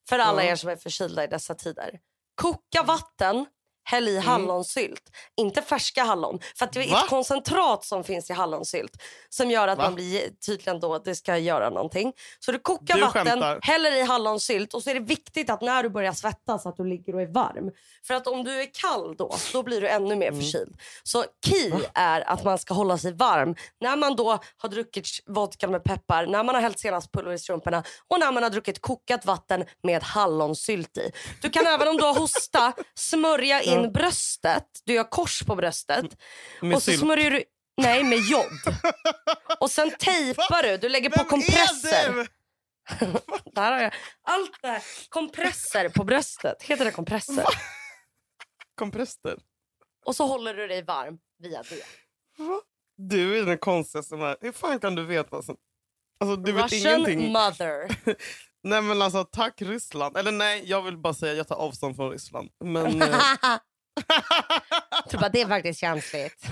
för 0.09 0.19
alla 0.19 0.43
er 0.43 0.55
som 0.55 0.69
är 0.69 0.75
förkylda 0.75 1.23
i 1.23 1.27
dessa 1.27 1.55
tider. 1.55 1.99
Koka 2.35 2.83
vatten, 2.83 3.45
häll 3.83 4.07
Mm. 4.07 4.15
i 4.23 4.25
hallonsylt. 4.25 5.01
Inte 5.37 5.61
färska 5.61 6.03
hallon. 6.03 6.39
För 6.57 6.65
att 6.65 6.73
det 6.73 6.79
är 6.83 6.91
Va? 6.91 7.01
ett 7.03 7.09
koncentrat 7.09 7.85
som 7.85 8.03
finns 8.03 8.29
i 8.29 8.33
hallonsylt 8.33 8.91
som 9.29 9.51
gör 9.51 9.67
att 9.67 9.77
Va? 9.77 9.83
man 9.83 9.95
blir 9.95 10.21
tydligen 10.45 10.79
då 10.79 10.97
det 10.99 11.15
ska 11.15 11.37
göra 11.37 11.69
någonting. 11.69 12.13
Så 12.39 12.51
du 12.51 12.59
kokar 12.59 12.95
Du 12.95 13.01
vatten, 13.01 13.25
skämtar. 13.25 13.59
häller 13.61 13.91
i 13.95 14.01
hallonsylt 14.01 14.73
och 14.73 14.83
så 14.83 14.89
är 14.89 14.93
det 14.93 14.99
viktigt 14.99 15.49
att 15.49 15.61
när 15.61 15.83
du 15.83 15.89
börjar 15.89 16.13
svettas 16.13 16.65
att 16.65 16.77
du 16.77 16.83
ligger 16.85 17.15
och 17.15 17.21
är 17.21 17.27
varm. 17.27 17.71
För 18.07 18.13
att 18.13 18.27
om 18.27 18.43
du 18.43 18.61
är 18.61 18.67
kall 18.73 19.15
då, 19.17 19.35
då 19.53 19.63
blir 19.63 19.81
du 19.81 19.87
ännu 19.87 20.15
mer 20.15 20.27
Mm. 20.27 20.39
förkyld. 20.41 20.75
Så 21.03 21.25
key 21.45 21.73
är 21.93 22.29
att 22.29 22.43
man 22.43 22.57
ska 22.59 22.73
hålla 22.73 22.97
sig 22.97 23.13
varm 23.13 23.55
när 23.81 23.95
man 23.95 24.15
då 24.15 24.39
har 24.57 24.69
druckit 24.69 25.07
vodka 25.25 25.67
med 25.67 25.83
peppar, 25.83 26.25
när 26.25 26.43
man 26.43 26.55
har 26.55 26.61
hällt 26.61 26.79
senapspulver 26.79 27.31
i 27.33 27.39
strumporna 27.39 27.83
och 28.07 28.19
när 28.19 28.31
man 28.31 28.43
har 28.43 28.49
druckit 28.49 28.81
kokat 28.81 29.25
vatten 29.25 29.65
med 29.83 30.03
hallonsylt 30.03 30.97
i. 30.97 31.11
Du 31.41 31.49
kan 31.49 31.67
även 31.67 31.87
om 31.87 31.97
du 31.97 32.03
har 32.03 32.13
hosta 32.13 32.73
smörja 32.95 33.61
in 33.71 33.91
bröstet. 33.91 34.65
Du 34.85 34.93
gör 34.93 35.03
kors 35.03 35.43
på 35.43 35.55
bröstet. 35.55 36.17
Med 36.61 36.75
och 36.75 36.83
så 36.83 36.91
sylt. 36.91 36.99
smörjer 37.01 37.31
du 37.31 37.43
Nej, 37.77 38.03
med 38.03 38.17
jod. 38.19 38.45
Och 39.59 39.71
sen 39.71 39.91
tejpar 39.99 40.63
du. 40.63 40.77
Du 40.77 40.89
lägger 40.89 41.09
på 41.09 41.17
Vem 41.17 41.25
kompresser. 41.29 42.09
är 42.09 42.13
du? 42.13 42.27
Där 43.55 43.71
har 43.71 43.79
jag 43.81 43.93
allt 44.23 44.61
det 44.61 44.67
här. 44.67 44.83
Kompresser 45.09 45.89
på 45.89 46.03
bröstet. 46.03 46.63
Heter 46.63 46.85
det 46.85 46.91
kompresser? 46.91 47.45
Kompresser. 48.75 49.37
Och 50.05 50.15
så 50.15 50.27
håller 50.27 50.53
du 50.53 50.67
dig 50.67 50.83
varm 50.83 51.17
via 51.39 51.63
det. 51.63 51.83
Du 52.97 53.39
är 53.39 53.45
den 53.45 53.57
konstigaste. 53.57 54.35
Hur 54.41 54.51
fan 54.51 54.79
kan 54.79 54.95
du 54.95 55.05
veta? 55.05 55.35
Alltså, 55.35 55.55
du 56.35 56.51
vet 56.51 56.63
Russian 56.63 56.99
ingenting. 56.99 57.31
mother. 57.31 57.87
Nej 58.63 58.81
men 58.81 59.01
alltså 59.01 59.23
tack 59.23 59.61
Ryssland. 59.61 60.17
Eller 60.17 60.31
nej, 60.31 60.63
jag 60.65 60.81
vill 60.81 60.97
bara 60.97 61.13
säga 61.13 61.33
jag 61.33 61.47
tar 61.47 61.55
avstånd 61.55 61.95
från 61.95 62.11
Ryssland. 62.11 62.49
Men, 62.63 62.85
eh, 63.01 63.15
du 65.09 65.17
bara, 65.17 65.29
det 65.29 65.41
är 65.41 65.47
faktiskt 65.47 65.79
känsligt. 65.79 66.45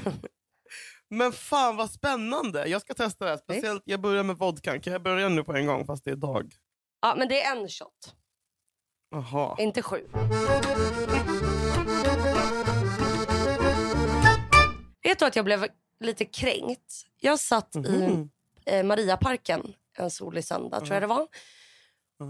men 1.10 1.32
fan 1.32 1.76
vad 1.76 1.92
spännande. 1.92 2.68
Jag 2.68 2.82
ska 2.82 2.94
testa 2.94 3.26
det 3.26 3.32
här. 3.32 3.38
Speciellt, 3.38 3.84
jag 3.86 4.02
börjar 4.02 4.24
med 4.24 4.38
vodka. 4.38 4.80
Kan 4.80 4.94
jag 4.94 5.04
börja 5.04 5.30
nu 5.30 5.44
på 5.44 5.54
en 5.54 5.66
gång 5.66 5.86
fast 5.86 6.04
det 6.06 6.12
är 6.12 6.16
dag? 6.16 6.54
Ja, 7.02 7.16
men 7.18 7.28
det 7.28 7.42
är 7.42 7.56
en 7.56 7.68
shot, 7.70 8.16
Jaha. 9.12 9.56
inte 9.60 9.82
sju. 9.82 10.08
Vet 15.04 15.20
du 15.20 15.26
att 15.26 15.36
jag 15.36 15.46
blev 15.46 15.68
lite 16.00 16.26
kränkt? 16.26 16.94
Jag 17.22 17.40
satt 17.40 17.76
i 17.76 17.80
Mhm. 17.80 18.30
eh, 18.66 18.84
Mariaparken 18.84 19.74
en 19.98 20.12
solig 20.12 20.46
söndag, 20.46 20.80
tror 20.80 20.94
jag 20.94 21.04
det 21.04 21.08
var. 21.08 21.28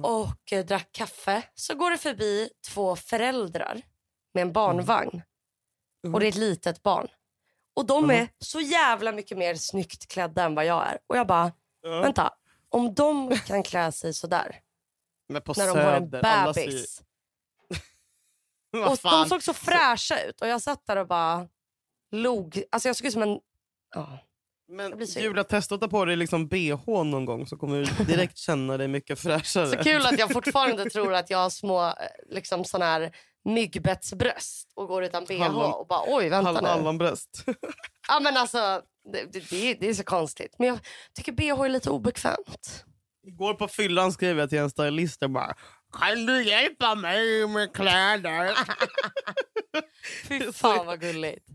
Och 0.04 0.54
eh, 0.54 0.66
drack 0.66 0.90
kaffe. 0.92 1.44
Så 1.56 1.76
går 1.76 1.92
det 1.92 1.98
förbi 1.98 2.50
två 2.68 2.96
föräldrar 2.96 3.82
med 4.34 4.42
en 4.42 4.54
barnvagn. 4.54 5.22
Och 6.14 6.20
det 6.20 6.26
är 6.26 6.30
ett 6.30 6.36
litet 6.36 6.84
barn. 6.84 7.08
Och 7.76 7.86
de 7.86 8.10
är 8.10 8.28
så 8.40 8.60
jävla 8.62 9.12
mycket 9.12 9.38
mer 9.38 9.56
snyggt 9.56 10.08
klädda 10.08 10.44
än 10.44 10.56
vad 10.56 10.66
jag 10.66 10.88
är. 10.88 10.98
Och 11.08 11.18
jag 11.18 11.28
bara, 11.28 11.52
Ja. 11.82 12.00
vänta. 12.02 12.34
Om 12.70 12.94
de 12.94 13.38
kan 13.40 13.64
klä 13.64 13.92
sig 13.92 14.14
sådär 14.14 14.60
Men 15.30 15.42
på 15.42 15.54
när 15.58 15.68
de 15.68 15.78
har 15.80 15.94
en 15.94 16.04
ju- 16.04 16.10
bebis. 16.10 17.02
Vad 18.72 18.92
Och 18.92 18.98
de 19.04 19.26
såg 19.30 19.44
så 19.44 19.54
fräscha 19.54 20.24
ut 20.24 20.42
och 20.42 20.48
jag 20.48 20.62
satt 20.62 20.86
där 20.86 20.96
och 20.98 21.08
bara 21.08 21.48
log. 22.12 22.64
Alltså 22.72 22.90
jag 22.90 22.96
såg 22.96 23.08
ut 23.08 23.14
som 23.14 23.22
en... 23.22 23.40
Ja. 23.96 24.20
Men 24.72 24.94
Julia, 25.18 25.44
testa 25.44 25.76
att 25.76 25.82
ta 25.82 25.88
på 25.88 26.06
dig 26.06 26.16
liksom 26.16 26.48
bh 26.48 26.86
någon 26.88 27.26
gång 27.26 27.48
så 27.48 27.58
kommer 27.58 27.78
du 27.78 28.04
direkt 28.06 28.38
känna 28.48 28.78
dig 28.78 28.88
mycket 28.88 29.20
fräschare. 29.20 29.68
Så 29.68 29.78
kul 29.78 30.06
att 30.06 30.20
jag 30.20 30.32
fortfarande 30.34 30.90
tror 30.90 31.14
att 31.14 31.30
jag 31.30 31.38
har 31.38 31.50
små 31.50 31.86
eh, 31.86 31.94
liksom 32.30 32.66
sån 32.66 32.82
här 32.82 33.12
myggbettsbröst 33.46 34.72
och 34.76 34.88
går 34.88 35.04
utan 35.04 35.26
bh 35.26 35.34
Hallon- 35.42 35.74
och 35.74 35.88
bara 35.88 36.02
oj 36.08 36.30
vänta 36.30 36.52
Hall- 36.52 36.64
nu. 36.64 36.70
Hallonbröst. 36.70 37.44
Ja 38.08 38.20
men 38.20 38.38
alltså 38.38 38.82
det, 39.14 39.50
det, 39.50 39.74
det 39.74 39.90
är 39.90 39.94
så 39.94 40.04
konstigt. 40.04 40.56
Men 40.60 40.68
jag 40.68 40.80
tycker 41.14 41.32
bh 41.32 41.62
är 41.66 41.70
lite 41.70 41.90
obekvämt. 41.90 42.86
Igår 43.28 43.54
på 43.54 43.68
fyllan 43.68 44.12
skrev 44.12 44.40
jag 44.40 44.50
till 44.50 44.60
en 44.60 44.70
stylist 44.70 45.24
och 45.24 45.30
bara 45.30 45.54
Kan 45.98 46.26
du 46.26 46.44
hjälpa 46.44 46.96
mig 46.96 47.48
med 47.48 47.74
kläder? 47.76 48.58
Fy 50.28 50.52
fan 50.52 50.86
vad 50.86 51.00
gulligt. 51.02 51.46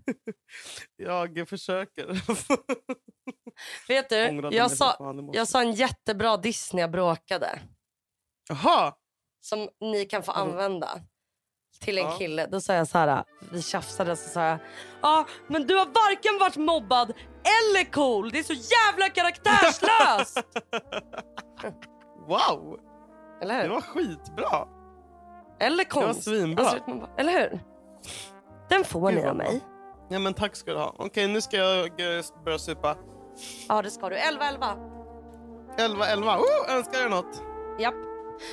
jag 0.97 1.49
försöker. 1.49 2.07
Vet 3.89 4.09
du, 4.09 4.49
jag 4.53 4.71
sa, 4.71 5.15
jag 5.33 5.49
sa 5.49 5.61
en 5.61 5.73
jättebra 5.73 6.37
diss 6.37 6.73
när 6.73 6.81
jag 6.81 6.91
bråkade. 6.91 7.61
Jaha! 8.49 8.95
som 9.41 9.69
ni 9.81 10.05
kan 10.05 10.23
få 10.23 10.33
använda 10.33 11.01
till 11.81 11.99
en 11.99 12.05
Ja. 12.05 12.19
kille. 12.19 12.47
Då 12.47 12.61
sa 12.61 12.75
jag 12.75 12.89
så 12.89 12.99
här, 12.99 13.25
vi 13.53 13.63
tjafsade 13.63 14.17
så 14.17 14.29
sa 14.29 14.41
jag, 14.45 14.59
ja 15.03 15.27
men 15.49 15.67
du 15.67 15.75
har 15.77 15.87
varken 15.87 16.39
varit 16.39 16.57
mobbad 16.57 17.11
eller 17.43 17.93
cool. 17.93 18.31
Det 18.31 18.39
är 18.39 18.43
så 18.43 18.53
jävla 18.53 19.09
karaktärslöst. 19.09 20.43
Wow! 22.29 22.81
Eller 23.45 23.55
hur? 23.57 23.63
Det 23.63 23.69
var 23.69 23.81
skitbra. 23.81 24.69
Eller 25.61 25.85
konst. 25.85 26.25
Det 26.25 26.31
var 26.31 26.37
svinbra. 26.37 26.65
Alltså, 26.65 27.09
eller 27.19 27.33
hur? 27.33 27.61
Den 28.69 28.85
får 28.85 29.13
ni 29.13 29.27
av 29.27 29.37
mig. 29.37 29.61
Ja, 30.09 30.19
men 30.19 30.35
tack 30.35 30.57
ska 30.57 30.71
du 30.71 30.79
ha. 30.79 30.95
Okej, 30.99 31.29
nu 31.29 31.41
ska 31.41 31.57
jag 31.57 31.85
eh, 31.85 32.25
börja 32.45 32.59
supa. 32.59 32.97
Ja, 33.69 33.83
det 33.83 33.91
ska 33.91 34.09
du. 34.09 34.17
11, 34.17 34.49
11. 34.49 34.77
11, 35.79 36.07
11. 36.07 36.39
Oh, 36.39 36.75
önskar 36.77 37.03
du 37.03 37.09
något? 37.09 37.43
Japp. 37.79 37.95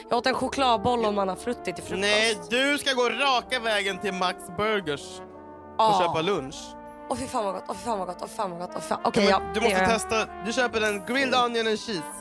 Jag 0.09 0.17
åt 0.17 0.25
en 0.25 0.33
chokladboll 0.33 1.05
och 1.05 1.13
manna 1.13 1.35
frutti 1.35 1.73
till 1.73 1.83
frukost. 1.83 2.01
Nej, 2.01 2.37
du 2.49 2.77
ska 2.77 2.93
gå 2.93 3.09
raka 3.09 3.59
vägen 3.59 3.97
till 3.97 4.13
Max 4.13 4.37
Burgers 4.57 5.19
och 5.19 5.85
ah. 5.85 5.99
köpa 6.01 6.21
lunch. 6.21 6.55
Åh 7.09 7.17
fy 7.17 7.27
fan 7.27 7.45
vad 7.45 7.53
gott, 7.53 7.63
åh 7.67 7.75
fy 7.75 7.85
fan 7.85 7.99
vad 7.99 8.07
gott, 8.07 8.17
åh 8.21 8.27
fan 8.27 8.51
vad 8.51 8.59
gott. 8.59 8.75
Oh, 8.75 8.81
fan. 8.81 8.99
Okay, 9.05 9.23
ja, 9.23 9.29
ja, 9.29 9.41
du 9.53 9.61
måste 9.61 9.85
testa. 9.85 10.27
Du 10.45 10.53
köper 10.53 10.81
en 10.81 11.05
grilled 11.05 11.35
onion 11.35 11.67
and 11.67 11.79
cheese. 11.79 12.20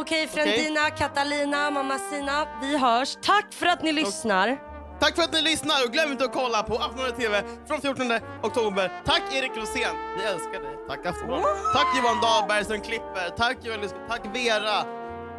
Okej, 0.00 0.28
Frendina, 0.28 0.90
Katalina, 0.90 1.70
Mamma 1.70 1.98
Sina. 1.98 2.46
Vi 2.60 2.78
hörs. 2.78 3.16
Tack 3.22 3.46
för 3.52 3.66
att 3.66 3.82
ni 3.82 3.92
lyssnar. 3.92 4.58
Tack 5.00 5.16
för 5.16 5.22
att 5.22 5.32
ni 5.32 5.42
lyssnar 5.42 5.84
och 5.86 5.92
glöm 5.92 6.12
inte 6.12 6.24
att 6.24 6.32
kolla 6.32 6.62
på 6.62 6.74
Aftonbladet 6.74 7.16
TV 7.16 7.42
från 7.66 7.80
14 7.80 8.12
oktober. 8.42 9.02
Tack 9.04 9.22
Erik 9.32 9.50
Rosén, 9.56 9.96
vi 10.18 10.24
älskar 10.24 10.60
dig. 10.62 10.76
Tack 10.88 11.06
Aftonbladet. 11.06 11.46
Tack 11.74 11.86
Johan 11.96 12.20
Dahlberg 12.20 12.64
som 12.64 12.80
klipper. 12.80 13.30
Tack 13.36 13.56
Johan 13.62 13.88
Tack 14.08 14.20
Vera. 14.34 14.84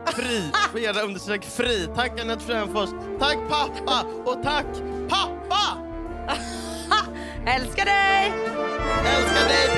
Fri. 0.05 0.51
Vera 0.74 1.01
understreck 1.01 1.45
fri. 1.45 1.88
Tack 1.95 2.20
Anette 2.22 2.43
Fränfors. 2.43 2.89
Tack 3.20 3.38
pappa 3.49 4.05
och 4.26 4.43
tack 4.43 4.66
pappa! 5.10 5.78
älskar 7.47 7.86
dig! 7.86 8.34
Älskar 9.05 9.47
dig! 9.47 9.76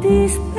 despertar. 0.00 0.49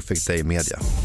Perfect 0.00 0.26
Day 0.26 0.42
Media. 0.42 0.99